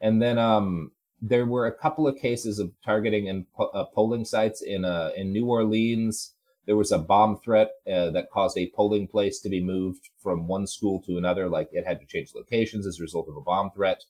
And 0.00 0.20
then 0.20 0.38
um, 0.38 0.90
there 1.20 1.46
were 1.46 1.66
a 1.66 1.72
couple 1.72 2.06
of 2.08 2.16
cases 2.16 2.58
of 2.58 2.72
targeting 2.84 3.28
and 3.28 3.46
po- 3.52 3.70
uh, 3.74 3.84
polling 3.84 4.24
sites 4.24 4.62
in 4.62 4.84
uh, 4.84 5.10
in 5.16 5.32
New 5.32 5.46
Orleans. 5.46 6.34
There 6.66 6.76
was 6.76 6.92
a 6.92 6.98
bomb 6.98 7.38
threat 7.38 7.70
uh, 7.86 8.10
that 8.10 8.30
caused 8.32 8.56
a 8.56 8.70
polling 8.74 9.08
place 9.08 9.40
to 9.40 9.48
be 9.48 9.62
moved 9.62 10.10
from 10.22 10.46
one 10.46 10.66
school 10.66 11.02
to 11.02 11.18
another, 11.18 11.48
like 11.48 11.68
it 11.72 11.86
had 11.86 12.00
to 12.00 12.06
change 12.06 12.34
locations 12.34 12.86
as 12.86 13.00
a 13.00 13.02
result 13.02 13.28
of 13.28 13.36
a 13.36 13.40
bomb 13.40 13.70
threat. 13.72 14.04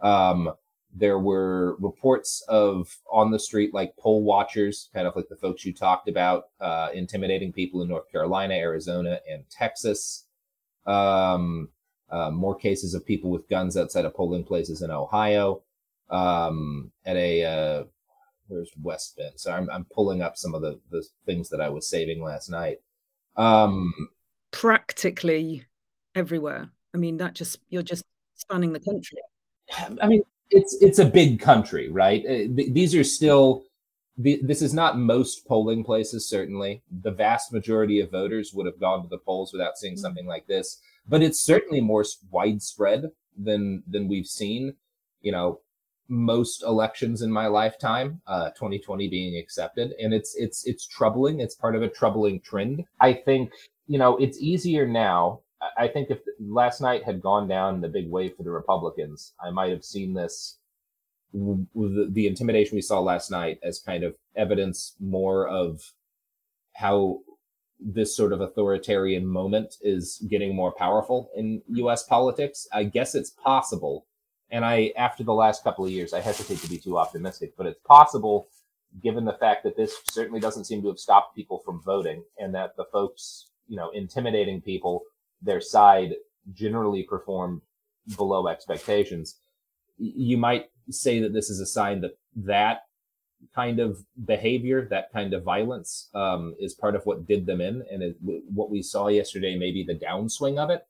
Um, 0.00 0.52
there 0.94 1.18
were 1.18 1.76
reports 1.76 2.42
of 2.48 2.96
on 3.10 3.30
the 3.30 3.38
street, 3.38 3.72
like 3.72 3.96
poll 3.96 4.22
watchers, 4.22 4.88
kind 4.92 5.06
of 5.06 5.14
like 5.14 5.28
the 5.28 5.36
folks 5.36 5.64
you 5.64 5.72
talked 5.72 6.08
about, 6.08 6.48
uh, 6.60 6.88
intimidating 6.92 7.52
people 7.52 7.82
in 7.82 7.88
North 7.88 8.10
Carolina, 8.10 8.54
Arizona, 8.54 9.20
and 9.30 9.44
Texas. 9.50 10.24
Um, 10.86 11.68
uh, 12.10 12.30
more 12.30 12.56
cases 12.56 12.94
of 12.94 13.06
people 13.06 13.30
with 13.30 13.48
guns 13.48 13.76
outside 13.76 14.04
of 14.04 14.14
polling 14.14 14.44
places 14.44 14.82
in 14.82 14.90
Ohio. 14.90 15.62
Um, 16.08 16.90
at 17.06 17.16
a 17.16 17.44
uh, 17.44 17.84
where's 18.48 18.72
West 18.82 19.16
Bend? 19.16 19.34
So 19.36 19.52
I'm, 19.52 19.70
I'm 19.70 19.84
pulling 19.84 20.22
up 20.22 20.36
some 20.36 20.54
of 20.54 20.62
the, 20.62 20.80
the 20.90 21.06
things 21.24 21.48
that 21.50 21.60
I 21.60 21.68
was 21.68 21.88
saving 21.88 22.20
last 22.22 22.50
night. 22.50 22.80
Um, 23.36 23.92
Practically 24.50 25.64
everywhere. 26.16 26.68
I 26.92 26.98
mean, 26.98 27.16
that 27.18 27.34
just 27.34 27.60
you're 27.68 27.82
just 27.82 28.04
spanning 28.34 28.72
the 28.72 28.80
country. 28.80 29.18
I 30.02 30.08
mean, 30.08 30.22
it's 30.50 30.76
it's 30.80 30.98
a 30.98 31.04
big 31.04 31.40
country, 31.40 31.88
right? 31.90 32.24
Uh, 32.26 32.48
these 32.50 32.94
are 32.94 33.04
still 33.04 33.64
this 34.22 34.60
is 34.60 34.74
not 34.74 34.98
most 34.98 35.46
polling 35.46 35.82
places 35.84 36.28
certainly 36.28 36.82
the 37.02 37.10
vast 37.10 37.52
majority 37.52 38.00
of 38.00 38.10
voters 38.10 38.52
would 38.52 38.66
have 38.66 38.80
gone 38.80 39.02
to 39.02 39.08
the 39.08 39.18
polls 39.18 39.52
without 39.52 39.78
seeing 39.78 39.94
mm-hmm. 39.94 40.00
something 40.00 40.26
like 40.26 40.46
this 40.46 40.80
but 41.08 41.22
it's 41.22 41.40
certainly 41.40 41.80
more 41.80 42.04
widespread 42.30 43.10
than 43.38 43.82
than 43.88 44.08
we've 44.08 44.26
seen 44.26 44.74
you 45.22 45.32
know 45.32 45.60
most 46.08 46.64
elections 46.64 47.22
in 47.22 47.30
my 47.30 47.46
lifetime 47.46 48.20
uh 48.26 48.50
2020 48.50 49.08
being 49.08 49.38
accepted 49.38 49.94
and 50.00 50.12
it's 50.12 50.34
it's 50.36 50.66
it's 50.66 50.86
troubling 50.86 51.40
it's 51.40 51.54
part 51.54 51.76
of 51.76 51.82
a 51.82 51.88
troubling 51.88 52.40
trend 52.40 52.84
i 53.00 53.12
think 53.12 53.50
you 53.86 53.98
know 53.98 54.16
it's 54.16 54.38
easier 54.38 54.86
now 54.86 55.40
I 55.76 55.88
think 55.88 56.10
if 56.10 56.20
last 56.38 56.80
night 56.80 57.04
had 57.04 57.20
gone 57.20 57.46
down 57.46 57.74
in 57.74 57.80
the 57.80 57.88
big 57.88 58.08
way 58.10 58.28
for 58.28 58.42
the 58.42 58.50
Republicans, 58.50 59.34
I 59.44 59.50
might 59.50 59.70
have 59.70 59.84
seen 59.84 60.14
this 60.14 60.56
the 61.32 62.26
intimidation 62.26 62.74
we 62.74 62.82
saw 62.82 62.98
last 62.98 63.30
night 63.30 63.60
as 63.62 63.78
kind 63.78 64.02
of 64.02 64.16
evidence 64.34 64.96
more 64.98 65.46
of 65.46 65.92
how 66.74 67.20
this 67.78 68.16
sort 68.16 68.32
of 68.32 68.40
authoritarian 68.40 69.24
moment 69.26 69.76
is 69.80 70.22
getting 70.28 70.54
more 70.54 70.72
powerful 70.72 71.30
in 71.36 71.62
US 71.68 72.02
politics. 72.02 72.66
I 72.72 72.84
guess 72.84 73.14
it's 73.14 73.30
possible. 73.30 74.06
And 74.50 74.64
I, 74.64 74.92
after 74.96 75.22
the 75.22 75.32
last 75.32 75.62
couple 75.62 75.84
of 75.84 75.92
years, 75.92 76.12
I 76.12 76.20
hesitate 76.20 76.58
to 76.58 76.68
be 76.68 76.78
too 76.78 76.98
optimistic, 76.98 77.54
but 77.56 77.66
it's 77.66 77.80
possible 77.86 78.48
given 79.00 79.24
the 79.24 79.34
fact 79.34 79.62
that 79.62 79.76
this 79.76 79.94
certainly 80.10 80.40
doesn't 80.40 80.64
seem 80.64 80.82
to 80.82 80.88
have 80.88 80.98
stopped 80.98 81.36
people 81.36 81.62
from 81.64 81.80
voting 81.82 82.24
and 82.38 82.52
that 82.54 82.76
the 82.76 82.86
folks, 82.86 83.50
you 83.68 83.76
know, 83.76 83.90
intimidating 83.90 84.60
people 84.60 85.04
their 85.42 85.60
side 85.60 86.14
generally 86.52 87.02
performed 87.02 87.62
below 88.16 88.48
expectations. 88.48 89.38
You 89.98 90.38
might 90.38 90.70
say 90.90 91.20
that 91.20 91.32
this 91.32 91.50
is 91.50 91.60
a 91.60 91.66
sign 91.66 92.00
that 92.00 92.12
that 92.36 92.82
kind 93.54 93.80
of 93.80 93.98
behavior, 94.24 94.86
that 94.90 95.12
kind 95.12 95.32
of 95.32 95.42
violence, 95.42 96.08
um, 96.14 96.54
is 96.58 96.74
part 96.74 96.94
of 96.94 97.04
what 97.06 97.26
did 97.26 97.46
them 97.46 97.60
in, 97.60 97.82
and 97.90 98.02
it, 98.02 98.16
what 98.22 98.70
we 98.70 98.82
saw 98.82 99.08
yesterday, 99.08 99.56
maybe 99.56 99.84
the 99.84 99.94
downswing 99.98 100.58
of 100.58 100.70
it. 100.70 100.82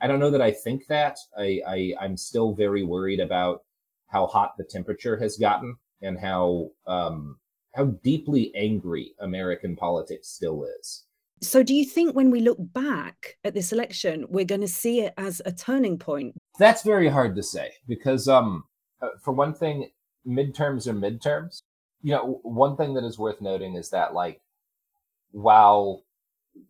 I 0.00 0.06
don't 0.06 0.20
know 0.20 0.30
that 0.30 0.42
I 0.42 0.52
think 0.52 0.86
that. 0.88 1.18
I, 1.36 1.60
I 1.66 1.94
I'm 2.00 2.16
still 2.16 2.54
very 2.54 2.84
worried 2.84 3.20
about 3.20 3.62
how 4.08 4.26
hot 4.26 4.56
the 4.56 4.64
temperature 4.64 5.16
has 5.18 5.36
gotten 5.36 5.76
and 6.02 6.18
how 6.18 6.70
um, 6.86 7.38
how 7.74 7.86
deeply 8.04 8.52
angry 8.54 9.14
American 9.20 9.74
politics 9.76 10.28
still 10.28 10.64
is. 10.80 11.05
So, 11.42 11.62
do 11.62 11.74
you 11.74 11.84
think 11.84 12.14
when 12.14 12.30
we 12.30 12.40
look 12.40 12.58
back 12.58 13.36
at 13.44 13.54
this 13.54 13.72
election, 13.72 14.24
we're 14.28 14.44
going 14.46 14.62
to 14.62 14.68
see 14.68 15.00
it 15.00 15.12
as 15.18 15.42
a 15.44 15.52
turning 15.52 15.98
point? 15.98 16.34
That's 16.58 16.82
very 16.82 17.08
hard 17.08 17.36
to 17.36 17.42
say 17.42 17.72
because, 17.86 18.26
um, 18.26 18.64
uh, 19.02 19.08
for 19.22 19.32
one 19.32 19.52
thing, 19.52 19.90
midterms 20.26 20.86
are 20.86 20.94
midterms. 20.94 21.60
You 22.02 22.12
know, 22.12 22.40
one 22.42 22.76
thing 22.76 22.94
that 22.94 23.04
is 23.04 23.18
worth 23.18 23.40
noting 23.40 23.74
is 23.74 23.90
that, 23.90 24.14
like, 24.14 24.40
while 25.32 26.04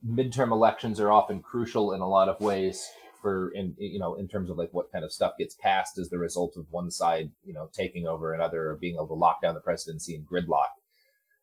midterm 0.05 0.51
elections 0.51 0.99
are 0.99 1.13
often 1.13 1.41
crucial 1.41 1.93
in 1.93 2.01
a 2.01 2.09
lot 2.09 2.29
of 2.29 2.41
ways 2.41 2.89
for 3.23 3.51
in 3.51 3.75
you 3.79 3.99
know 3.99 4.15
in 4.15 4.29
terms 4.29 4.51
of 4.51 4.59
like 4.59 4.71
what 4.73 4.91
kind 4.93 5.05
of 5.05 5.13
stuff 5.13 5.33
gets 5.39 5.55
passed 5.55 5.99
as 5.99 6.09
the 6.11 6.19
result 6.19 6.57
of 6.57 6.67
one 6.71 6.91
side 6.91 7.31
you 7.45 7.53
know 7.53 7.69
taking 7.73 8.07
over 8.07 8.33
another 8.33 8.71
or 8.71 8.77
being 8.77 8.97
able 8.97 9.07
to 9.07 9.15
lock 9.15 9.41
down 9.41 9.55
the 9.55 9.61
presidency 9.61 10.15
and 10.15 10.27
gridlock 10.27 10.69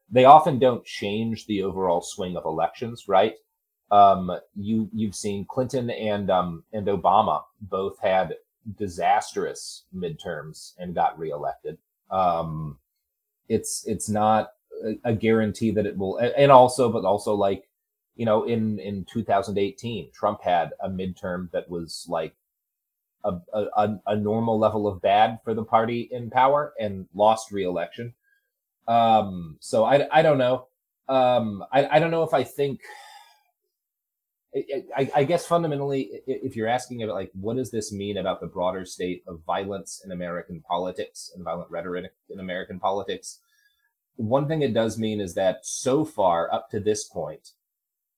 they 0.10 0.26
often 0.26 0.60
don't 0.60 0.86
change 0.86 1.46
the 1.46 1.64
overall 1.64 2.02
swing 2.02 2.36
of 2.38 2.46
elections 2.46 3.08
right 3.08 3.36
um, 3.92 4.32
you 4.56 4.90
you've 4.94 5.16
seen 5.16 5.46
clinton 5.46 5.90
and 5.90 6.30
um, 6.30 6.64
and 6.74 6.88
obama 6.88 7.44
both 7.62 8.00
had 8.00 8.36
disastrous 8.78 9.84
midterms 9.96 10.74
and 10.78 10.96
got 10.96 11.18
reelected 11.18 11.78
um, 12.12 12.78
it's 13.50 13.84
it's 13.88 14.10
not 14.10 14.52
a 15.06 15.14
guarantee 15.14 15.72
that 15.72 15.86
it 15.86 15.98
will 15.98 16.18
and 16.18 16.52
also 16.52 16.92
but 16.92 17.06
also 17.06 17.34
like 17.34 17.68
you 18.16 18.26
know, 18.26 18.44
in 18.44 18.80
in 18.80 19.06
2018, 19.06 20.12
Trump 20.14 20.42
had 20.42 20.72
a 20.82 20.90
midterm 20.90 21.50
that 21.52 21.70
was 21.70 22.06
like 22.08 22.36
a, 23.24 23.38
a, 23.54 24.00
a 24.08 24.16
normal 24.16 24.60
level 24.60 24.88
of 24.88 25.02
bad 25.02 25.40
for 25.44 25.54
the 25.54 25.64
party 25.64 26.10
in 26.12 26.30
power 26.30 26.74
and 26.80 27.08
lost 27.14 27.52
reelection. 27.52 28.14
Um, 28.88 29.58
so 29.60 29.84
I, 29.84 30.08
I 30.12 30.22
don't 30.22 30.38
know. 30.38 30.68
Um, 31.08 31.64
I, 31.72 31.88
I 31.88 32.00
don't 32.00 32.12
know 32.12 32.24
if 32.24 32.34
I 32.34 32.44
think. 32.44 32.82
I, 34.96 35.10
I 35.16 35.24
guess 35.24 35.48
fundamentally, 35.48 36.12
if 36.28 36.56
you're 36.56 36.68
asking 36.68 37.02
about 37.02 37.16
like, 37.16 37.32
what 37.34 37.58
does 37.58 37.72
this 37.72 37.92
mean 37.92 38.18
about 38.18 38.40
the 38.40 38.46
broader 38.46 38.86
state 38.86 39.24
of 39.28 39.42
violence 39.48 40.04
in 40.06 40.12
American 40.12 40.62
politics 40.62 41.32
and 41.34 41.44
violent 41.44 41.72
rhetoric 41.72 42.14
in 42.30 42.40
American 42.40 42.80
politics? 42.80 43.40
One 44.16 44.48
thing 44.48 44.62
it 44.62 44.76
does 44.76 45.00
mean 45.00 45.20
is 45.22 45.34
that 45.34 45.66
so 45.66 46.06
far 46.06 46.54
up 46.54 46.70
to 46.70 46.80
this 46.80 47.04
point, 47.04 47.50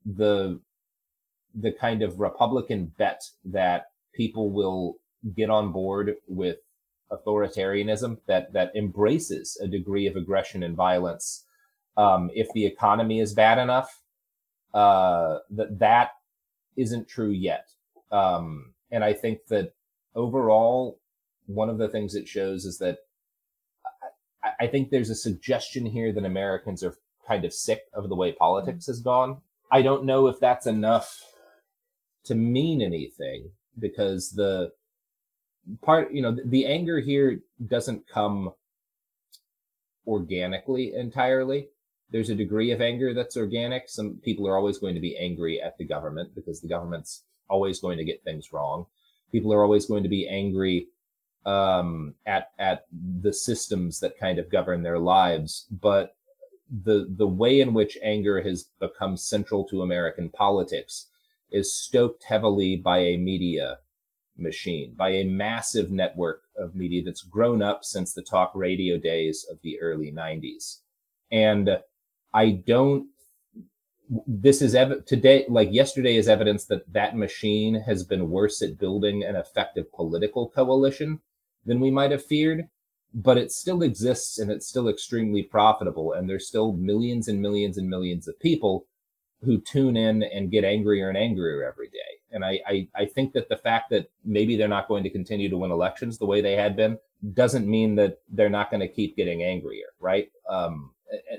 the 0.06 0.60
the 1.54 1.72
kind 1.72 2.02
of 2.02 2.20
Republican 2.20 2.92
bet 2.98 3.22
that 3.46 3.86
people 4.14 4.52
will 4.52 4.98
get 5.36 5.50
on 5.50 5.72
board 5.72 6.16
with 6.28 6.58
authoritarianism 7.12 8.18
that 8.28 8.54
that 8.54 8.72
embraces 8.76 9.58
a 9.62 9.68
degree 9.68 10.08
of 10.08 10.16
aggression 10.16 10.64
and 10.64 10.76
violence. 10.76 11.46
Um, 11.98 12.30
if 12.34 12.48
the 12.54 12.66
economy 12.66 13.20
is 13.20 13.34
bad 13.34 13.58
enough 13.58 14.02
uh, 14.74 15.40
that 15.52 15.80
that 15.80 16.10
isn't 16.76 17.08
true 17.08 17.32
yet. 17.32 17.68
Um, 18.12 18.74
and 18.92 19.04
i 19.04 19.14
think 19.14 19.40
that 19.50 19.74
overall 20.14 21.00
one 21.48 21.70
of 21.70 21.80
the 21.80 21.90
things 21.90 22.14
it 22.16 22.28
shows 22.28 22.64
is 22.66 22.78
that 22.78 23.00
I, 24.44 24.66
I 24.66 24.68
think 24.68 24.90
there's 24.90 25.10
a 25.10 25.16
suggestion 25.16 25.88
here 25.88 26.14
that 26.14 26.24
americans 26.24 26.84
are 26.84 26.96
kind 27.28 27.46
of 27.46 27.54
sick 27.54 27.82
of 27.94 28.10
the 28.10 28.16
way 28.16 28.32
politics 28.32 28.86
has 28.88 29.02
gone. 29.02 29.42
I 29.72 29.82
don't 29.82 30.06
know 30.06 30.28
if 30.28 30.40
that's 30.40 30.68
enough 30.68 31.24
to 32.26 32.36
mean 32.36 32.82
anything 32.82 33.52
because 33.80 34.32
the 34.32 34.72
part, 35.82 36.12
you 36.12 36.22
know, 36.22 36.36
the 36.46 36.66
anger 36.66 37.00
here 37.00 37.40
doesn't 37.68 38.08
come 38.08 38.52
organically 40.08 40.94
entirely. 40.96 41.70
There's 42.12 42.30
a 42.30 42.36
degree 42.36 42.72
of 42.72 42.82
anger 42.82 43.14
that's 43.14 43.38
organic. 43.38 43.90
Some 43.90 44.20
people 44.24 44.48
are 44.48 44.58
always 44.58 44.78
going 44.78 44.96
to 44.96 45.02
be 45.02 45.18
angry 45.18 45.62
at 45.62 45.78
the 45.78 45.86
government 45.86 46.36
because 46.36 46.62
the 46.62 46.68
government's 46.68 47.24
always 47.50 47.80
going 47.80 47.98
to 47.98 48.06
get 48.06 48.24
things 48.24 48.54
wrong. 48.54 48.86
People 49.32 49.52
are 49.54 49.64
always 49.64 49.86
going 49.86 50.04
to 50.04 50.10
be 50.10 50.28
angry 50.28 50.88
um, 51.46 52.14
at 52.26 52.52
at 52.60 52.86
the 53.22 53.34
systems 53.34 54.00
that 54.00 54.20
kind 54.20 54.40
of 54.40 54.52
govern 54.52 54.84
their 54.84 55.00
lives. 55.00 55.68
But 55.72 56.16
the 56.84 57.08
the 57.18 57.28
way 57.28 57.60
in 57.60 57.74
which 57.74 57.98
anger 58.04 58.42
has 58.42 58.66
become 58.80 59.18
central 59.18 59.66
to 59.66 59.82
American 59.82 60.30
politics 60.30 61.08
is 61.52 61.74
stoked 61.74 62.24
heavily 62.24 62.76
by 62.76 63.00
a 63.00 63.18
media 63.18 63.80
machine, 64.38 64.94
by 64.96 65.10
a 65.10 65.24
massive 65.24 65.92
network 65.92 66.44
of 66.58 66.76
media 66.76 67.04
that's 67.04 67.22
grown 67.22 67.62
up 67.62 67.84
since 67.84 68.14
the 68.14 68.22
talk 68.22 68.52
radio 68.56 68.98
days 68.98 69.46
of 69.50 69.58
the 69.62 69.80
early 69.80 70.12
90s. 70.12 70.80
And 71.32 71.80
I 72.34 72.52
don't 72.52 73.08
this 74.28 74.62
is 74.62 74.76
ev- 74.76 75.04
today 75.06 75.46
like 75.50 75.68
yesterday 75.72 76.16
is 76.16 76.28
evidence 76.28 76.66
that 76.66 76.94
that 76.94 77.18
machine 77.18 77.74
has 77.74 78.04
been 78.04 78.30
worse 78.30 78.62
at 78.62 78.78
building 78.78 79.24
an 79.24 79.36
effective 79.36 79.92
political 79.92 80.48
coalition 80.48 81.20
than 81.66 81.80
we 81.80 81.90
might 81.90 82.12
have 82.12 82.24
feared 82.24 82.70
but 83.16 83.38
it 83.38 83.52
still 83.52 83.82
exists 83.82 84.40
and 84.40 84.52
it's 84.52 84.68
still 84.68 84.90
extremely 84.90 85.42
profitable. 85.42 86.14
And 86.14 86.30
there's 86.30 86.48
still 86.48 86.74
millions 86.74 87.30
and 87.30 87.42
millions 87.42 87.78
and 87.78 87.90
millions 87.90 88.28
of 88.28 88.38
people 88.40 88.88
who 89.44 89.60
tune 89.60 89.98
in 89.98 90.24
and 90.24 90.52
get 90.52 90.64
angrier 90.64 91.10
and 91.10 91.18
angrier 91.18 91.64
every 91.64 91.88
day. 91.88 92.00
And 92.32 92.44
I, 92.44 92.60
I, 92.68 92.88
I 92.96 93.06
think 93.06 93.34
that 93.34 93.48
the 93.50 93.58
fact 93.58 93.90
that 93.92 94.10
maybe 94.24 94.56
they're 94.56 94.68
not 94.68 94.88
going 94.88 95.04
to 95.04 95.10
continue 95.10 95.50
to 95.50 95.58
win 95.58 95.72
elections 95.72 96.18
the 96.18 96.26
way 96.26 96.42
they 96.42 96.54
had 96.54 96.76
been 96.76 96.98
doesn't 97.34 97.68
mean 97.68 97.96
that 97.96 98.20
they're 98.30 98.50
not 98.50 98.70
going 98.70 98.82
to 98.82 98.88
keep 98.88 99.16
getting 99.16 99.44
angrier, 99.44 99.94
right? 100.00 100.32
Um, 100.50 100.92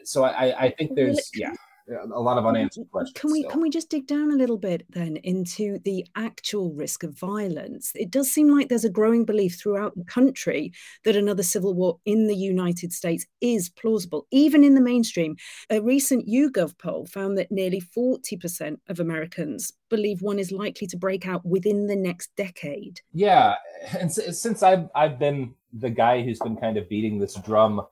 so 0.04 0.24
I, 0.24 0.66
I 0.66 0.70
think 0.70 0.94
there's, 0.94 1.30
yeah 1.34 1.52
a 1.88 2.20
lot 2.20 2.38
of 2.38 2.46
unanswered 2.46 2.90
questions. 2.90 3.18
Can 3.18 3.30
we 3.30 3.40
still. 3.40 3.50
can 3.50 3.60
we 3.60 3.70
just 3.70 3.90
dig 3.90 4.06
down 4.06 4.32
a 4.32 4.36
little 4.36 4.58
bit 4.58 4.84
then 4.90 5.16
into 5.18 5.78
the 5.84 6.04
actual 6.16 6.72
risk 6.72 7.02
of 7.02 7.18
violence? 7.18 7.92
It 7.94 8.10
does 8.10 8.30
seem 8.30 8.48
like 8.50 8.68
there's 8.68 8.84
a 8.84 8.90
growing 8.90 9.24
belief 9.24 9.58
throughout 9.58 9.96
the 9.96 10.04
country 10.04 10.72
that 11.04 11.16
another 11.16 11.42
civil 11.42 11.74
war 11.74 11.98
in 12.04 12.26
the 12.26 12.36
United 12.36 12.92
States 12.92 13.26
is 13.40 13.68
plausible, 13.68 14.26
even 14.30 14.64
in 14.64 14.74
the 14.74 14.80
mainstream. 14.80 15.36
A 15.70 15.80
recent 15.80 16.26
YouGov 16.28 16.78
poll 16.78 17.06
found 17.06 17.38
that 17.38 17.52
nearly 17.52 17.80
40% 17.80 18.78
of 18.88 19.00
Americans 19.00 19.72
believe 19.88 20.22
one 20.22 20.38
is 20.38 20.50
likely 20.50 20.86
to 20.88 20.96
break 20.96 21.26
out 21.26 21.44
within 21.44 21.86
the 21.86 21.96
next 21.96 22.34
decade. 22.36 23.00
Yeah, 23.12 23.54
and 23.98 24.12
since 24.12 24.62
I've 24.62 24.88
I've 24.94 25.18
been 25.18 25.54
the 25.72 25.90
guy 25.90 26.22
who's 26.22 26.38
been 26.38 26.56
kind 26.56 26.76
of 26.76 26.88
beating 26.88 27.18
this 27.18 27.34
drum 27.34 27.86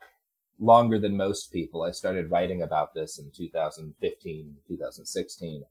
longer 0.59 0.99
than 0.99 1.17
most 1.17 1.53
people. 1.53 1.83
I 1.83 1.91
started 1.91 2.31
writing 2.31 2.63
about 2.63 2.95
this 2.95 3.19
in 3.19 3.31
2015, 3.31 4.57
2016. 4.69 5.65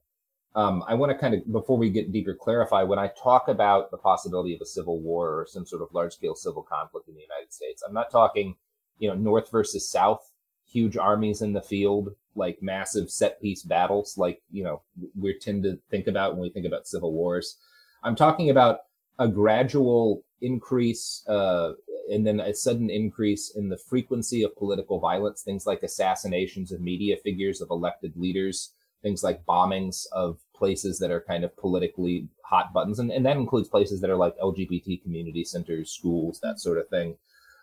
Um, 0.56 0.84
I 0.86 0.94
want 0.94 1.10
to 1.10 1.18
kind 1.18 1.34
of, 1.34 1.50
before 1.50 1.76
we 1.76 1.90
get 1.90 2.12
deeper, 2.12 2.34
clarify 2.34 2.82
when 2.82 2.98
I 2.98 3.10
talk 3.20 3.48
about 3.48 3.90
the 3.90 3.98
possibility 3.98 4.54
of 4.54 4.60
a 4.60 4.66
civil 4.66 5.00
war 5.00 5.40
or 5.40 5.46
some 5.48 5.66
sort 5.66 5.82
of 5.82 5.88
large 5.92 6.12
scale 6.12 6.36
civil 6.36 6.62
conflict 6.62 7.08
in 7.08 7.14
the 7.14 7.22
United 7.22 7.52
States, 7.52 7.82
I'm 7.86 7.94
not 7.94 8.10
talking, 8.10 8.54
you 8.98 9.08
know, 9.08 9.14
North 9.14 9.50
versus 9.50 9.88
South, 9.88 10.30
huge 10.64 10.96
armies 10.96 11.42
in 11.42 11.52
the 11.52 11.62
field, 11.62 12.14
like 12.36 12.62
massive 12.62 13.10
set 13.10 13.40
piece 13.40 13.62
battles, 13.62 14.16
like, 14.16 14.42
you 14.52 14.62
know, 14.62 14.82
we 15.18 15.36
tend 15.38 15.64
to 15.64 15.78
think 15.90 16.06
about 16.06 16.34
when 16.34 16.42
we 16.42 16.50
think 16.50 16.66
about 16.66 16.86
civil 16.86 17.12
wars. 17.12 17.58
I'm 18.04 18.14
talking 18.14 18.50
about 18.50 18.80
a 19.18 19.26
gradual 19.26 20.24
increase 20.40 21.24
uh, 21.28 21.72
and 22.10 22.26
then 22.26 22.40
a 22.40 22.54
sudden 22.54 22.90
increase 22.90 23.50
in 23.56 23.68
the 23.68 23.78
frequency 23.78 24.42
of 24.42 24.56
political 24.56 24.98
violence, 25.00 25.42
things 25.42 25.66
like 25.66 25.82
assassinations 25.82 26.72
of 26.72 26.80
media 26.80 27.16
figures, 27.16 27.60
of 27.60 27.70
elected 27.70 28.16
leaders, 28.16 28.72
things 29.02 29.22
like 29.22 29.44
bombings 29.46 30.06
of 30.12 30.38
places 30.56 30.98
that 30.98 31.10
are 31.10 31.20
kind 31.20 31.44
of 31.44 31.56
politically 31.56 32.28
hot 32.42 32.72
buttons. 32.72 32.98
And, 32.98 33.10
and 33.10 33.24
that 33.26 33.36
includes 33.36 33.68
places 33.68 34.00
that 34.00 34.10
are 34.10 34.16
like 34.16 34.36
LGBT 34.38 35.02
community 35.02 35.44
centers, 35.44 35.92
schools, 35.92 36.40
that 36.42 36.58
sort 36.58 36.78
of 36.78 36.88
thing. 36.88 37.16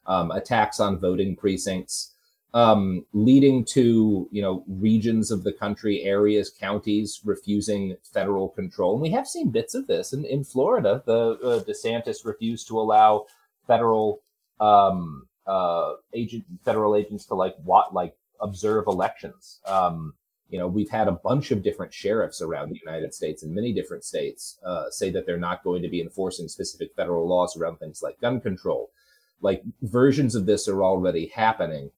Um, 0.08 0.32
attacks 0.32 0.80
on 0.80 1.00
voting 1.00 1.36
precincts, 1.36 2.16
um, 2.54 3.06
leading 3.14 3.64
to, 3.66 4.28
you 4.32 4.42
know, 4.42 4.64
regions 4.68 5.30
of 5.30 5.44
the 5.44 5.54
country, 5.54 6.02
areas, 6.02 6.50
counties 6.50 7.22
refusing 7.24 7.96
federal 8.12 8.50
control. 8.50 8.94
And 8.94 9.02
we 9.02 9.12
have 9.12 9.28
seen 9.28 9.52
bits 9.52 9.76
of 9.76 9.88
this 9.88 10.14
in, 10.14 10.26
in 10.26 10.44
Florida. 10.44 11.04
The 11.06 11.38
uh, 11.44 11.64
DeSantis 11.64 12.26
refused 12.26 12.68
to 12.70 12.80
allow 12.80 13.26
federal 13.68 14.22
um, 14.62 15.28
uh, 15.48 15.94
agent 16.14 16.46
federal 16.64 16.96
agents 16.96 17.26
to 17.26 17.36
like 17.36 17.56
what 17.64 17.94
like 17.94 18.16
observe 18.40 18.86
elections. 18.88 19.60
Um, 19.66 20.14
you 20.50 20.60
know, 20.60 20.68
we've 20.68 20.90
had 20.90 21.08
a 21.08 21.14
bunch 21.14 21.52
of 21.52 21.64
different 21.64 21.94
sheriffs 21.94 22.42
around 22.42 22.70
the 22.70 22.80
United 22.86 23.14
States 23.14 23.44
in 23.44 23.54
many 23.54 23.74
different 23.74 24.04
states 24.04 24.60
uh, 24.66 24.90
say 24.90 25.10
that 25.10 25.26
they're 25.26 25.38
not 25.38 25.64
going 25.64 25.82
to 25.82 25.88
be 25.88 26.02
enforcing 26.02 26.48
specific 26.50 26.92
federal 26.96 27.28
laws 27.28 27.56
around 27.56 27.78
things 27.78 28.02
like 28.02 28.20
gun 28.20 28.42
control. 28.42 28.92
Like 29.40 29.64
versions 29.82 30.36
of 30.36 30.46
this 30.46 30.68
are 30.68 30.84
already 30.84 31.28
happening. 31.28 31.90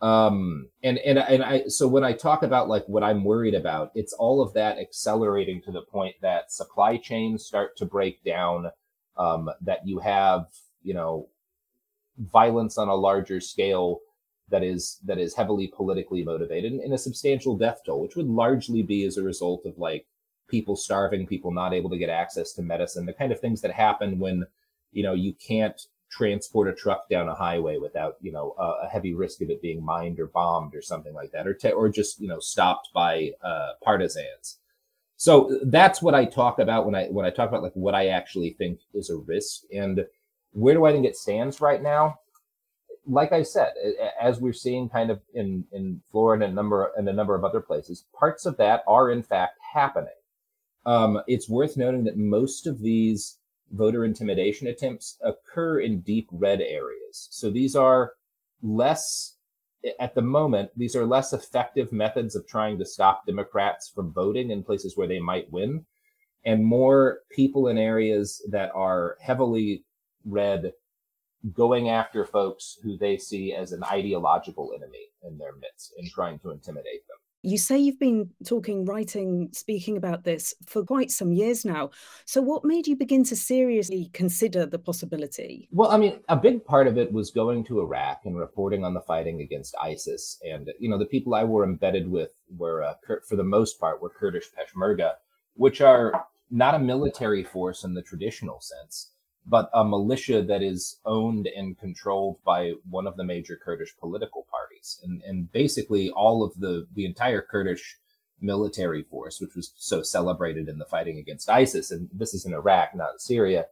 Um, 0.00 0.68
and, 0.82 0.96
and, 0.98 1.18
and 1.18 1.44
I, 1.44 1.64
so 1.68 1.86
when 1.86 2.02
I 2.02 2.14
talk 2.14 2.42
about 2.42 2.70
like 2.70 2.86
what 2.86 3.02
I'm 3.04 3.22
worried 3.22 3.54
about, 3.54 3.92
it's 3.94 4.14
all 4.14 4.40
of 4.40 4.54
that 4.54 4.78
accelerating 4.78 5.60
to 5.62 5.70
the 5.70 5.82
point 5.82 6.16
that 6.22 6.50
supply 6.50 6.96
chains 6.96 7.44
start 7.44 7.76
to 7.76 7.84
break 7.84 8.24
down, 8.24 8.70
um, 9.18 9.50
that 9.60 9.86
you 9.86 9.98
have, 9.98 10.46
you 10.82 10.94
know, 10.94 11.28
violence 12.20 12.78
on 12.78 12.88
a 12.88 12.94
larger 12.94 13.40
scale 13.40 14.00
that 14.50 14.62
is 14.62 14.98
that 15.04 15.18
is 15.18 15.34
heavily 15.34 15.68
politically 15.68 16.24
motivated 16.24 16.72
and, 16.72 16.80
and 16.80 16.92
a 16.92 16.98
substantial 16.98 17.56
death 17.56 17.80
toll, 17.86 18.00
which 18.00 18.16
would 18.16 18.28
largely 18.28 18.82
be 18.82 19.04
as 19.04 19.16
a 19.16 19.22
result 19.22 19.64
of 19.64 19.78
like 19.78 20.06
people 20.48 20.76
starving, 20.76 21.26
people 21.26 21.52
not 21.52 21.72
able 21.72 21.88
to 21.90 21.98
get 21.98 22.10
access 22.10 22.52
to 22.52 22.62
medicine, 22.62 23.06
the 23.06 23.12
kind 23.12 23.32
of 23.32 23.40
things 23.40 23.60
that 23.60 23.72
happen 23.72 24.18
when 24.18 24.44
you 24.92 25.02
know 25.02 25.14
you 25.14 25.32
can't 25.34 25.80
transport 26.10 26.68
a 26.68 26.72
truck 26.72 27.08
down 27.08 27.28
a 27.28 27.34
highway 27.34 27.78
without 27.78 28.16
you 28.20 28.32
know 28.32 28.54
a, 28.58 28.86
a 28.86 28.88
heavy 28.88 29.14
risk 29.14 29.40
of 29.40 29.50
it 29.50 29.62
being 29.62 29.84
mined 29.84 30.18
or 30.18 30.26
bombed 30.26 30.74
or 30.74 30.82
something 30.82 31.14
like 31.14 31.30
that, 31.30 31.46
or 31.46 31.54
te- 31.54 31.72
or 31.72 31.88
just 31.88 32.20
you 32.20 32.28
know 32.28 32.40
stopped 32.40 32.88
by 32.92 33.30
uh, 33.42 33.70
partisans. 33.82 34.58
So 35.16 35.60
that's 35.64 36.02
what 36.02 36.14
I 36.14 36.24
talk 36.24 36.58
about 36.58 36.86
when 36.86 36.94
I 36.94 37.06
when 37.06 37.24
I 37.24 37.30
talk 37.30 37.48
about 37.48 37.62
like 37.62 37.74
what 37.74 37.94
I 37.94 38.08
actually 38.08 38.50
think 38.50 38.80
is 38.94 39.10
a 39.10 39.16
risk 39.16 39.62
and 39.72 40.04
where 40.52 40.74
do 40.74 40.84
I 40.84 40.92
think 40.92 41.06
it 41.06 41.16
stands 41.16 41.60
right 41.60 41.82
now? 41.82 42.18
Like 43.06 43.32
I 43.32 43.42
said, 43.42 43.72
as 44.20 44.40
we're 44.40 44.52
seeing 44.52 44.88
kind 44.88 45.10
of 45.10 45.20
in 45.34 45.64
in 45.72 46.00
Florida 46.10 46.44
and 46.44 46.52
a 46.52 46.54
number 46.54 46.92
and 46.96 47.08
a 47.08 47.12
number 47.12 47.34
of 47.34 47.44
other 47.44 47.60
places, 47.60 48.04
parts 48.18 48.46
of 48.46 48.56
that 48.58 48.82
are 48.86 49.10
in 49.10 49.22
fact 49.22 49.58
happening. 49.72 50.12
Um, 50.86 51.20
it's 51.26 51.48
worth 51.48 51.76
noting 51.76 52.04
that 52.04 52.16
most 52.16 52.66
of 52.66 52.80
these 52.80 53.38
voter 53.72 54.04
intimidation 54.04 54.66
attempts 54.66 55.18
occur 55.22 55.80
in 55.80 56.00
deep 56.00 56.28
red 56.32 56.60
areas. 56.60 57.28
So 57.30 57.50
these 57.50 57.76
are 57.76 58.14
less, 58.62 59.36
at 59.98 60.14
the 60.14 60.22
moment, 60.22 60.70
these 60.76 60.96
are 60.96 61.06
less 61.06 61.32
effective 61.32 61.92
methods 61.92 62.34
of 62.34 62.46
trying 62.46 62.78
to 62.78 62.84
stop 62.84 63.26
Democrats 63.26 63.90
from 63.94 64.12
voting 64.12 64.50
in 64.50 64.62
places 64.62 64.96
where 64.96 65.06
they 65.06 65.20
might 65.20 65.50
win, 65.52 65.84
and 66.44 66.64
more 66.64 67.20
people 67.30 67.68
in 67.68 67.78
areas 67.78 68.42
that 68.50 68.70
are 68.74 69.16
heavily 69.20 69.84
red 70.24 70.72
going 71.54 71.88
after 71.88 72.24
folks 72.24 72.78
who 72.82 72.96
they 72.96 73.16
see 73.16 73.54
as 73.54 73.72
an 73.72 73.82
ideological 73.84 74.72
enemy 74.74 75.08
in 75.22 75.38
their 75.38 75.54
midst 75.54 75.94
and 75.98 76.10
trying 76.10 76.38
to 76.40 76.50
intimidate 76.50 77.06
them. 77.08 77.16
You 77.42 77.56
say 77.56 77.78
you've 77.78 77.98
been 77.98 78.28
talking, 78.44 78.84
writing, 78.84 79.48
speaking 79.52 79.96
about 79.96 80.24
this 80.24 80.54
for 80.66 80.84
quite 80.84 81.10
some 81.10 81.32
years 81.32 81.64
now. 81.64 81.88
So, 82.26 82.42
what 82.42 82.66
made 82.66 82.86
you 82.86 82.96
begin 82.96 83.24
to 83.24 83.36
seriously 83.36 84.10
consider 84.12 84.66
the 84.66 84.78
possibility? 84.78 85.66
Well, 85.72 85.90
I 85.90 85.96
mean, 85.96 86.20
a 86.28 86.36
big 86.36 86.62
part 86.66 86.86
of 86.86 86.98
it 86.98 87.10
was 87.10 87.30
going 87.30 87.64
to 87.64 87.80
Iraq 87.80 88.26
and 88.26 88.36
reporting 88.36 88.84
on 88.84 88.92
the 88.92 89.00
fighting 89.00 89.40
against 89.40 89.74
ISIS. 89.80 90.38
And, 90.44 90.70
you 90.78 90.90
know, 90.90 90.98
the 90.98 91.06
people 91.06 91.34
I 91.34 91.44
were 91.44 91.64
embedded 91.64 92.10
with 92.10 92.32
were, 92.54 92.82
uh, 92.82 92.94
for 93.26 93.36
the 93.36 93.42
most 93.42 93.80
part, 93.80 94.02
were 94.02 94.10
Kurdish 94.10 94.50
Peshmerga, 94.50 95.12
which 95.54 95.80
are 95.80 96.26
not 96.50 96.74
a 96.74 96.78
military 96.78 97.42
force 97.42 97.84
in 97.84 97.94
the 97.94 98.02
traditional 98.02 98.60
sense 98.60 99.12
but 99.50 99.68
a 99.74 99.84
militia 99.84 100.42
that 100.42 100.62
is 100.62 101.00
owned 101.04 101.48
and 101.48 101.76
controlled 101.76 102.36
by 102.44 102.72
one 102.88 103.08
of 103.08 103.16
the 103.16 103.24
major 103.24 103.58
Kurdish 103.62 103.96
political 103.98 104.46
parties. 104.48 105.00
And, 105.02 105.20
and 105.22 105.50
basically 105.50 106.08
all 106.10 106.44
of 106.44 106.52
the, 106.56 106.86
the 106.94 107.04
entire 107.04 107.42
Kurdish 107.42 107.98
military 108.40 109.02
force, 109.02 109.40
which 109.40 109.56
was 109.56 109.72
so 109.76 110.02
celebrated 110.02 110.68
in 110.68 110.78
the 110.78 110.84
fighting 110.84 111.18
against 111.18 111.50
ISIS, 111.50 111.90
and 111.90 112.08
this 112.12 112.32
is 112.32 112.46
in 112.46 112.54
Iraq, 112.54 112.94
not 112.94 113.14
in 113.14 113.18
Syria, 113.18 113.66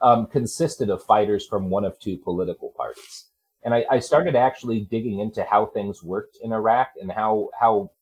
um, 0.00 0.26
consisted 0.26 0.90
of 0.90 1.04
fighters 1.04 1.46
from 1.46 1.70
one 1.70 1.84
of 1.84 1.98
two 2.00 2.16
political 2.18 2.74
parties. 2.76 3.26
And 3.62 3.72
I, 3.72 3.84
I 3.88 3.98
started 4.00 4.34
actually 4.34 4.80
digging 4.90 5.20
into 5.20 5.44
how 5.44 5.66
things 5.66 6.02
worked 6.02 6.38
in 6.42 6.52
Iraq 6.52 6.88
and 7.00 7.12
how, 7.12 7.50
how 7.58 7.92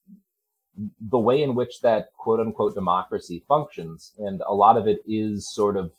the 0.99 1.19
way 1.19 1.43
in 1.43 1.55
which 1.55 1.83
that 1.83 2.09
quote 2.17 2.41
unquote 2.41 2.75
democracy 2.75 3.45
functions. 3.47 4.12
And 4.19 4.41
a 4.47 4.55
lot 4.55 4.79
of 4.79 4.87
it 4.87 5.01
is 5.07 5.53
sort 5.53 5.77
of 5.77 5.91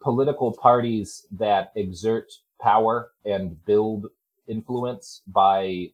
political 0.00 0.52
parties 0.52 1.26
that 1.30 1.72
exert 1.76 2.30
power 2.60 3.12
and 3.24 3.64
build 3.64 4.06
influence 4.48 5.22
by 5.26 5.86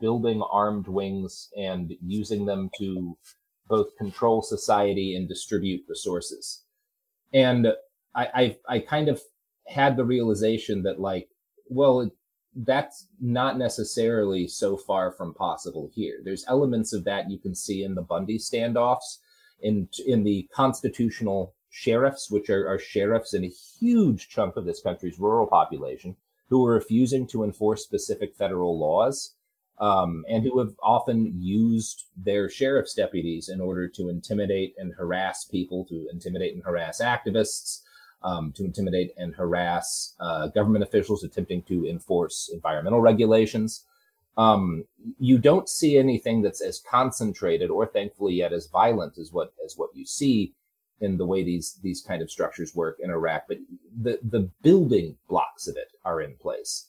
building 0.00 0.42
armed 0.50 0.88
wings 0.88 1.50
and 1.56 1.92
using 2.04 2.46
them 2.46 2.70
to 2.78 3.16
both 3.68 3.96
control 3.96 4.42
society 4.42 5.16
and 5.16 5.28
distribute 5.28 5.84
resources. 5.88 6.62
And 7.32 7.68
I, 8.14 8.56
I, 8.68 8.76
I 8.76 8.78
kind 8.80 9.08
of 9.08 9.20
had 9.66 9.96
the 9.96 10.04
realization 10.04 10.82
that 10.84 11.00
like, 11.00 11.28
well, 11.68 12.10
that's 12.54 13.08
not 13.20 13.58
necessarily 13.58 14.48
so 14.48 14.76
far 14.76 15.12
from 15.12 15.34
possible 15.34 15.90
here. 15.92 16.20
There's 16.24 16.46
elements 16.48 16.92
of 16.94 17.04
that 17.04 17.30
you 17.30 17.38
can 17.38 17.54
see 17.54 17.82
in 17.82 17.94
the 17.94 18.02
Bundy 18.02 18.38
standoffs, 18.38 19.18
in 19.60 19.88
in 20.06 20.24
the 20.24 20.48
constitutional 20.54 21.54
sheriffs, 21.76 22.30
which 22.30 22.48
are, 22.48 22.66
are 22.66 22.78
sheriffs 22.78 23.34
in 23.34 23.44
a 23.44 23.52
huge 23.80 24.28
chunk 24.28 24.56
of 24.56 24.64
this 24.64 24.80
country's 24.80 25.18
rural 25.18 25.46
population, 25.46 26.16
who 26.48 26.64
are 26.64 26.72
refusing 26.72 27.26
to 27.26 27.44
enforce 27.44 27.84
specific 27.84 28.34
federal 28.34 28.78
laws. 28.78 29.34
Um, 29.78 30.24
and 30.26 30.42
who 30.42 30.58
have 30.58 30.72
often 30.82 31.34
used 31.38 32.04
their 32.16 32.48
sheriff's 32.48 32.94
deputies 32.94 33.50
in 33.50 33.60
order 33.60 33.86
to 33.88 34.08
intimidate 34.08 34.74
and 34.78 34.94
harass 34.94 35.44
people, 35.44 35.84
to 35.90 36.08
intimidate 36.10 36.54
and 36.54 36.64
harass 36.64 37.02
activists, 37.02 37.82
um, 38.22 38.52
to 38.52 38.64
intimidate 38.64 39.12
and 39.18 39.34
harass 39.34 40.14
uh, 40.18 40.46
government 40.48 40.82
officials 40.82 41.24
attempting 41.24 41.62
to 41.64 41.86
enforce 41.86 42.48
environmental 42.54 43.02
regulations. 43.02 43.84
Um, 44.38 44.84
you 45.18 45.36
don't 45.36 45.68
see 45.68 45.98
anything 45.98 46.40
that's 46.40 46.62
as 46.62 46.80
concentrated 46.80 47.70
or 47.70 47.84
thankfully 47.86 48.32
yet 48.32 48.54
as 48.54 48.66
violent 48.68 49.18
as 49.18 49.30
what 49.30 49.52
as 49.62 49.74
what 49.76 49.90
you 49.94 50.06
see 50.06 50.54
in 51.00 51.16
the 51.16 51.26
way 51.26 51.42
these 51.42 51.78
these 51.82 52.02
kind 52.02 52.22
of 52.22 52.30
structures 52.30 52.74
work 52.74 52.98
in 53.00 53.10
Iraq, 53.10 53.44
but 53.48 53.58
the 54.02 54.18
the 54.22 54.50
building 54.62 55.16
blocks 55.28 55.68
of 55.68 55.76
it 55.76 55.92
are 56.04 56.20
in 56.20 56.34
place. 56.36 56.86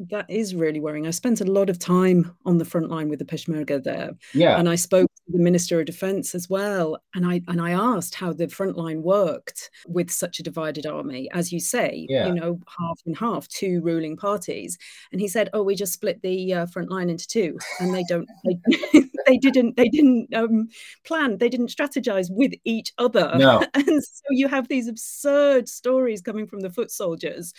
That 0.00 0.28
is 0.28 0.56
really 0.56 0.80
worrying. 0.80 1.06
I 1.06 1.12
spent 1.12 1.40
a 1.40 1.44
lot 1.44 1.70
of 1.70 1.78
time 1.78 2.36
on 2.44 2.58
the 2.58 2.64
front 2.64 2.90
line 2.90 3.08
with 3.08 3.20
the 3.20 3.24
Peshmerga 3.24 3.82
there. 3.82 4.10
Yeah. 4.32 4.58
And 4.58 4.68
I 4.68 4.74
spoke 4.74 5.06
to 5.06 5.32
the 5.32 5.38
Minister 5.38 5.78
of 5.78 5.86
Defense 5.86 6.34
as 6.34 6.50
well. 6.50 6.98
And 7.14 7.24
I 7.24 7.42
and 7.46 7.60
I 7.60 7.70
asked 7.70 8.16
how 8.16 8.32
the 8.32 8.48
front 8.48 8.76
line 8.76 9.02
worked 9.02 9.70
with 9.86 10.10
such 10.10 10.40
a 10.40 10.42
divided 10.42 10.84
army. 10.84 11.30
As 11.30 11.52
you 11.52 11.60
say, 11.60 12.06
yeah. 12.08 12.26
you 12.26 12.34
know, 12.34 12.58
half 12.66 13.00
and 13.06 13.16
half, 13.16 13.46
two 13.46 13.80
ruling 13.82 14.16
parties. 14.16 14.76
And 15.12 15.20
he 15.20 15.28
said, 15.28 15.48
Oh, 15.52 15.62
we 15.62 15.76
just 15.76 15.92
split 15.92 16.20
the 16.22 16.52
uh, 16.52 16.66
front 16.66 16.90
line 16.90 17.08
into 17.08 17.28
two. 17.28 17.56
And 17.78 17.94
they 17.94 18.04
don't 18.08 18.28
they, 18.44 19.04
they 19.26 19.38
didn't 19.38 19.76
they 19.76 19.88
didn't 19.88 20.32
um, 20.34 20.68
plan, 21.04 21.38
they 21.38 21.48
didn't 21.48 21.68
strategize 21.68 22.28
with 22.30 22.52
each 22.64 22.92
other. 22.98 23.32
No. 23.36 23.64
And 23.74 24.02
so 24.02 24.22
you 24.30 24.48
have 24.48 24.68
these 24.68 24.88
absurd 24.88 25.68
stories 25.68 26.22
coming 26.22 26.46
from 26.46 26.60
the 26.60 26.70
foot 26.70 26.90
soldiers 26.90 27.52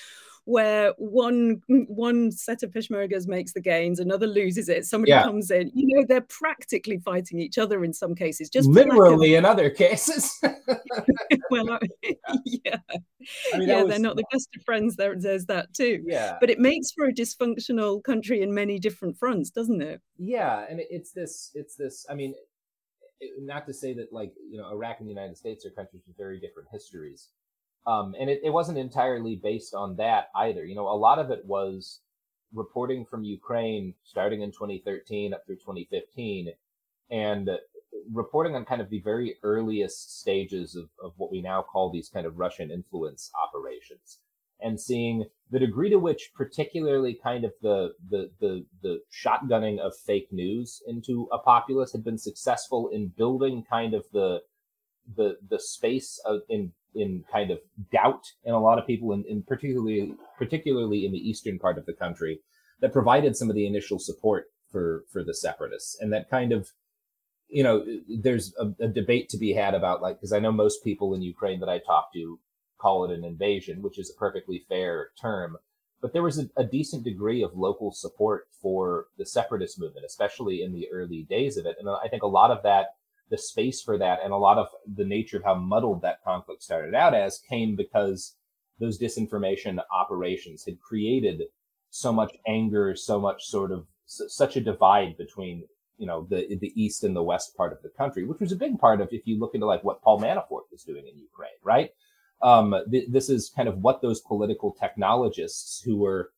where 0.45 0.93
one 0.97 1.61
one 1.67 2.31
set 2.31 2.63
of 2.63 2.71
Peshmergas 2.71 3.27
makes 3.27 3.53
the 3.53 3.61
gains, 3.61 3.99
another 3.99 4.27
loses 4.27 4.69
it. 4.69 4.85
Somebody 4.85 5.11
yeah. 5.11 5.23
comes 5.23 5.51
in. 5.51 5.71
You 5.73 5.87
know, 5.87 6.05
they're 6.07 6.21
practically 6.21 6.99
fighting 6.99 7.39
each 7.39 7.57
other 7.57 7.83
in 7.83 7.93
some 7.93 8.15
cases. 8.15 8.49
Just 8.49 8.69
literally 8.69 9.35
in 9.35 9.43
other 9.43 9.69
cases. 9.69 10.39
well, 11.49 11.71
I, 11.71 11.79
yeah, 12.45 12.77
I 13.53 13.57
mean, 13.57 13.69
yeah, 13.69 13.81
was... 13.81 13.89
they're 13.89 13.99
not 13.99 14.15
the 14.15 14.25
best 14.31 14.49
of 14.55 14.63
friends. 14.63 14.95
There, 14.95 15.15
there's 15.17 15.45
that 15.45 15.73
too. 15.73 16.03
Yeah, 16.05 16.37
but 16.39 16.49
it 16.49 16.59
makes 16.59 16.91
for 16.91 17.05
a 17.05 17.13
dysfunctional 17.13 18.03
country 18.03 18.41
in 18.41 18.53
many 18.53 18.79
different 18.79 19.17
fronts, 19.17 19.49
doesn't 19.49 19.81
it? 19.81 20.01
Yeah, 20.17 20.65
and 20.69 20.79
it's 20.89 21.11
this. 21.11 21.51
It's 21.55 21.75
this. 21.75 22.05
I 22.09 22.13
mean, 22.13 22.35
not 23.39 23.65
to 23.65 23.73
say 23.73 23.93
that 23.93 24.13
like 24.13 24.33
you 24.49 24.57
know 24.57 24.69
Iraq 24.69 24.99
and 24.99 25.07
the 25.07 25.13
United 25.13 25.37
States 25.37 25.65
are 25.65 25.71
countries 25.71 26.03
with 26.07 26.17
very 26.17 26.39
different 26.39 26.69
histories, 26.71 27.29
um, 27.87 28.15
and 28.19 28.29
it, 28.29 28.41
it 28.43 28.49
wasn't 28.49 28.77
entirely 28.77 29.35
based 29.35 29.73
on 29.73 29.95
that 29.97 30.29
either. 30.35 30.65
You 30.65 30.75
know, 30.75 30.87
a 30.87 30.97
lot 30.97 31.19
of 31.19 31.31
it 31.31 31.45
was 31.45 32.01
reporting 32.53 33.05
from 33.05 33.23
Ukraine 33.23 33.93
starting 34.03 34.41
in 34.41 34.51
2013 34.51 35.33
up 35.33 35.45
through 35.45 35.57
2015 35.57 36.53
and 37.11 37.49
reporting 38.11 38.55
on 38.55 38.65
kind 38.65 38.81
of 38.81 38.89
the 38.89 38.99
very 39.01 39.35
earliest 39.43 40.19
stages 40.19 40.75
of, 40.75 40.89
of 41.03 41.13
what 41.17 41.31
we 41.31 41.41
now 41.41 41.61
call 41.61 41.91
these 41.91 42.09
kind 42.09 42.25
of 42.25 42.37
Russian 42.37 42.71
influence 42.71 43.31
operations 43.41 44.19
and 44.61 44.79
seeing 44.79 45.25
the 45.51 45.59
degree 45.59 45.89
to 45.89 45.97
which 45.97 46.31
particularly 46.33 47.19
kind 47.21 47.45
of 47.45 47.53
the, 47.61 47.93
the, 48.09 48.31
the, 48.39 48.65
the 48.81 48.99
shotgunning 49.11 49.79
of 49.79 49.93
fake 49.95 50.29
news 50.31 50.81
into 50.87 51.27
a 51.31 51.37
populace 51.37 51.91
had 51.91 52.03
been 52.03 52.17
successful 52.17 52.89
in 52.89 53.07
building 53.17 53.63
kind 53.69 53.93
of 53.93 54.05
the, 54.13 54.41
the, 55.15 55.37
the 55.49 55.59
space 55.59 56.19
of, 56.25 56.41
in 56.49 56.71
in 56.95 57.23
kind 57.31 57.51
of 57.51 57.59
doubt 57.91 58.25
in 58.43 58.53
a 58.53 58.59
lot 58.59 58.79
of 58.79 58.87
people, 58.87 59.11
in 59.11 59.43
particularly 59.43 60.13
particularly 60.37 61.05
in 61.05 61.11
the 61.11 61.29
eastern 61.29 61.59
part 61.59 61.77
of 61.77 61.85
the 61.85 61.93
country, 61.93 62.39
that 62.81 62.93
provided 62.93 63.35
some 63.35 63.49
of 63.49 63.55
the 63.55 63.67
initial 63.67 63.99
support 63.99 64.45
for 64.71 65.03
for 65.11 65.23
the 65.23 65.33
separatists, 65.33 65.97
and 65.99 66.11
that 66.13 66.29
kind 66.29 66.51
of 66.51 66.71
you 67.47 67.63
know 67.63 67.85
there's 68.21 68.53
a, 68.59 68.83
a 68.83 68.87
debate 68.87 69.29
to 69.29 69.37
be 69.37 69.53
had 69.53 69.73
about 69.73 70.01
like 70.01 70.17
because 70.17 70.33
I 70.33 70.39
know 70.39 70.51
most 70.51 70.83
people 70.83 71.13
in 71.13 71.21
Ukraine 71.21 71.59
that 71.59 71.69
I 71.69 71.79
talk 71.79 72.11
to 72.13 72.39
call 72.77 73.05
it 73.05 73.17
an 73.17 73.23
invasion, 73.23 73.81
which 73.81 73.97
is 73.97 74.11
a 74.11 74.19
perfectly 74.19 74.65
fair 74.67 75.09
term. 75.19 75.57
But 76.01 76.13
there 76.13 76.23
was 76.23 76.37
a, 76.37 76.49
a, 76.57 76.63
decent 76.63 77.03
degree 77.03 77.41
of 77.41 77.55
local 77.55 77.91
support 77.91 78.47
for 78.61 79.07
the 79.17 79.25
separatist 79.25 79.79
movement, 79.79 80.05
especially 80.05 80.61
in 80.61 80.73
the 80.73 80.87
early 80.91 81.23
days 81.23 81.57
of 81.57 81.65
it. 81.65 81.77
And 81.79 81.89
I 81.89 82.07
think 82.09 82.21
a 82.21 82.27
lot 82.27 82.51
of 82.51 82.61
that 82.63 82.89
the 83.29 83.37
space 83.37 83.81
for 83.81 83.97
that 83.97 84.19
and 84.23 84.31
a 84.31 84.37
lot 84.37 84.57
of 84.57 84.67
the 84.95 85.05
nature 85.05 85.37
of 85.37 85.43
how 85.43 85.55
muddled 85.55 86.01
that 86.01 86.23
conflict 86.23 86.61
started 86.61 86.93
out 86.93 87.13
as 87.13 87.39
came 87.49 87.75
because 87.75 88.35
those 88.79 88.99
disinformation 88.99 89.79
operations 89.91 90.65
had 90.65 90.79
created 90.79 91.43
so 91.89 92.11
much 92.11 92.35
anger, 92.47 92.95
so 92.95 93.19
much 93.19 93.45
sort 93.45 93.71
of 93.71 93.87
such 94.05 94.55
a 94.55 94.61
divide 94.61 95.17
between 95.17 95.63
you 95.97 96.05
know 96.05 96.27
the 96.29 96.57
the 96.59 96.73
east 96.75 97.03
and 97.03 97.15
the 97.15 97.23
west 97.23 97.55
part 97.55 97.71
of 97.71 97.81
the 97.81 97.89
country, 97.89 98.25
which 98.25 98.39
was 98.39 98.51
a 98.51 98.57
big 98.57 98.77
part 98.77 99.01
of 99.01 99.07
if 99.11 99.25
you 99.25 99.39
look 99.39 99.55
into 99.55 99.65
like 99.65 99.83
what 99.83 100.01
Paul 100.01 100.19
Manafort 100.19 100.63
was 100.71 100.83
doing 100.83 101.07
in 101.07 101.17
Ukraine, 101.17 101.61
right? 101.63 101.91
Um, 102.41 102.75
th- 102.91 103.09
this 103.09 103.29
is 103.29 103.49
kind 103.55 103.69
of 103.69 103.77
what 103.77 104.01
those 104.01 104.19
political 104.19 104.75
technologists 104.77 105.81
who 105.81 105.97
were 105.97 106.31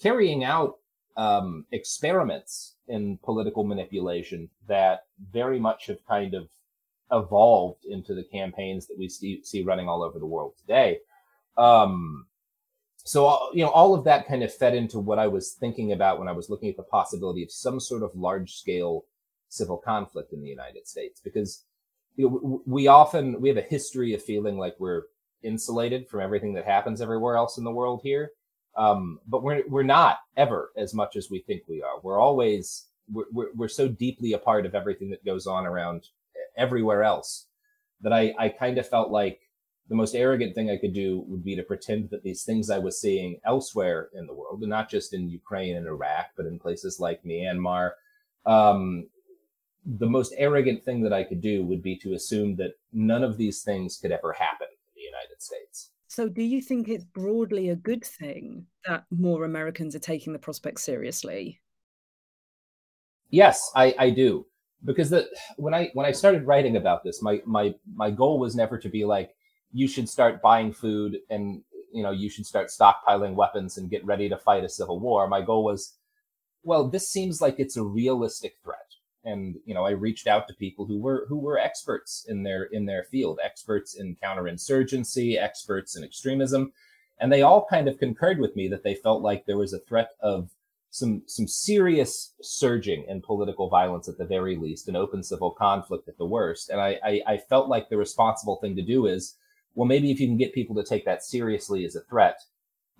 carrying 0.00 0.44
out 0.44 0.76
um, 1.16 1.66
experiments 1.72 2.76
in 2.90 3.18
political 3.18 3.64
manipulation 3.64 4.50
that 4.68 5.04
very 5.32 5.58
much 5.58 5.86
have 5.86 6.04
kind 6.06 6.34
of 6.34 6.48
evolved 7.12 7.84
into 7.84 8.14
the 8.14 8.24
campaigns 8.24 8.86
that 8.86 8.98
we 8.98 9.08
see, 9.08 9.42
see 9.42 9.62
running 9.62 9.88
all 9.88 10.02
over 10.02 10.18
the 10.18 10.26
world 10.26 10.54
today. 10.58 10.98
Um, 11.56 12.26
so, 12.96 13.26
uh, 13.26 13.38
you 13.52 13.64
know, 13.64 13.70
all 13.70 13.94
of 13.94 14.04
that 14.04 14.28
kind 14.28 14.42
of 14.42 14.54
fed 14.54 14.74
into 14.74 14.98
what 14.98 15.18
I 15.18 15.26
was 15.26 15.52
thinking 15.52 15.92
about 15.92 16.18
when 16.18 16.28
I 16.28 16.32
was 16.32 16.50
looking 16.50 16.68
at 16.68 16.76
the 16.76 16.82
possibility 16.82 17.42
of 17.42 17.50
some 17.50 17.80
sort 17.80 18.02
of 18.02 18.14
large 18.14 18.52
scale 18.56 19.04
civil 19.48 19.78
conflict 19.78 20.32
in 20.32 20.42
the 20.42 20.48
United 20.48 20.86
States, 20.86 21.20
because 21.20 21.64
you 22.16 22.28
know, 22.28 22.62
we 22.66 22.86
often, 22.86 23.40
we 23.40 23.48
have 23.48 23.58
a 23.58 23.62
history 23.62 24.14
of 24.14 24.22
feeling 24.22 24.58
like 24.58 24.76
we're 24.78 25.04
insulated 25.42 26.08
from 26.08 26.20
everything 26.20 26.54
that 26.54 26.66
happens 26.66 27.00
everywhere 27.00 27.36
else 27.36 27.58
in 27.58 27.64
the 27.64 27.70
world 27.70 28.00
here. 28.02 28.30
Um, 28.76 29.18
but 29.26 29.42
we're, 29.42 29.64
we're 29.68 29.82
not 29.82 30.18
ever 30.36 30.70
as 30.76 30.94
much 30.94 31.16
as 31.16 31.28
we 31.30 31.40
think 31.40 31.62
we 31.68 31.82
are. 31.82 32.00
We're 32.02 32.20
always, 32.20 32.86
we're, 33.10 33.24
we're, 33.32 33.52
we're 33.54 33.68
so 33.68 33.88
deeply 33.88 34.32
a 34.32 34.38
part 34.38 34.64
of 34.64 34.74
everything 34.74 35.10
that 35.10 35.24
goes 35.24 35.46
on 35.46 35.66
around 35.66 36.08
everywhere 36.56 37.02
else 37.02 37.46
that 38.00 38.12
I, 38.12 38.34
I 38.38 38.48
kind 38.48 38.78
of 38.78 38.88
felt 38.88 39.10
like 39.10 39.40
the 39.88 39.96
most 39.96 40.14
arrogant 40.14 40.54
thing 40.54 40.70
I 40.70 40.76
could 40.76 40.94
do 40.94 41.24
would 41.26 41.44
be 41.44 41.56
to 41.56 41.64
pretend 41.64 42.10
that 42.10 42.22
these 42.22 42.44
things 42.44 42.70
I 42.70 42.78
was 42.78 43.00
seeing 43.00 43.40
elsewhere 43.44 44.08
in 44.14 44.26
the 44.26 44.32
world, 44.32 44.60
and 44.60 44.70
not 44.70 44.88
just 44.88 45.12
in 45.12 45.28
Ukraine 45.28 45.76
and 45.76 45.86
Iraq, 45.86 46.26
but 46.36 46.46
in 46.46 46.60
places 46.60 47.00
like 47.00 47.24
Myanmar, 47.24 47.90
um, 48.46 49.08
the 49.84 50.06
most 50.06 50.32
arrogant 50.36 50.84
thing 50.84 51.02
that 51.02 51.12
I 51.12 51.24
could 51.24 51.40
do 51.40 51.64
would 51.64 51.82
be 51.82 51.96
to 51.98 52.14
assume 52.14 52.56
that 52.56 52.74
none 52.92 53.24
of 53.24 53.36
these 53.36 53.62
things 53.62 53.96
could 53.96 54.12
ever 54.12 54.32
happen 54.32 54.68
in 54.70 54.92
the 54.94 55.02
United 55.02 55.42
States. 55.42 55.89
So, 56.10 56.28
do 56.28 56.42
you 56.42 56.60
think 56.60 56.88
it's 56.88 57.04
broadly 57.04 57.68
a 57.68 57.76
good 57.76 58.04
thing 58.04 58.66
that 58.84 59.04
more 59.12 59.44
Americans 59.44 59.94
are 59.94 60.00
taking 60.00 60.32
the 60.32 60.40
prospect 60.40 60.80
seriously? 60.80 61.60
Yes, 63.30 63.70
I, 63.76 63.94
I 63.96 64.10
do. 64.10 64.44
Because 64.84 65.10
the, 65.10 65.28
when 65.56 65.72
I 65.72 65.90
when 65.94 66.06
I 66.06 66.10
started 66.10 66.48
writing 66.48 66.76
about 66.76 67.04
this, 67.04 67.22
my 67.22 67.40
my 67.46 67.76
my 67.94 68.10
goal 68.10 68.40
was 68.40 68.56
never 68.56 68.76
to 68.76 68.88
be 68.88 69.04
like 69.04 69.36
you 69.72 69.86
should 69.86 70.08
start 70.08 70.42
buying 70.42 70.72
food 70.72 71.18
and 71.30 71.62
you 71.92 72.02
know 72.02 72.10
you 72.10 72.28
should 72.28 72.44
start 72.44 72.70
stockpiling 72.70 73.34
weapons 73.34 73.78
and 73.78 73.88
get 73.88 74.04
ready 74.04 74.28
to 74.28 74.36
fight 74.36 74.64
a 74.64 74.68
civil 74.68 74.98
war. 74.98 75.28
My 75.28 75.42
goal 75.42 75.62
was, 75.62 75.94
well, 76.64 76.88
this 76.88 77.08
seems 77.08 77.40
like 77.40 77.60
it's 77.60 77.76
a 77.76 77.84
realistic 77.84 78.54
threat 78.64 78.78
and 79.24 79.56
you 79.64 79.74
know 79.74 79.84
i 79.84 79.90
reached 79.90 80.26
out 80.26 80.48
to 80.48 80.54
people 80.54 80.86
who 80.86 80.98
were 80.98 81.26
who 81.28 81.38
were 81.38 81.58
experts 81.58 82.26
in 82.28 82.42
their 82.42 82.64
in 82.64 82.86
their 82.86 83.04
field 83.04 83.38
experts 83.44 83.94
in 83.94 84.16
counterinsurgency 84.22 85.40
experts 85.40 85.96
in 85.96 86.04
extremism 86.04 86.72
and 87.18 87.30
they 87.30 87.42
all 87.42 87.66
kind 87.68 87.86
of 87.88 87.98
concurred 87.98 88.38
with 88.38 88.56
me 88.56 88.66
that 88.68 88.82
they 88.82 88.94
felt 88.94 89.22
like 89.22 89.44
there 89.44 89.58
was 89.58 89.72
a 89.72 89.80
threat 89.80 90.10
of 90.20 90.50
some 90.90 91.22
some 91.26 91.46
serious 91.46 92.34
surging 92.40 93.04
in 93.08 93.20
political 93.20 93.68
violence 93.68 94.08
at 94.08 94.18
the 94.18 94.24
very 94.24 94.56
least 94.56 94.88
an 94.88 94.96
open 94.96 95.22
civil 95.22 95.50
conflict 95.50 96.08
at 96.08 96.18
the 96.18 96.26
worst 96.26 96.70
and 96.70 96.80
I, 96.80 96.98
I 97.04 97.22
i 97.26 97.36
felt 97.36 97.68
like 97.68 97.88
the 97.88 97.96
responsible 97.96 98.56
thing 98.56 98.74
to 98.76 98.82
do 98.82 99.06
is 99.06 99.36
well 99.74 99.86
maybe 99.86 100.10
if 100.10 100.18
you 100.18 100.26
can 100.26 100.36
get 100.36 100.54
people 100.54 100.74
to 100.76 100.82
take 100.82 101.04
that 101.04 101.22
seriously 101.22 101.84
as 101.84 101.94
a 101.94 102.00
threat 102.02 102.40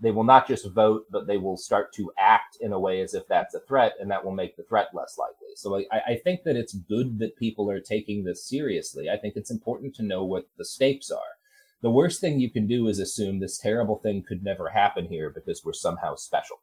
they 0.01 0.11
will 0.11 0.25
not 0.25 0.49
just 0.49 0.71
vote, 0.71 1.07
but 1.11 1.27
they 1.27 1.37
will 1.37 1.57
start 1.57 1.93
to 1.95 2.11
act 2.19 2.57
in 2.61 2.73
a 2.73 2.81
way 2.81 3.03
as 3.03 3.15
if 3.15 3.29
that's 3.29 3.55
a 3.55 3.61
threat, 3.61 3.95
and 4.01 4.11
that 4.11 4.25
will 4.25 4.33
make 4.33 4.57
the 4.57 4.63
threat 4.63 4.89
less 4.95 5.19
likely. 5.19 5.55
So 5.57 5.77
I, 5.77 6.13
I, 6.13 6.21
think 6.25 6.43
that 6.45 6.57
it's 6.57 6.73
good 6.73 7.19
that 7.19 7.37
people 7.37 7.71
are 7.71 7.81
taking 7.81 8.25
this 8.25 8.49
seriously. 8.49 9.11
I 9.11 9.19
think 9.19 9.35
it's 9.37 9.51
important 9.51 9.95
to 9.97 10.03
know 10.03 10.25
what 10.25 10.47
the 10.57 10.65
stakes 10.65 11.11
are. 11.11 11.37
The 11.83 11.91
worst 11.91 12.21
thing 12.21 12.41
you 12.41 12.51
can 12.51 12.67
do 12.67 12.89
is 12.89 12.99
assume 12.99 13.41
this 13.41 13.59
terrible 13.59 13.99
thing 13.99 14.23
could 14.27 14.43
never 14.43 14.71
happen 14.71 15.07
here 15.07 15.31
because 15.31 15.65
we're 15.65 15.73
somehow 15.73 16.15
special. 16.15 16.61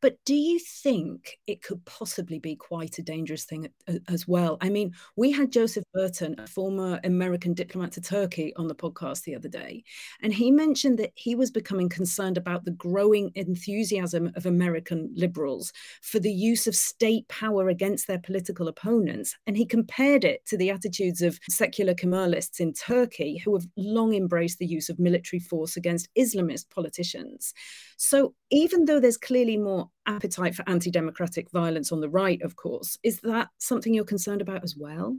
But 0.00 0.16
do 0.24 0.34
you 0.34 0.58
think 0.58 1.38
it 1.46 1.62
could 1.62 1.84
possibly 1.84 2.38
be 2.38 2.54
quite 2.54 2.98
a 2.98 3.02
dangerous 3.02 3.44
thing 3.44 3.68
as 4.08 4.28
well? 4.28 4.56
I 4.60 4.68
mean, 4.68 4.94
we 5.16 5.32
had 5.32 5.50
Joseph 5.52 5.84
Burton, 5.92 6.36
a 6.38 6.46
former 6.46 7.00
American 7.04 7.54
diplomat 7.54 7.92
to 7.92 8.00
Turkey, 8.00 8.52
on 8.56 8.68
the 8.68 8.74
podcast 8.74 9.24
the 9.24 9.34
other 9.34 9.48
day, 9.48 9.82
and 10.22 10.32
he 10.32 10.50
mentioned 10.50 10.98
that 10.98 11.12
he 11.14 11.34
was 11.34 11.50
becoming 11.50 11.88
concerned 11.88 12.38
about 12.38 12.64
the 12.64 12.70
growing 12.70 13.32
enthusiasm 13.34 14.30
of 14.36 14.46
American 14.46 15.10
liberals 15.14 15.72
for 16.02 16.18
the 16.18 16.32
use 16.32 16.66
of 16.66 16.74
state 16.76 17.26
power 17.28 17.68
against 17.68 18.06
their 18.06 18.18
political 18.18 18.68
opponents. 18.68 19.36
And 19.46 19.56
he 19.56 19.66
compared 19.66 20.24
it 20.24 20.46
to 20.46 20.56
the 20.56 20.70
attitudes 20.70 21.22
of 21.22 21.38
secular 21.48 21.94
Kemalists 21.94 22.60
in 22.60 22.72
Turkey, 22.72 23.38
who 23.38 23.54
have 23.54 23.66
long 23.76 24.14
embraced 24.14 24.58
the 24.58 24.66
use 24.66 24.88
of 24.88 24.98
military 24.98 25.40
force 25.40 25.76
against 25.76 26.08
Islamist 26.16 26.70
politicians. 26.70 27.52
So 27.96 28.34
even 28.50 28.84
though 28.84 29.00
there's 29.00 29.16
clearly 29.16 29.56
more 29.56 29.87
appetite 30.06 30.54
for 30.54 30.68
anti 30.68 30.90
democratic 30.90 31.50
violence 31.50 31.92
on 31.92 32.00
the 32.00 32.08
right, 32.08 32.40
of 32.42 32.56
course, 32.56 32.98
is 33.02 33.20
that 33.20 33.48
something 33.58 33.94
you're 33.94 34.04
concerned 34.04 34.40
about 34.40 34.64
as 34.64 34.76
well? 34.76 35.16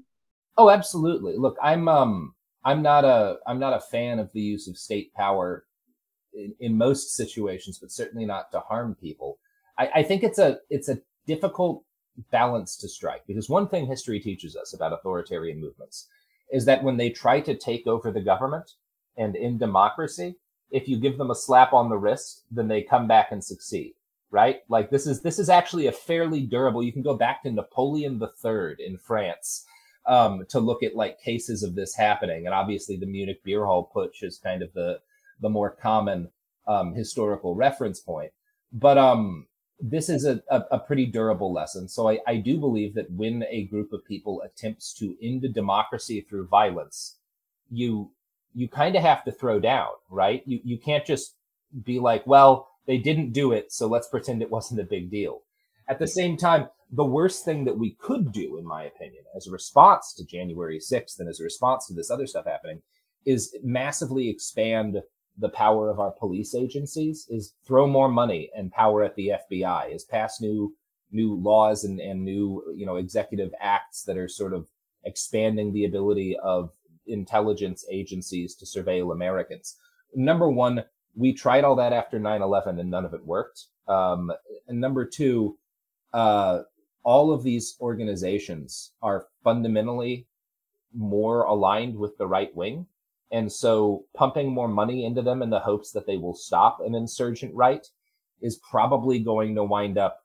Oh, 0.58 0.70
absolutely. 0.70 1.38
Look, 1.38 1.58
I'm 1.62 1.88
um 1.88 2.34
I'm 2.64 2.82
not 2.82 3.06
a 3.06 3.38
I'm 3.48 3.60
not 3.60 3.74
a 3.74 3.80
fan 3.80 4.20
of 4.20 4.32
the 4.34 4.42
use 4.42 4.68
of 4.68 4.78
state 4.78 5.14
power 5.14 5.66
in, 6.34 6.54
in 6.60 6.78
most 6.78 7.16
situations, 7.16 7.80
but 7.80 7.92
certainly 7.92 8.26
not 8.26 8.52
to 8.52 8.60
harm 8.60 8.96
people. 8.96 9.40
I, 9.78 9.90
I 9.96 10.04
think 10.04 10.24
it's 10.24 10.40
a 10.40 10.60
it's 10.70 10.90
a 10.90 11.00
difficult 11.26 11.84
balance 12.32 12.76
to 12.78 12.90
strike 12.90 13.26
because 13.28 13.50
one 13.50 13.68
thing 13.68 13.86
history 13.86 14.20
teaches 14.20 14.56
us 14.56 14.74
about 14.74 14.94
authoritarian 14.94 15.60
movements 15.60 16.08
is 16.52 16.66
that 16.66 16.84
when 16.84 16.98
they 16.98 17.10
try 17.10 17.40
to 17.40 17.56
take 17.56 17.88
over 17.88 18.12
the 18.12 18.22
government 18.22 18.72
and 19.18 19.36
in 19.36 19.58
democracy, 19.58 20.36
if 20.72 20.88
you 20.88 20.98
give 20.98 21.18
them 21.18 21.32
a 21.32 21.36
slap 21.36 21.74
on 21.74 21.90
the 21.90 21.98
wrist, 21.98 22.44
then 22.52 22.68
they 22.68 22.82
come 22.82 23.08
back 23.08 23.32
and 23.32 23.44
succeed, 23.44 23.94
right? 24.32 24.58
Like 24.70 24.90
this 24.90 25.08
is 25.08 25.22
this 25.22 25.40
is 25.40 25.50
actually 25.50 25.88
a 25.88 25.92
fairly 25.92 26.42
durable. 26.42 26.84
You 26.84 26.94
can 26.94 27.04
go 27.04 27.16
back 27.16 27.44
to 27.44 27.52
Napoleon 27.52 28.22
III 28.22 28.76
in 28.80 28.98
France 28.98 29.66
um, 30.06 30.46
to 30.50 30.60
look 30.60 30.84
at 30.84 30.96
like 30.96 31.22
cases 31.22 31.64
of 31.64 31.76
this 31.76 31.96
happening, 31.96 32.46
and 32.46 32.54
obviously 32.54 32.98
the 32.98 33.06
Munich 33.06 33.44
beer 33.44 33.66
hall 33.66 33.92
putsch 33.96 34.24
is 34.24 34.40
kind 34.40 34.62
of 34.62 34.74
the 34.74 35.00
the 35.42 35.50
more 35.50 35.72
common 35.72 36.30
um, 36.68 36.94
historical 36.94 37.56
reference 37.56 38.00
point. 38.00 38.32
But 38.72 38.98
um, 38.98 39.48
this 39.80 40.10
is 40.10 40.26
a, 40.26 40.42
a, 40.50 40.64
a, 40.72 40.80
pretty 40.80 41.06
durable 41.06 41.54
lesson. 41.54 41.88
So 41.88 42.10
I, 42.10 42.20
I 42.28 42.36
do 42.36 42.60
believe 42.60 42.94
that 42.96 43.10
when 43.12 43.46
a 43.50 43.64
group 43.66 43.94
of 43.94 44.06
people 44.06 44.42
attempts 44.42 44.94
to 44.96 45.16
end 45.24 45.42
the 45.42 45.48
democracy 45.50 46.22
through 46.22 46.48
violence, 46.48 47.18
you 47.72 48.12
you 48.54 48.68
kind 48.68 48.96
of 48.96 49.04
have 49.04 49.24
to 49.24 49.32
throw 49.32 49.60
down, 49.60 49.90
right? 50.10 50.44
You 50.46 50.60
you 50.64 50.78
can't 50.78 51.06
just 51.06 51.36
be 51.84 52.00
like, 52.00 52.26
well, 52.28 52.69
they 52.90 52.98
didn't 52.98 53.34
do 53.34 53.52
it, 53.52 53.72
so 53.72 53.86
let's 53.86 54.08
pretend 54.08 54.42
it 54.42 54.50
wasn't 54.50 54.80
a 54.80 54.84
big 54.84 55.12
deal. 55.12 55.44
At 55.88 56.00
the 56.00 56.08
same 56.08 56.36
time, 56.36 56.70
the 56.92 57.06
worst 57.06 57.46
thing 57.46 57.64
that 57.66 57.78
we 57.78 57.96
could 58.00 58.32
do, 58.32 58.58
in 58.58 58.66
my 58.66 58.84
opinion, 58.84 59.26
as 59.38 59.46
a 59.46 59.52
response 59.52 60.12
to 60.16 60.26
January 60.26 60.80
6th 60.80 61.20
and 61.20 61.30
as 61.30 61.40
a 61.40 61.44
response 61.44 61.86
to 61.86 61.94
this 61.94 62.10
other 62.10 62.26
stuff 62.26 62.46
happening, 62.46 62.82
is 63.28 63.56
massively 63.64 64.28
expand 64.28 64.98
the 65.38 65.50
power 65.50 65.92
of 65.92 66.00
our 66.00 66.10
police 66.10 66.56
agencies, 66.56 67.28
is 67.30 67.54
throw 67.64 67.86
more 67.86 68.10
money 68.10 68.50
and 68.56 68.72
power 68.72 69.04
at 69.04 69.16
the 69.16 69.34
FBI, 69.52 69.94
is 69.94 70.04
pass 70.04 70.42
new 70.42 70.74
new 71.12 71.36
laws 71.36 71.84
and, 71.84 72.00
and 72.00 72.24
new, 72.24 72.64
you 72.76 72.88
know, 72.88 72.96
executive 72.96 73.52
acts 73.62 74.04
that 74.06 74.18
are 74.18 74.28
sort 74.28 74.54
of 74.56 74.68
expanding 75.04 75.74
the 75.74 75.86
ability 75.86 76.36
of 76.42 76.72
intelligence 77.06 77.86
agencies 77.92 78.56
to 78.56 78.66
surveil 78.66 79.12
Americans. 79.12 79.76
Number 80.16 80.50
one, 80.50 80.86
we 81.16 81.34
tried 81.34 81.64
all 81.64 81.76
that 81.76 81.94
after 81.94 82.20
9-11 82.20 82.80
and 82.80 82.90
none 82.90 83.06
of 83.06 83.14
it 83.14 83.26
worked. 83.26 83.66
Um, 83.88 84.32
and 84.68 84.80
number 84.80 85.06
two, 85.06 85.58
uh, 86.14 86.62
all 87.04 87.32
of 87.32 87.44
these 87.44 87.76
organizations 87.82 88.92
are 89.02 89.28
fundamentally 89.44 90.28
more 90.96 91.44
aligned 91.44 91.98
with 91.98 92.18
the 92.18 92.28
right 92.28 92.56
wing. 92.56 92.88
And 93.32 93.52
so 93.52 94.06
pumping 94.16 94.52
more 94.52 94.68
money 94.68 95.06
into 95.06 95.22
them 95.22 95.42
in 95.42 95.50
the 95.50 95.60
hopes 95.60 95.92
that 95.92 96.08
they 96.08 96.18
will 96.18 96.34
stop 96.34 96.80
an 96.84 96.96
insurgent 96.96 97.54
right 97.54 97.86
is 98.42 98.60
probably 98.70 99.20
going 99.20 99.56
to 99.56 99.64
wind 99.64 99.98
up 99.98 100.24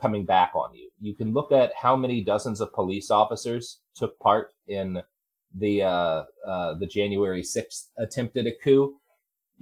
coming 0.00 0.24
back 0.24 0.52
on 0.54 0.74
you. 0.74 0.90
You 1.00 1.14
can 1.14 1.32
look 1.32 1.52
at 1.52 1.72
how 1.76 1.96
many 1.96 2.22
dozens 2.22 2.60
of 2.60 2.72
police 2.72 3.10
officers 3.10 3.80
took 3.94 4.18
part 4.18 4.52
in 4.66 5.02
the 5.56 5.82
uh, 5.82 6.24
uh, 6.46 6.74
the 6.74 6.86
January 6.86 7.42
6th 7.42 7.88
attempt 7.98 8.36
at 8.36 8.46
a 8.46 8.52
coup. 8.62 8.96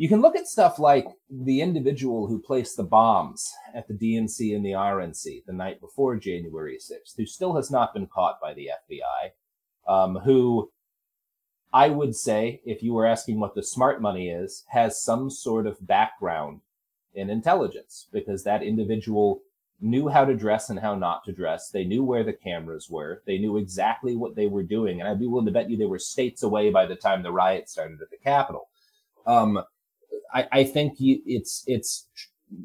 You 0.02 0.08
can 0.08 0.20
look 0.20 0.34
at 0.34 0.48
stuff 0.48 0.80
like 0.80 1.06
the 1.30 1.60
individual 1.60 2.26
who 2.26 2.40
placed 2.40 2.76
the 2.76 2.82
bombs 2.82 3.54
at 3.72 3.86
the 3.86 3.94
DNC 3.94 4.56
and 4.56 4.66
the 4.66 4.72
RNC 4.72 5.44
the 5.46 5.52
night 5.52 5.80
before 5.80 6.16
January 6.16 6.76
6th, 6.76 7.16
who 7.16 7.24
still 7.24 7.54
has 7.54 7.70
not 7.70 7.94
been 7.94 8.08
caught 8.08 8.40
by 8.40 8.52
the 8.52 8.68
FBI, 8.90 9.30
um, 9.86 10.16
who 10.16 10.72
I 11.72 11.88
would 11.88 12.16
say, 12.16 12.60
if 12.66 12.82
you 12.82 12.94
were 12.94 13.06
asking 13.06 13.38
what 13.38 13.54
the 13.54 13.62
smart 13.62 14.02
money 14.02 14.28
is, 14.28 14.64
has 14.70 15.00
some 15.00 15.30
sort 15.30 15.68
of 15.68 15.86
background 15.86 16.62
in 17.14 17.30
intelligence 17.30 18.08
because 18.12 18.42
that 18.42 18.64
individual 18.64 19.42
knew 19.80 20.08
how 20.08 20.24
to 20.24 20.34
dress 20.34 20.68
and 20.68 20.80
how 20.80 20.96
not 20.96 21.22
to 21.26 21.32
dress. 21.32 21.70
They 21.70 21.84
knew 21.84 22.02
where 22.02 22.24
the 22.24 22.32
cameras 22.32 22.90
were. 22.90 23.22
They 23.24 23.38
knew 23.38 23.56
exactly 23.56 24.16
what 24.16 24.34
they 24.34 24.48
were 24.48 24.64
doing. 24.64 24.98
And 24.98 25.08
I'd 25.08 25.20
be 25.20 25.28
willing 25.28 25.46
to 25.46 25.52
bet 25.52 25.70
you 25.70 25.76
they 25.76 25.84
were 25.84 26.00
states 26.00 26.42
away 26.42 26.70
by 26.70 26.86
the 26.86 26.96
time 26.96 27.22
the 27.22 27.30
riot 27.30 27.68
started 27.68 28.02
at 28.02 28.10
the 28.10 28.16
Capitol. 28.16 28.68
Um, 29.28 29.62
I, 30.32 30.48
I 30.52 30.64
think 30.64 30.94
you, 30.98 31.20
it's, 31.26 31.64
it's 31.66 32.08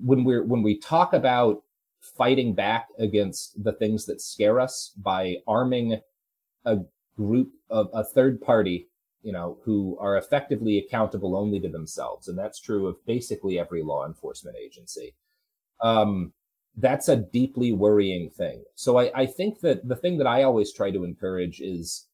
when 0.03 0.23
we're, 0.23 0.43
when 0.43 0.63
we 0.63 0.77
talk 0.79 1.13
about 1.13 1.63
fighting 2.17 2.53
back 2.53 2.87
against 2.99 3.61
the 3.63 3.73
things 3.73 4.05
that 4.05 4.21
scare 4.21 4.59
us 4.59 4.93
by 4.97 5.37
arming 5.47 5.99
a 6.65 6.77
group 7.15 7.51
of 7.69 7.89
a 7.93 8.03
third 8.03 8.41
party, 8.41 8.87
you 9.23 9.31
know, 9.31 9.57
who 9.63 9.97
are 9.99 10.17
effectively 10.17 10.77
accountable 10.77 11.35
only 11.35 11.59
to 11.59 11.69
themselves. 11.69 12.27
And 12.27 12.37
that's 12.37 12.59
true 12.59 12.87
of 12.87 13.05
basically 13.05 13.59
every 13.59 13.83
law 13.83 14.05
enforcement 14.05 14.55
agency. 14.57 15.15
Um, 15.81 16.33
that's 16.77 17.09
a 17.09 17.15
deeply 17.15 17.71
worrying 17.71 18.29
thing. 18.29 18.63
So 18.75 18.97
I, 18.97 19.11
I 19.15 19.25
think 19.25 19.61
that 19.61 19.87
the 19.87 19.95
thing 19.95 20.17
that 20.19 20.27
I 20.27 20.43
always 20.43 20.71
try 20.71 20.91
to 20.91 21.03
encourage 21.03 21.59
is 21.59 22.07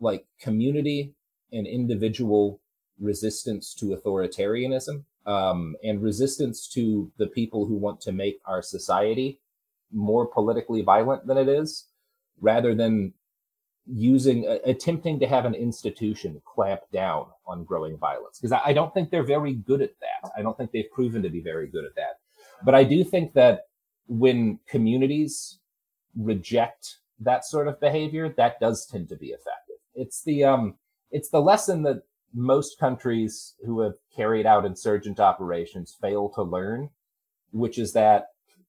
like 0.00 0.26
community 0.40 1.14
and 1.52 1.66
individual 1.66 2.60
resistance 3.00 3.74
to 3.74 3.96
authoritarianism 3.96 5.04
um, 5.26 5.76
and 5.82 6.02
resistance 6.02 6.68
to 6.68 7.10
the 7.18 7.26
people 7.26 7.66
who 7.66 7.76
want 7.76 8.00
to 8.02 8.12
make 8.12 8.40
our 8.46 8.62
society 8.62 9.38
more 9.92 10.26
politically 10.26 10.82
violent 10.82 11.26
than 11.26 11.36
it 11.36 11.48
is, 11.48 11.86
rather 12.40 12.74
than 12.74 13.12
using 13.86 14.46
uh, 14.46 14.58
attempting 14.64 15.18
to 15.18 15.26
have 15.26 15.44
an 15.44 15.54
institution 15.54 16.40
clamp 16.44 16.80
down 16.92 17.26
on 17.46 17.64
growing 17.64 17.96
violence. 17.96 18.38
Because 18.38 18.52
I, 18.52 18.60
I 18.66 18.72
don't 18.72 18.94
think 18.94 19.10
they're 19.10 19.22
very 19.22 19.54
good 19.54 19.82
at 19.82 19.92
that. 20.00 20.30
I 20.36 20.42
don't 20.42 20.56
think 20.56 20.70
they've 20.70 20.90
proven 20.92 21.22
to 21.22 21.30
be 21.30 21.40
very 21.40 21.66
good 21.66 21.84
at 21.84 21.94
that. 21.96 22.20
But 22.62 22.74
i 22.74 22.84
do 22.84 23.02
think 23.02 23.32
that 23.32 23.68
when 24.06 24.58
communities 24.66 25.60
reject 26.16 26.98
that 27.20 27.44
sort 27.44 27.68
of 27.68 27.78
behavior 27.80 28.34
that 28.36 28.58
does 28.60 28.86
tend 28.86 29.08
to 29.08 29.16
be 29.16 29.28
effective. 29.28 29.76
It's 29.94 30.22
the 30.22 30.44
um 30.44 30.74
it's 31.10 31.28
the 31.28 31.40
lesson 31.40 31.82
that 31.82 32.02
most 32.34 32.78
countries 32.78 33.54
who 33.64 33.80
have 33.80 33.94
carried 34.14 34.46
out 34.46 34.64
insurgent 34.64 35.20
operations 35.20 35.96
fail 36.00 36.28
to 36.28 36.42
learn 36.42 36.90
which 37.52 37.78
is 37.78 37.92
that 37.92 38.26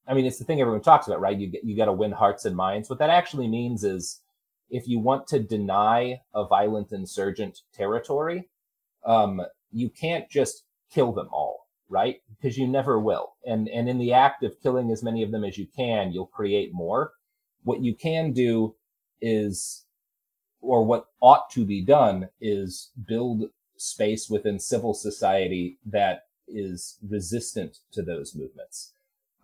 i 0.08 0.14
mean 0.14 0.26
it's 0.26 0.40
the 0.40 0.46
thing 0.46 0.62
everyone 0.62 0.82
talks 0.82 1.08
about 1.08 1.22
right 1.22 1.40
you 1.40 1.48
get 1.48 1.64
you 1.64 1.76
got 1.76 1.86
to 1.86 1.94
win 1.94 2.12
hearts 2.12 2.46
and 2.46 2.56
minds 2.56 2.90
what 2.90 3.00
that 3.00 3.10
actually 3.10 3.48
means 3.48 3.84
is 3.84 4.22
if 4.72 4.88
you 4.88 5.00
want 5.00 5.28
to 5.28 5.40
deny 5.40 6.22
a 6.34 6.46
violent 6.48 6.92
insurgent 6.92 7.60
territory, 7.74 8.50
um, 9.06 9.42
you 9.72 9.90
can't 9.90 10.30
just 10.30 10.64
kill 10.92 11.12
them 11.12 11.28
all, 11.32 11.68
right? 11.90 12.22
Because 12.30 12.58
you 12.58 12.68
never 12.68 12.98
will. 12.98 13.34
And 13.46 13.68
and 13.68 13.90
in 13.90 14.00
the 14.00 14.14
act 14.14 14.44
of 14.44 14.60
killing 14.64 14.90
as 14.90 15.04
many 15.04 15.22
of 15.24 15.32
them 15.32 15.44
as 15.44 15.58
you 15.58 15.68
can, 15.76 16.12
you'll 16.12 16.26
create 16.26 16.74
more. 16.74 17.12
What 17.64 17.84
you 17.84 17.94
can 17.94 18.32
do 18.32 18.76
is, 19.22 19.86
or 20.62 20.84
what 20.84 21.08
ought 21.22 21.50
to 21.52 21.66
be 21.66 21.82
done 21.82 22.30
is 22.40 22.92
build 23.08 23.50
space 23.78 24.30
within 24.30 24.60
civil 24.60 24.94
society 24.94 25.78
that 25.86 26.26
is 26.48 26.98
resistant 27.08 27.80
to 27.92 28.02
those 28.02 28.36
movements. 28.36 28.94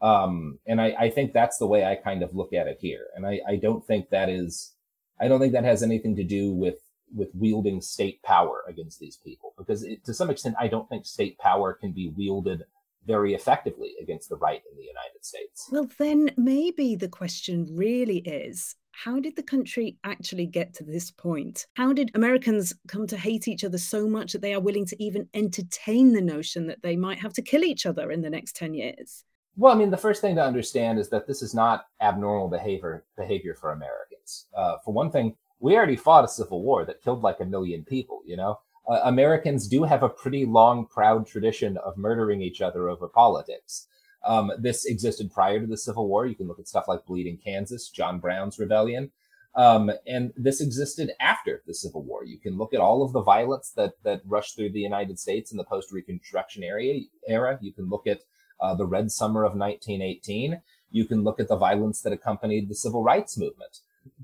Um, 0.01 0.59
and 0.67 0.79
I, 0.79 0.95
I 0.99 1.09
think 1.09 1.33
that's 1.33 1.57
the 1.57 1.65
way 1.65 1.83
I 1.83 1.95
kind 1.95 2.21
of 2.21 2.35
look 2.35 2.53
at 2.53 2.67
it 2.67 2.77
here. 2.79 3.07
And 3.15 3.25
I, 3.25 3.39
I 3.47 3.55
don't 3.55 3.85
think 3.85 4.09
that 4.09 4.29
is 4.29 4.73
I 5.19 5.27
don't 5.27 5.39
think 5.39 5.53
that 5.53 5.63
has 5.63 5.81
anything 5.81 6.15
to 6.17 6.23
do 6.23 6.53
with 6.53 6.79
with 7.15 7.29
wielding 7.33 7.81
state 7.81 8.21
power 8.21 8.63
against 8.67 8.99
these 8.99 9.15
people 9.15 9.53
because 9.57 9.81
it, 9.83 10.03
to 10.03 10.13
some 10.13 10.29
extent 10.29 10.55
I 10.59 10.67
don't 10.67 10.87
think 10.89 11.05
state 11.05 11.37
power 11.39 11.73
can 11.73 11.93
be 11.93 12.09
wielded 12.09 12.63
very 13.07 13.33
effectively 13.33 13.95
against 14.01 14.27
the 14.29 14.35
right 14.35 14.61
in 14.69 14.77
the 14.77 14.83
United 14.83 15.23
States. 15.23 15.69
Well, 15.71 15.89
then 15.97 16.31
maybe 16.35 16.95
the 16.95 17.07
question 17.07 17.65
really 17.71 18.17
is 18.17 18.75
how 19.03 19.19
did 19.19 19.35
the 19.35 19.43
country 19.43 19.95
actually 20.03 20.47
get 20.47 20.73
to 20.73 20.83
this 20.83 21.11
point? 21.11 21.67
How 21.75 21.93
did 21.93 22.09
Americans 22.15 22.73
come 22.87 23.05
to 23.07 23.15
hate 23.15 23.47
each 23.47 23.63
other 23.63 23.77
so 23.77 24.07
much 24.07 24.33
that 24.33 24.41
they 24.41 24.55
are 24.55 24.59
willing 24.59 24.87
to 24.87 25.03
even 25.03 25.29
entertain 25.35 26.13
the 26.13 26.21
notion 26.21 26.65
that 26.65 26.81
they 26.81 26.95
might 26.95 27.19
have 27.19 27.33
to 27.33 27.43
kill 27.43 27.63
each 27.63 27.85
other 27.85 28.09
in 28.11 28.23
the 28.23 28.29
next 28.29 28.55
10 28.55 28.73
years? 28.73 29.23
Well, 29.55 29.71
I 29.71 29.77
mean, 29.77 29.91
the 29.91 29.97
first 29.97 30.19
thing 30.19 30.35
to 30.37 30.43
understand 30.43 30.97
is 30.97 31.09
that 31.09 31.27
this 31.27 31.43
is 31.43 31.53
not 31.53 31.85
abnormal 32.01 32.47
behavior 32.47 33.05
behavior 33.15 33.53
for 33.53 33.71
Americans. 33.71 34.47
Uh, 34.55 34.77
for 34.83 34.95
one 34.95 35.11
thing, 35.11 35.35
we 35.59 35.75
already 35.75 35.95
fought 35.95 36.25
a 36.25 36.27
civil 36.27 36.63
war 36.63 36.83
that 36.85 37.03
killed 37.03 37.21
like 37.21 37.39
a 37.39 37.45
million 37.45 37.83
people. 37.83 38.21
You 38.25 38.37
know, 38.37 38.59
uh, 38.89 39.01
Americans 39.03 39.67
do 39.67 39.83
have 39.83 40.01
a 40.01 40.09
pretty 40.09 40.43
long, 40.43 40.87
proud 40.87 41.27
tradition 41.27 41.77
of 41.77 41.97
murdering 41.97 42.41
each 42.41 42.61
other 42.61 42.89
over 42.89 43.07
politics. 43.07 43.87
Um, 44.27 44.51
this 44.59 44.85
existed 44.85 45.31
prior 45.31 45.59
to 45.59 45.65
the 45.65 45.77
Civil 45.77 46.07
War. 46.07 46.25
You 46.25 46.35
can 46.35 46.47
look 46.47 46.59
at 46.59 46.67
stuff 46.67 46.87
like 46.87 47.05
Bleeding 47.05 47.39
Kansas, 47.43 47.89
John 47.89 48.19
Brown's 48.19 48.59
rebellion. 48.59 49.09
Um, 49.55 49.89
and 50.05 50.33
this 50.37 50.61
existed 50.61 51.11
after 51.19 51.63
the 51.65 51.73
Civil 51.73 52.03
War. 52.03 52.23
You 52.23 52.37
can 52.37 52.57
look 52.57 52.75
at 52.75 52.79
all 52.79 53.01
of 53.01 53.11
the 53.13 53.23
violence 53.23 53.71
that 53.75 53.93
that 54.03 54.21
rushed 54.25 54.55
through 54.55 54.71
the 54.71 54.79
United 54.79 55.17
States 55.17 55.51
in 55.51 55.57
the 55.57 55.63
post 55.63 55.91
Reconstruction 55.91 56.63
era. 56.63 57.57
You 57.61 57.73
can 57.73 57.89
look 57.89 58.05
at 58.05 58.19
uh, 58.59 58.75
the 58.75 58.85
Red 58.85 59.11
Summer 59.11 59.43
of 59.43 59.55
1918. 59.55 60.61
You 60.91 61.05
can 61.05 61.23
look 61.23 61.39
at 61.39 61.47
the 61.47 61.55
violence 61.55 62.01
that 62.01 62.13
accompanied 62.13 62.69
the 62.69 62.75
civil 62.75 63.03
rights 63.03 63.37
movement. 63.37 63.79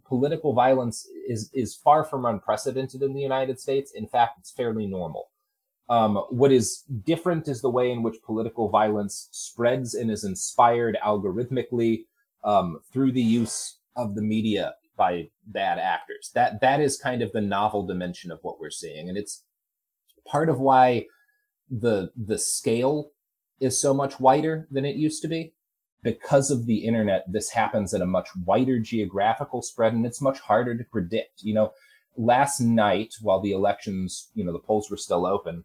Political 0.05 0.53
violence 0.53 1.07
is, 1.27 1.49
is 1.53 1.75
far 1.75 2.03
from 2.03 2.25
unprecedented 2.25 3.01
in 3.01 3.13
the 3.13 3.21
United 3.21 3.59
States. 3.59 3.91
In 3.91 4.07
fact, 4.07 4.39
it's 4.39 4.51
fairly 4.51 4.85
normal. 4.85 5.29
Um, 5.89 6.15
what 6.29 6.51
is 6.51 6.83
different 7.03 7.47
is 7.47 7.61
the 7.61 7.69
way 7.69 7.91
in 7.91 8.03
which 8.03 8.21
political 8.25 8.69
violence 8.69 9.27
spreads 9.31 9.93
and 9.93 10.09
is 10.09 10.23
inspired 10.23 10.97
algorithmically 11.05 12.05
um, 12.43 12.79
through 12.91 13.11
the 13.11 13.21
use 13.21 13.79
of 13.95 14.15
the 14.15 14.21
media 14.21 14.75
by 14.95 15.29
bad 15.47 15.79
actors. 15.79 16.31
That 16.33 16.61
that 16.61 16.79
is 16.79 16.97
kind 16.97 17.21
of 17.21 17.31
the 17.31 17.41
novel 17.41 17.85
dimension 17.85 18.31
of 18.31 18.39
what 18.41 18.59
we're 18.59 18.69
seeing, 18.69 19.09
and 19.09 19.17
it's 19.17 19.43
part 20.25 20.49
of 20.49 20.59
why 20.59 21.07
the 21.69 22.11
the 22.15 22.37
scale 22.37 23.11
is 23.59 23.79
so 23.79 23.93
much 23.93 24.19
wider 24.19 24.67
than 24.71 24.85
it 24.85 24.95
used 24.95 25.21
to 25.21 25.27
be. 25.27 25.53
Because 26.03 26.51
of 26.51 26.65
the 26.65 26.79
internet, 26.79 27.23
this 27.31 27.49
happens 27.49 27.93
at 27.93 28.01
a 28.01 28.05
much 28.05 28.27
wider 28.45 28.77
geographical 28.77 29.61
spread 29.61 29.93
and 29.93 30.05
it's 30.05 30.21
much 30.21 30.39
harder 30.39 30.77
to 30.77 30.83
predict. 30.83 31.43
You 31.43 31.53
know, 31.53 31.71
last 32.17 32.59
night 32.59 33.13
while 33.21 33.39
the 33.39 33.53
elections, 33.53 34.29
you 34.33 34.43
know, 34.43 34.51
the 34.51 34.59
polls 34.59 34.91
were 34.91 34.97
still 34.97 35.25
open, 35.25 35.63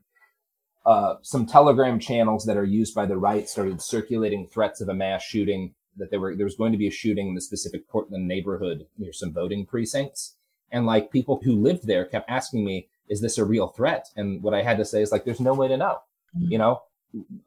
uh, 0.88 1.16
some 1.20 1.44
telegram 1.44 1.98
channels 1.98 2.46
that 2.46 2.56
are 2.56 2.64
used 2.64 2.94
by 2.94 3.04
the 3.04 3.18
right 3.18 3.46
started 3.46 3.82
circulating 3.82 4.46
threats 4.46 4.80
of 4.80 4.88
a 4.88 4.94
mass 4.94 5.22
shooting 5.22 5.74
that 5.98 6.10
there 6.10 6.18
were 6.18 6.34
there 6.34 6.46
was 6.46 6.56
going 6.56 6.72
to 6.72 6.78
be 6.78 6.88
a 6.88 6.90
shooting 6.90 7.28
in 7.28 7.34
the 7.34 7.42
specific 7.42 7.86
Portland 7.88 8.26
neighborhood 8.26 8.86
near 8.96 9.12
some 9.12 9.30
voting 9.30 9.66
precincts. 9.66 10.36
And 10.72 10.86
like 10.86 11.12
people 11.12 11.40
who 11.44 11.62
lived 11.62 11.86
there 11.86 12.06
kept 12.06 12.30
asking 12.30 12.64
me, 12.64 12.88
is 13.06 13.20
this 13.20 13.36
a 13.36 13.44
real 13.44 13.68
threat? 13.68 14.06
And 14.16 14.42
what 14.42 14.54
I 14.54 14.62
had 14.62 14.78
to 14.78 14.84
say 14.86 15.02
is 15.02 15.12
like, 15.12 15.26
there's 15.26 15.40
no 15.40 15.52
way 15.52 15.68
to 15.68 15.76
know. 15.76 15.98
Mm-hmm. 16.34 16.52
You 16.52 16.58
know, 16.58 16.82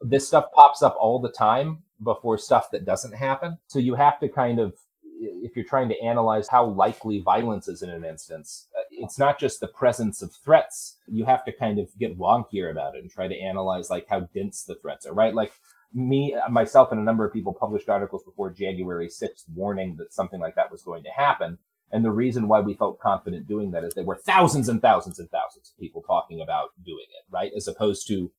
this 0.00 0.28
stuff 0.28 0.46
pops 0.54 0.80
up 0.80 0.96
all 1.00 1.20
the 1.20 1.32
time 1.32 1.82
before 2.02 2.38
stuff 2.38 2.70
that 2.70 2.84
doesn't 2.84 3.14
happen. 3.14 3.58
So 3.66 3.80
you 3.80 3.96
have 3.96 4.20
to 4.20 4.28
kind 4.28 4.60
of, 4.60 4.74
if 5.20 5.56
you're 5.56 5.64
trying 5.64 5.88
to 5.88 6.00
analyze 6.00 6.46
how 6.46 6.66
likely 6.66 7.20
violence 7.20 7.66
is 7.66 7.82
in 7.82 7.90
an 7.90 8.04
instance, 8.04 8.68
it's 8.92 9.18
not 9.18 9.38
just 9.38 9.60
the 9.60 9.68
presence 9.68 10.22
of 10.22 10.32
threats. 10.44 10.98
You 11.06 11.24
have 11.24 11.44
to 11.44 11.52
kind 11.52 11.78
of 11.78 11.88
get 11.98 12.18
wonkier 12.18 12.70
about 12.70 12.94
it 12.94 13.02
and 13.02 13.10
try 13.10 13.28
to 13.28 13.38
analyze 13.38 13.90
like 13.90 14.06
how 14.08 14.20
dense 14.34 14.64
the 14.64 14.76
threats 14.76 15.06
are, 15.06 15.14
right? 15.14 15.34
Like 15.34 15.52
me, 15.94 16.36
myself, 16.50 16.92
and 16.92 17.00
a 17.00 17.04
number 17.04 17.24
of 17.24 17.32
people 17.32 17.52
published 17.52 17.88
articles 17.88 18.22
before 18.24 18.50
January 18.50 19.08
6th 19.08 19.44
warning 19.54 19.96
that 19.96 20.12
something 20.12 20.40
like 20.40 20.54
that 20.54 20.70
was 20.70 20.82
going 20.82 21.02
to 21.04 21.10
happen. 21.10 21.58
And 21.90 22.04
the 22.04 22.10
reason 22.10 22.48
why 22.48 22.60
we 22.60 22.74
felt 22.74 23.00
confident 23.00 23.46
doing 23.46 23.70
that 23.72 23.84
is 23.84 23.92
there 23.92 24.04
were 24.04 24.16
thousands 24.16 24.68
and 24.68 24.80
thousands 24.80 25.18
and 25.18 25.30
thousands 25.30 25.70
of 25.70 25.78
people 25.78 26.02
talking 26.02 26.40
about 26.40 26.70
doing 26.84 27.06
it, 27.10 27.24
right? 27.30 27.52
As 27.56 27.68
opposed 27.68 28.06
to 28.08 28.30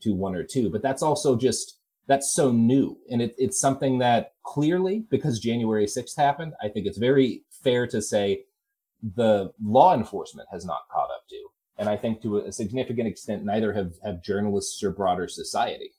to 0.00 0.14
one 0.14 0.34
or 0.34 0.44
two. 0.44 0.70
But 0.70 0.82
that's 0.82 1.02
also 1.02 1.36
just 1.36 1.78
that's 2.06 2.32
so 2.32 2.50
new, 2.50 2.98
and 3.10 3.20
it, 3.20 3.34
it's 3.36 3.60
something 3.60 3.98
that 3.98 4.32
clearly 4.42 5.04
because 5.10 5.38
January 5.38 5.86
sixth 5.86 6.16
happened, 6.16 6.54
I 6.62 6.68
think 6.68 6.86
it's 6.86 6.98
very 6.98 7.42
fair 7.62 7.86
to 7.88 8.00
say 8.00 8.44
the 9.14 9.52
law 9.62 9.94
enforcement 9.94 10.48
has 10.50 10.64
not 10.64 10.88
caught 10.90 11.10
up 11.10 11.28
to, 11.28 11.48
and 11.78 11.88
I 11.88 11.96
think 11.96 12.22
to 12.22 12.38
a 12.38 12.52
significant 12.52 13.08
extent, 13.08 13.44
neither 13.44 13.72
have 13.72 13.92
have 14.04 14.22
journalists 14.22 14.82
or 14.82 14.90
broader 14.90 15.28
society. 15.28 15.92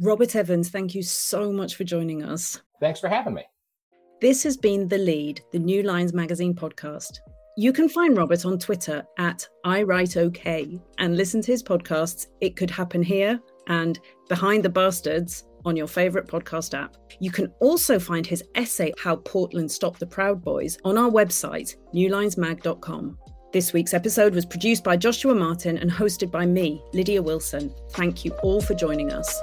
Robert 0.00 0.34
Evans, 0.34 0.70
thank 0.70 0.94
you 0.94 1.02
so 1.02 1.52
much 1.52 1.74
for 1.74 1.84
joining 1.84 2.22
us. 2.22 2.62
Thanks 2.80 3.00
for 3.00 3.08
having 3.08 3.34
me. 3.34 3.44
This 4.20 4.42
has 4.44 4.56
been 4.56 4.88
The 4.88 4.98
Lead, 4.98 5.42
the 5.52 5.58
New 5.58 5.82
Lines 5.82 6.12
Magazine 6.12 6.54
podcast. 6.54 7.18
You 7.56 7.72
can 7.72 7.88
find 7.88 8.16
Robert 8.16 8.46
on 8.46 8.58
Twitter 8.58 9.04
at 9.18 9.46
I 9.64 9.82
Write 9.82 10.16
OK 10.16 10.80
and 10.98 11.16
listen 11.16 11.42
to 11.42 11.52
his 11.52 11.62
podcasts 11.62 12.28
It 12.40 12.56
Could 12.56 12.70
Happen 12.70 13.02
Here 13.02 13.40
and 13.66 13.98
Behind 14.28 14.62
the 14.62 14.70
Bastards 14.70 15.44
on 15.64 15.76
your 15.76 15.86
favourite 15.86 16.26
podcast 16.26 16.74
app. 16.74 16.96
You 17.18 17.30
can 17.30 17.52
also 17.60 17.98
find 17.98 18.26
his 18.26 18.44
essay 18.54 18.92
How 18.98 19.16
Portland 19.16 19.70
Stopped 19.70 20.00
the 20.00 20.06
Proud 20.06 20.42
Boys 20.42 20.78
on 20.84 20.98
our 20.98 21.10
website, 21.10 21.76
newlinesmag.com. 21.94 23.18
This 23.52 23.72
week's 23.72 23.94
episode 23.94 24.34
was 24.34 24.46
produced 24.46 24.84
by 24.84 24.96
Joshua 24.96 25.34
Martin 25.34 25.78
and 25.78 25.90
hosted 25.90 26.30
by 26.30 26.46
me, 26.46 26.80
Lydia 26.92 27.20
Wilson. 27.20 27.74
Thank 27.90 28.24
you 28.24 28.32
all 28.42 28.60
for 28.60 28.74
joining 28.74 29.12
us. 29.12 29.40